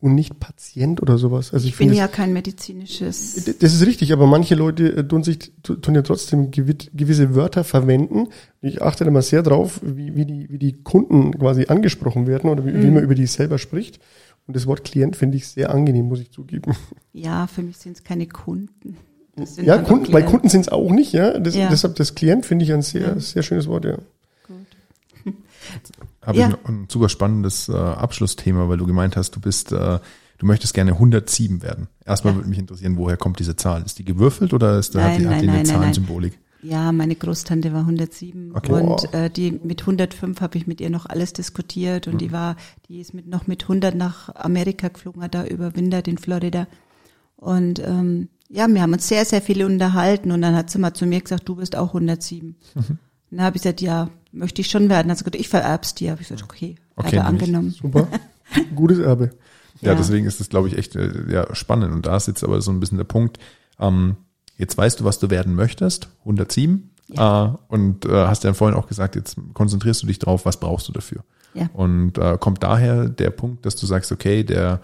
und 0.00 0.14
nicht 0.14 0.40
Patient 0.40 1.02
oder 1.02 1.18
sowas. 1.18 1.52
Also 1.52 1.66
ich, 1.66 1.72
ich 1.72 1.78
bin 1.78 1.92
ja 1.92 2.08
kein 2.08 2.32
medizinisches. 2.32 3.44
Das 3.60 3.74
ist 3.74 3.84
richtig, 3.86 4.12
aber 4.12 4.26
manche 4.26 4.54
Leute 4.54 4.96
äh, 4.96 5.06
tun 5.06 5.22
sich 5.22 5.52
tun 5.62 5.94
ja 5.94 6.02
trotzdem 6.02 6.50
gewisse 6.50 7.34
Wörter 7.34 7.64
verwenden. 7.64 8.28
Ich 8.62 8.80
achte 8.80 9.04
da 9.04 9.10
mal 9.10 9.22
sehr 9.22 9.42
drauf, 9.42 9.80
wie, 9.82 10.16
wie, 10.16 10.24
die, 10.24 10.50
wie 10.50 10.58
die 10.58 10.72
Kunden 10.82 11.38
quasi 11.38 11.66
angesprochen 11.66 12.26
werden 12.26 12.48
oder 12.48 12.64
wie, 12.64 12.72
mhm. 12.72 12.82
wie 12.82 12.90
man 12.90 13.02
über 13.02 13.14
die 13.14 13.26
selber 13.26 13.58
spricht. 13.58 14.00
Und 14.46 14.56
das 14.56 14.66
Wort 14.66 14.84
Klient 14.84 15.16
finde 15.16 15.36
ich 15.36 15.46
sehr 15.46 15.70
angenehm, 15.70 16.06
muss 16.06 16.20
ich 16.20 16.30
zugeben. 16.30 16.74
Ja, 17.12 17.48
für 17.48 17.62
mich 17.62 17.76
sind 17.76 17.96
es 17.96 18.04
keine 18.04 18.28
Kunden. 18.28 18.96
Ja, 19.60 19.78
Kunden, 19.78 20.12
weil 20.12 20.24
Kunden 20.24 20.48
sind 20.48 20.60
es 20.60 20.68
auch 20.68 20.92
nicht, 20.92 21.12
ja. 21.12 21.36
Das, 21.40 21.56
ja. 21.56 21.68
Deshalb 21.68 21.96
das 21.96 22.14
Klient 22.14 22.46
finde 22.46 22.64
ich 22.64 22.72
ein 22.72 22.82
sehr, 22.82 23.00
ja. 23.00 23.18
sehr 23.18 23.42
schönes 23.42 23.66
Wort, 23.66 23.84
ja. 23.84 23.98
Habe 26.22 26.38
ja. 26.38 26.48
ich 26.48 26.68
ein 26.68 26.86
super 26.90 27.08
spannendes 27.08 27.68
äh, 27.68 27.72
Abschlussthema, 27.72 28.68
weil 28.68 28.76
du 28.78 28.86
gemeint 28.86 29.16
hast, 29.16 29.30
du 29.36 29.40
bist, 29.40 29.72
äh, 29.72 29.98
du 30.38 30.46
möchtest 30.46 30.74
gerne 30.74 30.92
107 30.92 31.62
werden. 31.62 31.88
Erstmal 32.04 32.32
Ja. 32.34 32.38
würde 32.38 32.48
mich 32.50 32.58
interessieren, 32.58 32.96
woher 32.96 33.16
kommt 33.16 33.38
diese 33.38 33.56
Zahl? 33.56 33.82
Ist 33.84 33.98
die 33.98 34.04
gewürfelt 34.04 34.52
oder 34.52 34.78
ist 34.78 34.94
da, 34.94 35.00
hat 35.00 35.08
Nein, 35.12 35.18
die, 35.20 35.26
hat 35.28 35.32
die 35.32 35.36
eine 35.38 35.46
nein, 35.46 35.56
nein, 35.56 35.66
nein. 35.66 35.80
Zahlensymbolik? 35.80 36.38
Ja, 36.62 36.92
meine 36.92 37.14
Großtante 37.16 37.72
war 37.72 37.80
107 37.80 38.52
Okay. 38.54 38.72
und 38.72 39.14
äh, 39.14 39.30
die 39.30 39.52
mit 39.52 39.80
105 39.80 40.42
habe 40.42 40.58
ich 40.58 40.66
mit 40.66 40.82
ihr 40.82 40.90
noch 40.90 41.06
alles 41.06 41.32
diskutiert 41.32 42.06
und 42.06 42.14
Mhm. 42.14 42.18
die 42.18 42.32
war, 42.32 42.56
die 42.88 43.00
ist 43.00 43.14
mit 43.14 43.26
noch 43.26 43.46
mit 43.46 43.62
100 43.62 43.94
nach 43.94 44.34
Amerika 44.34 44.88
geflogen, 44.88 45.22
hat 45.22 45.34
da 45.34 45.46
überwintert 45.46 46.06
in 46.06 46.18
Florida 46.18 46.66
und 47.36 47.78
ähm, 47.78 48.28
ja, 48.50 48.68
wir 48.68 48.82
haben 48.82 48.92
uns 48.92 49.08
sehr 49.08 49.24
sehr 49.24 49.40
viel 49.40 49.64
unterhalten 49.64 50.32
und 50.32 50.42
dann 50.42 50.54
hat 50.54 50.68
sie 50.68 50.78
mal 50.78 50.92
zu 50.92 51.06
mir 51.06 51.20
gesagt, 51.22 51.48
du 51.48 51.54
bist 51.56 51.76
auch 51.76 51.94
107. 51.94 52.56
Mhm. 52.74 52.98
Dann 53.30 53.42
habe 53.42 53.56
ich 53.56 53.62
gesagt, 53.62 53.80
ja, 53.80 54.08
möchte 54.32 54.60
ich 54.60 54.68
schon 54.70 54.88
werden. 54.88 55.08
Sie 55.14 55.18
gesagt, 55.24 55.36
ich 55.36 55.48
vererb's 55.48 55.94
dir. 55.94 56.12
Habe 56.12 56.22
ich 56.22 56.28
gesagt, 56.28 56.44
okay, 56.44 56.76
Okay, 56.96 57.16
Erbe 57.16 57.28
angenommen. 57.28 57.70
Super. 57.70 58.08
Gutes 58.74 58.98
Erbe. 58.98 59.30
Ja, 59.80 59.92
Ja. 59.92 59.94
deswegen 59.94 60.26
ist 60.26 60.40
das, 60.40 60.48
glaube 60.48 60.68
ich, 60.68 60.76
echt 60.76 60.96
äh, 60.96 61.30
ja, 61.32 61.54
spannend. 61.54 61.92
Und 61.94 62.06
da 62.06 62.16
ist 62.16 62.26
jetzt 62.28 62.44
aber 62.44 62.60
so 62.60 62.70
ein 62.70 62.80
bisschen 62.80 62.98
der 62.98 63.04
Punkt, 63.04 63.38
ähm, 63.78 64.16
jetzt 64.58 64.76
weißt 64.76 65.00
du, 65.00 65.04
was 65.04 65.18
du 65.18 65.30
werden 65.30 65.54
möchtest, 65.54 66.08
107. 66.20 66.90
Äh, 67.12 67.48
und 67.68 68.04
äh, 68.04 68.26
hast 68.26 68.44
ja 68.44 68.52
vorhin 68.54 68.78
auch 68.78 68.86
gesagt, 68.86 69.16
jetzt 69.16 69.36
konzentrierst 69.54 70.02
du 70.02 70.06
dich 70.06 70.18
drauf, 70.18 70.44
was 70.44 70.60
brauchst 70.60 70.88
du 70.88 70.92
dafür. 70.92 71.24
Ja. 71.54 71.68
Und 71.72 72.18
äh, 72.18 72.36
kommt 72.38 72.62
daher 72.62 73.08
der 73.08 73.30
Punkt, 73.30 73.64
dass 73.66 73.76
du 73.76 73.86
sagst, 73.86 74.12
okay, 74.12 74.44
der 74.44 74.80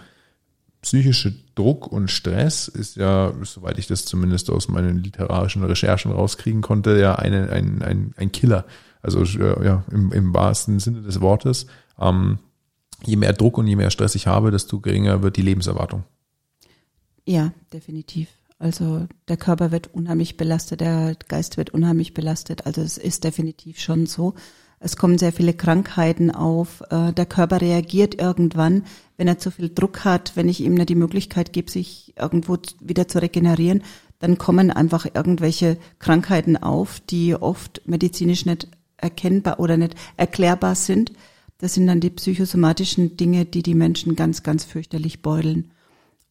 psychische 0.82 1.34
Druck 1.54 1.86
und 1.86 2.10
Stress 2.10 2.68
ist 2.68 2.96
ja, 2.96 3.32
soweit 3.42 3.78
ich 3.78 3.86
das 3.86 4.04
zumindest 4.04 4.50
aus 4.50 4.68
meinen 4.68 5.02
literarischen 5.02 5.64
Recherchen 5.64 6.12
rauskriegen 6.12 6.62
konnte, 6.62 6.98
ja 6.98 7.16
eine, 7.16 7.50
ein, 7.50 7.82
ein, 7.82 8.14
ein 8.16 8.32
Killer. 8.32 8.64
Also 9.02 9.22
äh, 9.22 9.64
ja, 9.64 9.84
im, 9.90 10.12
im 10.12 10.34
wahrsten 10.34 10.78
Sinne 10.78 11.02
des 11.02 11.20
Wortes. 11.20 11.66
Ähm, 11.98 12.38
je 13.04 13.16
mehr 13.16 13.32
Druck 13.32 13.58
und 13.58 13.66
je 13.66 13.76
mehr 13.76 13.90
Stress 13.90 14.14
ich 14.14 14.26
habe, 14.26 14.50
desto 14.50 14.80
geringer 14.80 15.22
wird 15.22 15.36
die 15.36 15.42
Lebenserwartung. 15.42 16.04
Ja, 17.24 17.52
definitiv. 17.72 18.28
Also 18.58 19.06
der 19.28 19.36
Körper 19.36 19.70
wird 19.70 19.92
unheimlich 19.92 20.36
belastet, 20.36 20.80
der 20.80 21.14
Geist 21.28 21.56
wird 21.56 21.70
unheimlich 21.70 22.14
belastet. 22.14 22.64
Also 22.66 22.80
es 22.80 22.96
ist 22.96 23.24
definitiv 23.24 23.80
schon 23.80 24.06
so. 24.06 24.34
Es 24.78 24.96
kommen 24.96 25.18
sehr 25.18 25.32
viele 25.32 25.54
Krankheiten 25.54 26.30
auf. 26.30 26.82
Äh, 26.90 27.12
Der 27.12 27.26
Körper 27.26 27.60
reagiert 27.60 28.20
irgendwann, 28.20 28.84
wenn 29.16 29.28
er 29.28 29.38
zu 29.38 29.50
viel 29.50 29.70
Druck 29.70 30.04
hat, 30.04 30.32
wenn 30.36 30.48
ich 30.48 30.60
ihm 30.60 30.74
nicht 30.74 30.88
die 30.88 30.94
Möglichkeit 30.94 31.52
gebe, 31.52 31.70
sich 31.70 32.12
irgendwo 32.18 32.58
wieder 32.80 33.08
zu 33.08 33.20
regenerieren, 33.20 33.82
dann 34.18 34.38
kommen 34.38 34.70
einfach 34.70 35.06
irgendwelche 35.14 35.78
Krankheiten 35.98 36.56
auf, 36.56 37.00
die 37.00 37.34
oft 37.34 37.82
medizinisch 37.86 38.46
nicht 38.46 38.68
erkennbar 38.96 39.60
oder 39.60 39.76
nicht 39.76 39.94
erklärbar 40.16 40.74
sind. 40.74 41.12
Das 41.58 41.74
sind 41.74 41.86
dann 41.86 42.00
die 42.00 42.10
psychosomatischen 42.10 43.16
Dinge, 43.16 43.44
die 43.44 43.62
die 43.62 43.74
Menschen 43.74 44.16
ganz, 44.16 44.42
ganz 44.42 44.64
fürchterlich 44.64 45.22
beuteln. 45.22 45.70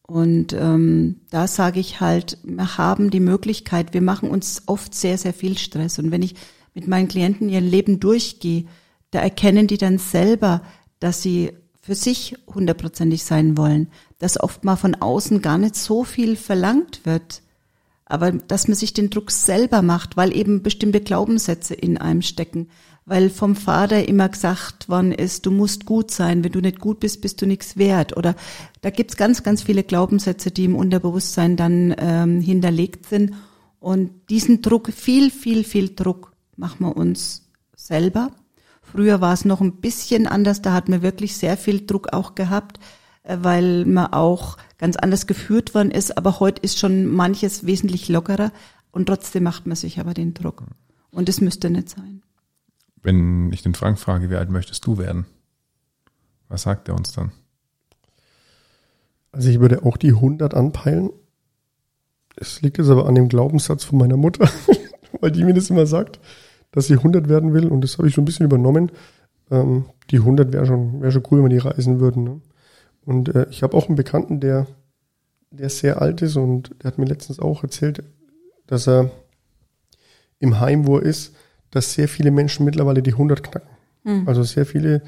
Und 0.02 0.52
ähm, 0.52 1.16
da 1.30 1.48
sage 1.48 1.80
ich 1.80 2.00
halt, 2.00 2.38
wir 2.44 2.78
haben 2.78 3.10
die 3.10 3.20
Möglichkeit, 3.20 3.92
wir 3.92 4.02
machen 4.02 4.30
uns 4.30 4.62
oft 4.66 4.94
sehr, 4.94 5.18
sehr 5.18 5.34
viel 5.34 5.58
Stress. 5.58 5.98
Und 5.98 6.12
wenn 6.12 6.22
ich 6.22 6.36
mit 6.76 6.86
meinen 6.86 7.08
Klienten 7.08 7.48
ihr 7.48 7.62
Leben 7.62 7.98
durchgehe, 7.98 8.66
da 9.10 9.20
erkennen 9.20 9.66
die 9.66 9.78
dann 9.78 9.98
selber, 9.98 10.62
dass 11.00 11.22
sie 11.22 11.52
für 11.80 11.94
sich 11.94 12.36
hundertprozentig 12.46 13.24
sein 13.24 13.56
wollen, 13.56 13.88
dass 14.18 14.38
oft 14.38 14.62
mal 14.62 14.76
von 14.76 14.94
außen 14.94 15.40
gar 15.40 15.56
nicht 15.56 15.74
so 15.74 16.04
viel 16.04 16.36
verlangt 16.36 17.00
wird, 17.04 17.42
aber 18.04 18.30
dass 18.30 18.68
man 18.68 18.76
sich 18.76 18.92
den 18.92 19.08
Druck 19.08 19.30
selber 19.30 19.80
macht, 19.80 20.16
weil 20.16 20.36
eben 20.36 20.62
bestimmte 20.62 21.00
Glaubenssätze 21.00 21.74
in 21.74 21.96
einem 21.96 22.22
stecken, 22.22 22.68
weil 23.06 23.30
vom 23.30 23.56
Vater 23.56 24.06
immer 24.06 24.28
gesagt 24.28 24.88
worden 24.88 25.12
ist, 25.12 25.46
du 25.46 25.52
musst 25.52 25.86
gut 25.86 26.10
sein, 26.10 26.44
wenn 26.44 26.52
du 26.52 26.60
nicht 26.60 26.80
gut 26.80 27.00
bist, 27.00 27.22
bist 27.22 27.40
du 27.40 27.46
nichts 27.46 27.78
wert. 27.78 28.16
Oder 28.16 28.34
da 28.82 28.90
gibt's 28.90 29.16
ganz, 29.16 29.44
ganz 29.44 29.62
viele 29.62 29.84
Glaubenssätze, 29.84 30.50
die 30.50 30.64
im 30.64 30.76
Unterbewusstsein 30.76 31.56
dann 31.56 31.94
ähm, 31.98 32.40
hinterlegt 32.40 33.06
sind. 33.06 33.34
Und 33.78 34.10
diesen 34.28 34.60
Druck, 34.60 34.92
viel, 34.92 35.30
viel, 35.30 35.62
viel 35.62 35.94
Druck 35.94 36.35
machen 36.56 36.86
wir 36.86 36.96
uns 36.96 37.48
selber. 37.74 38.30
Früher 38.82 39.20
war 39.20 39.32
es 39.32 39.44
noch 39.44 39.60
ein 39.60 39.80
bisschen 39.80 40.26
anders, 40.26 40.62
da 40.62 40.72
hat 40.72 40.88
man 40.88 41.02
wirklich 41.02 41.36
sehr 41.36 41.56
viel 41.56 41.86
Druck 41.86 42.12
auch 42.12 42.34
gehabt, 42.34 42.78
äh, 43.24 43.38
weil 43.40 43.84
man 43.84 44.12
auch 44.12 44.56
ganz 44.78 44.96
anders 44.96 45.26
geführt 45.26 45.74
worden 45.74 45.90
ist. 45.90 46.16
Aber 46.16 46.40
heute 46.40 46.62
ist 46.62 46.78
schon 46.78 47.06
manches 47.06 47.66
wesentlich 47.66 48.08
lockerer 48.08 48.52
und 48.92 49.06
trotzdem 49.06 49.42
macht 49.42 49.66
man 49.66 49.76
sich 49.76 49.98
aber 49.98 50.14
den 50.14 50.34
Druck. 50.34 50.64
Und 51.10 51.28
es 51.28 51.40
müsste 51.40 51.70
nicht 51.70 51.88
sein. 51.88 52.22
Wenn 53.02 53.52
ich 53.52 53.62
den 53.62 53.74
Frank 53.74 53.98
frage, 53.98 54.30
wie 54.30 54.36
alt 54.36 54.50
möchtest 54.50 54.86
du 54.86 54.98
werden? 54.98 55.26
Was 56.48 56.62
sagt 56.62 56.88
er 56.88 56.94
uns 56.94 57.12
dann? 57.12 57.32
Also 59.32 59.50
ich 59.50 59.60
würde 59.60 59.84
auch 59.84 59.96
die 59.96 60.12
100 60.12 60.54
anpeilen. 60.54 61.10
Es 62.36 62.62
liegt 62.62 62.78
jetzt 62.78 62.88
aber 62.88 63.06
an 63.06 63.14
dem 63.14 63.28
Glaubenssatz 63.28 63.84
von 63.84 63.98
meiner 63.98 64.16
Mutter, 64.16 64.48
weil 65.20 65.30
die 65.30 65.44
mir 65.44 65.54
das 65.54 65.70
immer 65.70 65.86
sagt, 65.86 66.20
dass 66.72 66.86
sie 66.86 66.94
100 66.94 67.28
werden 67.28 67.52
will 67.54 67.68
und 67.68 67.82
das 67.82 67.98
habe 67.98 68.08
ich 68.08 68.14
so 68.14 68.20
ein 68.20 68.24
bisschen 68.24 68.46
übernommen. 68.46 68.90
Ähm, 69.50 69.86
die 70.10 70.18
100 70.18 70.52
wäre 70.52 70.66
schon, 70.66 71.00
wäre 71.00 71.12
schon 71.12 71.22
cool, 71.30 71.42
wenn 71.42 71.50
die 71.50 71.58
reisen 71.58 72.00
würden. 72.00 72.24
Ne? 72.24 72.40
Und 73.04 73.34
äh, 73.34 73.46
ich 73.50 73.62
habe 73.62 73.76
auch 73.76 73.86
einen 73.86 73.96
Bekannten, 73.96 74.40
der, 74.40 74.66
der 75.50 75.70
sehr 75.70 76.02
alt 76.02 76.22
ist 76.22 76.36
und 76.36 76.74
der 76.82 76.90
hat 76.90 76.98
mir 76.98 77.06
letztens 77.06 77.38
auch 77.38 77.62
erzählt, 77.62 78.02
dass 78.66 78.88
er 78.88 79.10
im 80.38 80.60
Heim, 80.60 80.86
wo 80.86 80.98
er 80.98 81.04
ist, 81.04 81.34
dass 81.70 81.94
sehr 81.94 82.08
viele 82.08 82.30
Menschen 82.30 82.64
mittlerweile 82.64 83.02
die 83.02 83.12
100 83.12 83.42
knacken. 83.42 83.70
Also 84.26 84.42
sehr 84.42 84.66
viele 84.66 85.02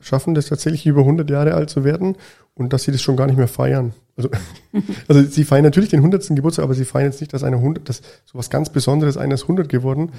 schaffen 0.00 0.34
das 0.34 0.46
tatsächlich 0.46 0.86
über 0.86 1.00
100 1.00 1.28
Jahre 1.28 1.54
alt 1.54 1.70
zu 1.70 1.84
werden 1.84 2.16
und 2.54 2.72
dass 2.72 2.84
sie 2.84 2.92
das 2.92 3.02
schon 3.02 3.16
gar 3.16 3.26
nicht 3.26 3.36
mehr 3.36 3.48
feiern. 3.48 3.92
Also, 4.16 4.30
also 5.08 5.22
sie 5.22 5.44
feiern 5.44 5.64
natürlich 5.64 5.90
den 5.90 6.00
100. 6.00 6.28
Geburtstag, 6.34 6.64
aber 6.64 6.74
sie 6.74 6.84
feiern 6.84 7.10
jetzt 7.10 7.20
nicht, 7.20 7.32
dass 7.32 7.44
einer 7.44 7.58
100, 7.58 7.88
das 7.88 8.02
so 8.24 8.38
was 8.38 8.50
ganz 8.50 8.70
Besonderes, 8.70 9.16
einer 9.16 9.34
ist 9.34 9.42
100 9.42 9.68
geworden. 9.68 10.12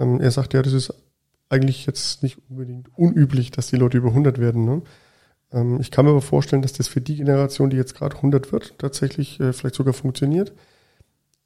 Ähm, 0.00 0.20
er 0.20 0.30
sagt 0.30 0.54
ja, 0.54 0.62
das 0.62 0.72
ist 0.72 0.92
eigentlich 1.48 1.86
jetzt 1.86 2.22
nicht 2.22 2.38
unbedingt 2.48 2.88
unüblich, 2.96 3.50
dass 3.50 3.68
die 3.68 3.76
Leute 3.76 3.98
über 3.98 4.08
100 4.08 4.38
werden. 4.38 4.64
Ne? 4.64 4.82
Ähm, 5.52 5.80
ich 5.80 5.90
kann 5.90 6.06
mir 6.06 6.12
aber 6.12 6.22
vorstellen, 6.22 6.62
dass 6.62 6.72
das 6.72 6.88
für 6.88 7.00
die 7.00 7.16
Generation, 7.16 7.70
die 7.70 7.76
jetzt 7.76 7.94
gerade 7.94 8.16
100 8.16 8.50
wird, 8.52 8.78
tatsächlich 8.78 9.38
äh, 9.40 9.52
vielleicht 9.52 9.74
sogar 9.74 9.92
funktioniert. 9.92 10.54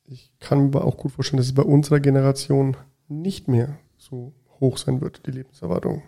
Ich 0.06 0.30
kann 0.38 0.58
mir 0.58 0.66
aber 0.66 0.84
auch 0.84 0.96
gut 0.96 1.12
vorstellen, 1.12 1.38
dass 1.38 1.46
es 1.46 1.54
bei 1.54 1.62
unserer 1.62 2.00
Generation 2.00 2.76
nicht 3.08 3.48
mehr 3.48 3.78
so 3.96 4.32
hoch 4.60 4.78
sein 4.78 5.00
wird, 5.00 5.26
die 5.26 5.32
Lebenserwartung. 5.32 6.02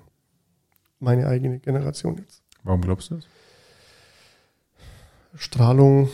Meine 1.00 1.26
eigene 1.26 1.58
Generation 1.58 2.18
jetzt. 2.18 2.42
Warum 2.62 2.80
glaubst 2.80 3.10
du 3.10 3.16
das? 3.16 3.24
Strahlung, 5.34 6.08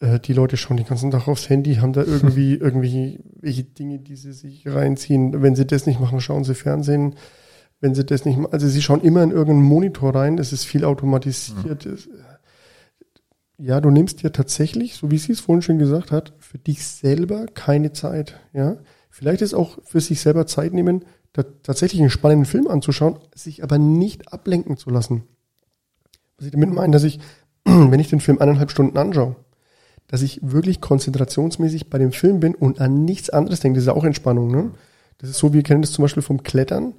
äh, 0.00 0.18
die 0.20 0.32
Leute 0.32 0.56
schauen 0.56 0.76
den 0.76 0.86
ganzen 0.86 1.10
Tag 1.10 1.28
aufs 1.28 1.48
Handy, 1.48 1.76
haben 1.76 1.92
da 1.92 2.02
irgendwie 2.02 2.54
irgendwie 2.60 3.20
welche 3.40 3.64
Dinge, 3.64 3.98
die 3.98 4.16
sie 4.16 4.32
sich 4.32 4.66
reinziehen. 4.66 5.42
Wenn 5.42 5.56
sie 5.56 5.66
das 5.66 5.86
nicht 5.86 6.00
machen, 6.00 6.20
schauen 6.20 6.44
sie 6.44 6.54
Fernsehen. 6.54 7.14
Wenn 7.80 7.94
sie 7.94 8.04
das 8.04 8.24
nicht 8.24 8.38
machen, 8.38 8.52
also 8.52 8.66
sie 8.68 8.80
schauen 8.80 9.02
immer 9.02 9.22
in 9.22 9.30
irgendeinen 9.30 9.62
Monitor 9.62 10.14
rein, 10.14 10.38
es 10.38 10.52
ist 10.52 10.64
viel 10.64 10.84
automatisiert. 10.84 11.84
Es- 11.86 12.08
Ja, 13.58 13.80
du 13.80 13.90
nimmst 13.90 14.22
dir 14.22 14.32
tatsächlich, 14.32 14.94
so 14.96 15.10
wie 15.10 15.18
sie 15.18 15.32
es 15.32 15.40
vorhin 15.40 15.62
schon 15.62 15.78
gesagt 15.78 16.12
hat, 16.12 16.34
für 16.38 16.58
dich 16.58 16.86
selber 16.86 17.46
keine 17.54 17.92
Zeit. 17.92 18.38
Ja, 18.52 18.76
vielleicht 19.10 19.40
ist 19.42 19.54
auch 19.54 19.78
für 19.84 20.00
sich 20.00 20.20
selber 20.20 20.46
Zeit 20.46 20.72
nehmen, 20.74 21.04
da, 21.32 21.42
tatsächlich 21.62 22.00
einen 22.00 22.10
spannenden 22.10 22.44
Film 22.46 22.66
anzuschauen, 22.68 23.18
sich 23.34 23.62
aber 23.62 23.78
nicht 23.78 24.32
ablenken 24.32 24.76
zu 24.76 24.90
lassen. 24.90 25.24
Was 26.38 26.46
ich 26.46 26.52
damit 26.52 26.70
meine, 26.70 26.92
dass 26.92 27.04
ich, 27.04 27.18
wenn 27.64 28.00
ich 28.00 28.08
den 28.10 28.20
Film 28.20 28.38
eineinhalb 28.40 28.70
Stunden 28.70 28.96
anschaue, 28.98 29.36
dass 30.08 30.22
ich 30.22 30.40
wirklich 30.42 30.80
konzentrationsmäßig 30.80 31.90
bei 31.90 31.98
dem 31.98 32.12
Film 32.12 32.40
bin 32.40 32.54
und 32.54 32.80
an 32.80 33.04
nichts 33.04 33.30
anderes 33.30 33.60
denke. 33.60 33.76
Das 33.76 33.84
ist 33.84 33.88
ja 33.88 33.94
auch 33.94 34.04
Entspannung. 34.04 34.50
Ne? 34.50 34.70
Das 35.18 35.30
ist 35.30 35.38
so, 35.38 35.52
wir 35.52 35.62
kennen 35.62 35.82
das 35.82 35.92
zum 35.92 36.02
Beispiel 36.02 36.22
vom 36.22 36.42
Klettern. 36.42 36.94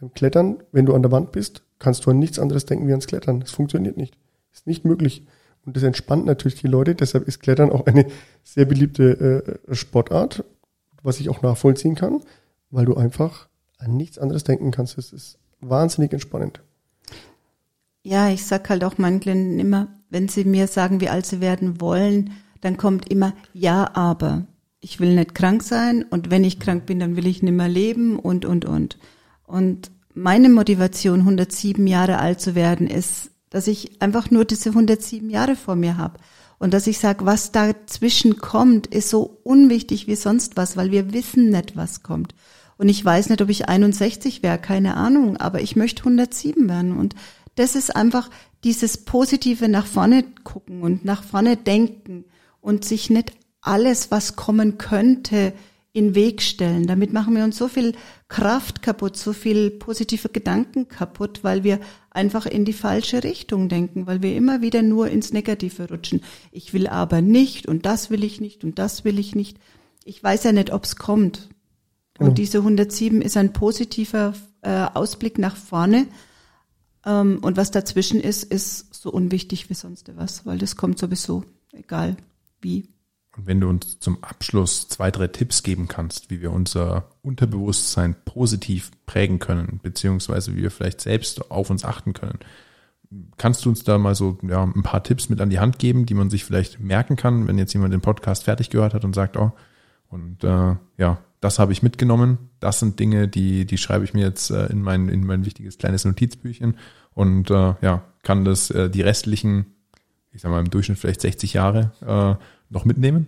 Beim 0.00 0.12
Klettern, 0.12 0.62
wenn 0.72 0.86
du 0.86 0.94
an 0.94 1.02
der 1.02 1.12
Wand 1.12 1.32
bist, 1.32 1.62
kannst 1.78 2.06
du 2.06 2.10
an 2.10 2.18
nichts 2.18 2.38
anderes 2.38 2.66
denken 2.66 2.86
wie 2.86 2.92
ans 2.92 3.06
Klettern. 3.06 3.40
Das 3.40 3.50
funktioniert 3.50 3.96
nicht. 3.96 4.16
Ist 4.52 4.66
nicht 4.66 4.84
möglich. 4.84 5.26
Und 5.64 5.76
das 5.76 5.82
entspannt 5.82 6.24
natürlich 6.24 6.60
die 6.60 6.66
Leute. 6.66 6.94
Deshalb 6.94 7.28
ist 7.28 7.40
Klettern 7.40 7.70
auch 7.70 7.86
eine 7.86 8.06
sehr 8.42 8.64
beliebte 8.64 9.58
äh, 9.68 9.74
Sportart, 9.74 10.44
was 11.02 11.20
ich 11.20 11.28
auch 11.28 11.42
nachvollziehen 11.42 11.94
kann, 11.94 12.22
weil 12.70 12.86
du 12.86 12.96
einfach 12.96 13.48
an 13.78 13.96
nichts 13.96 14.18
anderes 14.18 14.44
denken 14.44 14.70
kannst. 14.70 14.98
Das 14.98 15.12
ist 15.12 15.38
wahnsinnig 15.60 16.12
entspannend. 16.12 16.60
Ja, 18.02 18.30
ich 18.30 18.46
sag 18.46 18.68
halt 18.70 18.84
auch 18.84 18.98
meinen 18.98 19.20
Klienten 19.20 19.58
immer, 19.58 19.88
wenn 20.08 20.28
sie 20.28 20.44
mir 20.44 20.66
sagen, 20.66 21.00
wie 21.00 21.08
alt 21.08 21.26
sie 21.26 21.40
werden 21.40 21.80
wollen, 21.80 22.30
dann 22.60 22.76
kommt 22.76 23.10
immer 23.10 23.34
ja, 23.52 23.94
aber. 23.94 24.46
Ich 24.80 25.00
will 25.00 25.14
nicht 25.14 25.34
krank 25.34 25.62
sein 25.62 26.04
und 26.08 26.30
wenn 26.30 26.44
ich 26.44 26.60
krank 26.60 26.86
bin, 26.86 27.00
dann 27.00 27.16
will 27.16 27.26
ich 27.26 27.42
nicht 27.42 27.52
mehr 27.52 27.68
leben 27.68 28.18
und, 28.18 28.44
und, 28.44 28.64
und. 28.64 28.98
Und 29.44 29.90
meine 30.14 30.48
Motivation, 30.48 31.20
107 31.20 31.86
Jahre 31.86 32.18
alt 32.18 32.40
zu 32.40 32.54
werden, 32.54 32.86
ist, 32.86 33.30
dass 33.50 33.66
ich 33.66 34.00
einfach 34.02 34.30
nur 34.30 34.44
diese 34.44 34.70
107 34.70 35.30
Jahre 35.30 35.56
vor 35.56 35.74
mir 35.74 35.96
habe. 35.96 36.18
Und 36.58 36.74
dass 36.74 36.86
ich 36.86 36.98
sage, 36.98 37.24
was 37.24 37.52
dazwischen 37.52 38.38
kommt, 38.38 38.88
ist 38.88 39.10
so 39.10 39.40
unwichtig 39.44 40.06
wie 40.06 40.16
sonst 40.16 40.56
was, 40.56 40.76
weil 40.76 40.90
wir 40.90 41.12
wissen 41.12 41.50
nicht, 41.50 41.76
was 41.76 42.02
kommt. 42.02 42.34
Und 42.76 42.88
ich 42.88 43.04
weiß 43.04 43.28
nicht, 43.28 43.42
ob 43.42 43.48
ich 43.48 43.68
61 43.68 44.42
wäre, 44.42 44.58
keine 44.58 44.96
Ahnung, 44.96 45.36
aber 45.36 45.60
ich 45.60 45.76
möchte 45.76 46.02
107 46.02 46.68
werden. 46.68 46.96
Und 46.96 47.14
das 47.54 47.74
ist 47.74 47.94
einfach 47.94 48.30
dieses 48.64 48.98
positive 48.98 49.68
nach 49.68 49.86
vorne 49.86 50.24
gucken 50.44 50.82
und 50.82 51.04
nach 51.04 51.22
vorne 51.22 51.56
denken 51.56 52.24
und 52.60 52.84
sich 52.84 53.10
nicht 53.10 53.32
alles, 53.60 54.10
was 54.10 54.36
kommen 54.36 54.78
könnte, 54.78 55.52
in 55.92 56.14
Weg 56.14 56.42
stellen. 56.42 56.86
Damit 56.86 57.12
machen 57.12 57.34
wir 57.34 57.44
uns 57.44 57.56
so 57.56 57.66
viel 57.66 57.92
Kraft 58.28 58.82
kaputt, 58.82 59.16
so 59.16 59.32
viel 59.32 59.70
positive 59.70 60.28
Gedanken 60.28 60.88
kaputt, 60.88 61.40
weil 61.42 61.64
wir 61.64 61.80
einfach 62.10 62.46
in 62.46 62.64
die 62.64 62.72
falsche 62.72 63.24
Richtung 63.24 63.68
denken, 63.68 64.06
weil 64.06 64.22
wir 64.22 64.36
immer 64.36 64.60
wieder 64.60 64.82
nur 64.82 65.08
ins 65.08 65.32
Negative 65.32 65.88
rutschen. 65.88 66.22
Ich 66.52 66.72
will 66.72 66.86
aber 66.86 67.20
nicht 67.20 67.66
und 67.66 67.86
das 67.86 68.10
will 68.10 68.22
ich 68.22 68.40
nicht 68.40 68.64
und 68.64 68.78
das 68.78 69.04
will 69.04 69.18
ich 69.18 69.34
nicht. 69.34 69.58
Ich 70.04 70.22
weiß 70.22 70.44
ja 70.44 70.52
nicht, 70.52 70.72
ob 70.72 70.84
es 70.84 70.96
kommt. 70.96 71.48
Und 72.18 72.30
mhm. 72.30 72.34
diese 72.34 72.58
107 72.58 73.22
ist 73.22 73.36
ein 73.36 73.52
positiver 73.52 74.34
äh, 74.62 74.86
Ausblick 74.94 75.38
nach 75.38 75.56
vorne. 75.56 76.06
Ähm, 77.04 77.38
und 77.42 77.56
was 77.56 77.70
dazwischen 77.70 78.20
ist, 78.20 78.44
ist 78.44 78.94
so 78.94 79.10
unwichtig 79.10 79.70
wie 79.70 79.74
sonst 79.74 80.10
was, 80.16 80.46
weil 80.46 80.58
das 80.58 80.76
kommt 80.76 80.98
sowieso, 80.98 81.44
egal 81.72 82.16
wie. 82.60 82.88
Und 83.36 83.46
wenn 83.46 83.60
du 83.60 83.68
uns 83.68 84.00
zum 84.00 84.22
Abschluss 84.22 84.88
zwei, 84.88 85.10
drei 85.10 85.28
Tipps 85.28 85.62
geben 85.62 85.86
kannst, 85.86 86.30
wie 86.30 86.40
wir 86.40 86.52
unser 86.52 87.10
Unterbewusstsein 87.22 88.16
positiv 88.24 88.90
prägen 89.06 89.38
können, 89.38 89.80
beziehungsweise 89.82 90.56
wie 90.56 90.62
wir 90.62 90.70
vielleicht 90.70 91.00
selbst 91.00 91.50
auf 91.50 91.70
uns 91.70 91.84
achten 91.84 92.14
können, 92.14 92.40
kannst 93.36 93.64
du 93.64 93.70
uns 93.70 93.84
da 93.84 93.96
mal 93.98 94.14
so 94.14 94.38
ja, 94.42 94.62
ein 94.62 94.82
paar 94.82 95.02
Tipps 95.02 95.28
mit 95.28 95.40
an 95.40 95.50
die 95.50 95.60
Hand 95.60 95.78
geben, 95.78 96.04
die 96.04 96.14
man 96.14 96.30
sich 96.30 96.44
vielleicht 96.44 96.80
merken 96.80 97.16
kann, 97.16 97.46
wenn 97.46 97.58
jetzt 97.58 97.72
jemand 97.72 97.92
den 97.92 98.00
Podcast 98.00 98.44
fertig 98.44 98.70
gehört 98.70 98.94
hat 98.94 99.04
und 99.04 99.14
sagt, 99.14 99.36
oh, 99.36 99.52
und 100.08 100.42
äh, 100.42 100.76
ja, 100.96 101.18
das 101.40 101.58
habe 101.58 101.72
ich 101.72 101.82
mitgenommen. 101.82 102.38
Das 102.60 102.80
sind 102.80 102.98
Dinge, 102.98 103.28
die, 103.28 103.66
die 103.66 103.78
schreibe 103.78 104.04
ich 104.04 104.14
mir 104.14 104.24
jetzt 104.24 104.50
äh, 104.50 104.66
in 104.66 104.82
mein, 104.82 105.08
in 105.08 105.24
mein 105.24 105.44
wichtiges 105.44 105.78
kleines 105.78 106.04
Notizbüchchen 106.04 106.76
und 107.14 107.50
äh, 107.50 107.74
ja, 107.80 108.04
kann 108.22 108.44
das 108.44 108.70
äh, 108.70 108.90
die 108.90 109.02
restlichen, 109.02 109.66
ich 110.32 110.42
sag 110.42 110.50
mal 110.50 110.60
im 110.60 110.70
Durchschnitt 110.70 110.98
vielleicht 110.98 111.20
60 111.20 111.54
Jahre 111.54 111.92
äh, 112.00 112.44
noch 112.70 112.84
mitnehmen? 112.84 113.26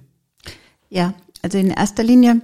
Ja, 0.89 1.15
also 1.43 1.59
in 1.59 1.71
erster 1.71 2.03
Linie 2.03 2.43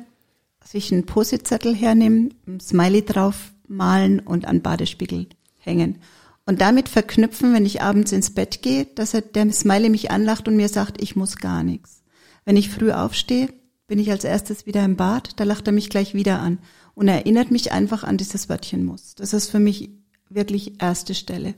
sich 0.65 0.93
einen 0.93 1.07
Positzettel 1.07 1.75
hernehmen, 1.75 2.35
ein 2.47 2.61
Smiley 2.61 3.05
drauf 3.05 3.53
malen 3.69 4.21
und 4.21 4.47
an 4.47 4.63
Badespiegel 4.63 5.27
hängen. 5.59 5.99
Und 6.45 6.61
damit 6.61 6.89
verknüpfen, 6.89 7.53
wenn 7.53 7.67
ich 7.67 7.83
abends 7.83 8.13
ins 8.13 8.33
Bett 8.33 8.63
gehe, 8.63 8.87
dass 8.87 9.15
er, 9.15 9.21
der 9.21 9.53
Smiley 9.53 9.89
mich 9.89 10.11
anlacht 10.11 10.47
und 10.47 10.57
mir 10.57 10.69
sagt, 10.69 11.03
ich 11.03 11.17
muss 11.17 11.37
gar 11.37 11.65
nichts. 11.65 12.03
Wenn 12.45 12.57
ich 12.57 12.71
früh 12.71 12.93
aufstehe, 12.93 13.49
bin 13.89 13.99
ich 13.99 14.11
als 14.11 14.25
erstes 14.25 14.67
wieder 14.67 14.85
im 14.85 14.97
Bad, 14.97 15.39
da 15.41 15.45
lacht 15.45 15.67
er 15.67 15.73
mich 15.73 15.91
gleich 15.91 16.15
wieder 16.15 16.41
an 16.41 16.59
und 16.95 17.09
erinnert 17.09 17.51
mich 17.51 17.73
einfach 17.73 18.05
an 18.05 18.17
dieses 18.17 18.49
Wörtchen 18.49 18.85
muss. 18.85 19.17
Das 19.17 19.33
ist 19.33 19.51
für 19.51 19.59
mich 19.59 19.91
wirklich 20.29 20.81
erste 20.81 21.15
Stelle, 21.15 21.55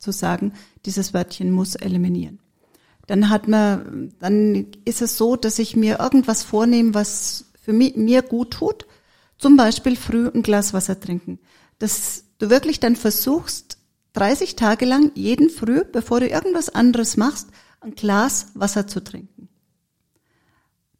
zu 0.00 0.10
sagen, 0.10 0.52
dieses 0.84 1.14
Wörtchen 1.14 1.52
muss 1.52 1.76
eliminieren 1.76 2.40
dann 3.10 3.28
hat 3.28 3.48
man, 3.48 4.12
dann 4.20 4.68
ist 4.84 5.02
es 5.02 5.16
so, 5.16 5.34
dass 5.34 5.58
ich 5.58 5.74
mir 5.74 5.98
irgendwas 5.98 6.44
vornehme, 6.44 6.94
was 6.94 7.46
für 7.60 7.72
mich, 7.72 7.96
mir 7.96 8.22
gut 8.22 8.52
tut. 8.52 8.86
Zum 9.36 9.56
Beispiel 9.56 9.96
früh 9.96 10.28
ein 10.28 10.44
Glas 10.44 10.72
Wasser 10.74 11.00
trinken. 11.00 11.40
Dass 11.80 12.22
du 12.38 12.50
wirklich 12.50 12.78
dann 12.78 12.94
versuchst, 12.94 13.78
30 14.12 14.54
Tage 14.54 14.84
lang 14.84 15.10
jeden 15.16 15.50
Früh, 15.50 15.82
bevor 15.82 16.20
du 16.20 16.28
irgendwas 16.28 16.68
anderes 16.68 17.16
machst, 17.16 17.48
ein 17.80 17.96
Glas 17.96 18.52
Wasser 18.54 18.86
zu 18.86 19.02
trinken. 19.02 19.48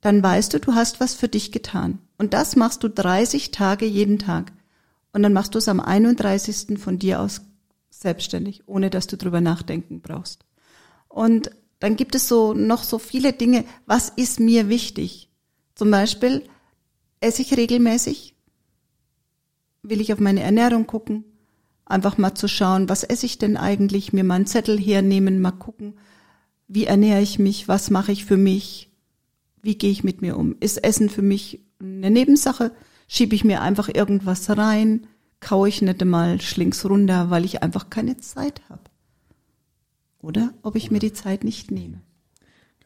Dann 0.01 0.21
weißt 0.21 0.53
du, 0.53 0.59
du 0.59 0.75
hast 0.75 0.99
was 0.99 1.15
für 1.15 1.29
dich 1.29 1.53
getan. 1.53 2.01
Und 2.19 2.35
das 2.35 2.57
machst 2.57 2.83
du 2.83 2.89
30 2.89 3.53
Tage 3.53 3.87
jeden 3.87 4.19
Tag. 4.19 4.51
Und 5.13 5.23
dann 5.23 5.33
machst 5.33 5.55
du 5.55 5.59
es 5.59 5.69
am 5.69 5.79
31. 5.79 6.77
von 6.77 6.99
dir 6.99 7.21
aus 7.21 7.43
selbstständig, 7.91 8.63
ohne 8.67 8.91
dass 8.91 9.07
du 9.07 9.17
drüber 9.17 9.41
nachdenken 9.41 10.01
brauchst. 10.01 10.45
Und 11.09 11.51
dann 11.81 11.97
gibt 11.97 12.15
es 12.15 12.29
so 12.29 12.55
noch 12.55 12.85
so 12.85 12.99
viele 12.99 13.33
Dinge. 13.33 13.65
Was 13.87 14.11
ist 14.11 14.41
mir 14.41 14.69
wichtig? 14.69 15.29
Zum 15.75 15.91
Beispiel, 15.91 16.45
esse 17.21 17.43
ich 17.43 17.57
regelmäßig? 17.57 18.35
Will 19.83 20.01
ich 20.01 20.13
auf 20.13 20.21
meine 20.21 20.43
Ernährung 20.43 20.87
gucken? 20.87 21.25
Einfach 21.87 22.19
mal 22.19 22.35
zu 22.35 22.49
schauen, 22.49 22.89
was 22.89 23.03
esse 23.03 23.27
ich 23.27 23.39
denn 23.39 23.57
eigentlich? 23.57 24.13
Mir 24.13 24.25
mal 24.25 24.37
einen 24.37 24.47
Zettel 24.47 24.79
hernehmen, 24.79 25.41
mal 25.41 25.51
gucken, 25.51 25.95
wie 26.69 26.85
ernähre 26.85 27.21
ich 27.21 27.39
mich? 27.39 27.67
Was 27.67 27.91
mache 27.91 28.13
ich 28.13 28.25
für 28.25 28.37
mich? 28.37 28.91
Wie 29.63 29.77
gehe 29.77 29.91
ich 29.91 30.05
mit 30.05 30.23
mir 30.23 30.37
um? 30.37 30.55
Ist 30.61 30.85
Essen 30.85 31.11
für 31.11 31.23
mich 31.23 31.61
eine 31.81 32.11
Nebensache? 32.11 32.73
Schiebe 33.09 33.35
ich 33.35 33.43
mir 33.43 33.61
einfach 33.61 33.89
irgendwas 33.93 34.49
rein? 34.57 35.07
Kaue 35.41 35.69
ich 35.69 35.83
nicht 35.83 36.03
einmal 36.03 36.41
schlings 36.41 36.85
runter, 36.85 37.31
weil 37.31 37.45
ich 37.45 37.63
einfach 37.63 37.91
keine 37.91 38.19
Zeit 38.19 38.63
habe? 38.69 38.83
oder 40.23 40.51
ob 40.63 40.77
ich 40.77 40.91
mir 40.91 40.99
die 40.99 41.13
Zeit 41.13 41.45
nicht 41.45 41.71
nehme. 41.71 42.01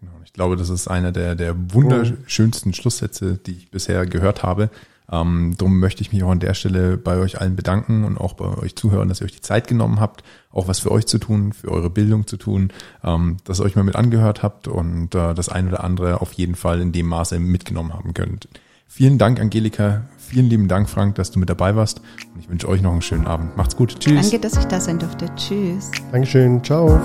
Genau, 0.00 0.12
ich 0.24 0.32
glaube, 0.32 0.56
das 0.56 0.68
ist 0.68 0.88
einer 0.88 1.12
der, 1.12 1.34
der 1.34 1.72
wunderschönsten 1.72 2.74
Schlusssätze, 2.74 3.38
die 3.38 3.52
ich 3.52 3.70
bisher 3.70 4.06
gehört 4.06 4.42
habe. 4.42 4.70
Ähm, 5.10 5.54
darum 5.58 5.80
möchte 5.80 6.00
ich 6.00 6.12
mich 6.12 6.22
auch 6.22 6.30
an 6.30 6.40
der 6.40 6.54
Stelle 6.54 6.96
bei 6.96 7.18
euch 7.18 7.40
allen 7.40 7.56
bedanken 7.56 8.04
und 8.04 8.16
auch 8.16 8.34
bei 8.34 8.46
euch 8.56 8.74
zuhören, 8.74 9.08
dass 9.08 9.20
ihr 9.20 9.26
euch 9.26 9.34
die 9.36 9.42
Zeit 9.42 9.68
genommen 9.68 10.00
habt, 10.00 10.24
auch 10.50 10.66
was 10.66 10.80
für 10.80 10.90
euch 10.90 11.06
zu 11.06 11.18
tun, 11.18 11.52
für 11.52 11.70
eure 11.70 11.90
Bildung 11.90 12.26
zu 12.26 12.38
tun, 12.38 12.72
ähm, 13.02 13.36
dass 13.44 13.60
ihr 13.60 13.64
euch 13.64 13.76
mal 13.76 13.84
mit 13.84 13.96
angehört 13.96 14.42
habt 14.42 14.66
und 14.66 15.14
äh, 15.14 15.34
das 15.34 15.50
ein 15.50 15.68
oder 15.68 15.84
andere 15.84 16.22
auf 16.22 16.32
jeden 16.32 16.54
Fall 16.54 16.80
in 16.80 16.92
dem 16.92 17.06
Maße 17.06 17.38
mitgenommen 17.38 17.92
haben 17.92 18.14
könnt. 18.14 18.48
Vielen 18.86 19.18
Dank, 19.18 19.40
Angelika. 19.40 20.08
Vielen 20.34 20.50
lieben 20.50 20.66
Dank, 20.66 20.90
Frank, 20.90 21.14
dass 21.14 21.30
du 21.30 21.38
mit 21.38 21.48
dabei 21.48 21.76
warst. 21.76 22.00
Und 22.34 22.40
ich 22.40 22.48
wünsche 22.48 22.68
euch 22.68 22.82
noch 22.82 22.90
einen 22.90 23.02
schönen 23.02 23.24
Abend. 23.24 23.56
Macht's 23.56 23.76
gut. 23.76 24.00
Tschüss. 24.00 24.32
Danke, 24.32 24.40
dass 24.40 24.58
ich 24.58 24.64
da 24.64 24.80
sein 24.80 24.98
durfte. 24.98 25.32
Tschüss. 25.36 25.92
Dankeschön. 26.10 26.64
Ciao. 26.64 27.00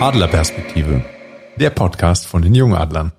Adlerperspektive. 0.00 1.04
Der 1.54 1.70
Podcast 1.70 2.26
von 2.26 2.42
den 2.42 2.56
Jungadlern. 2.56 3.12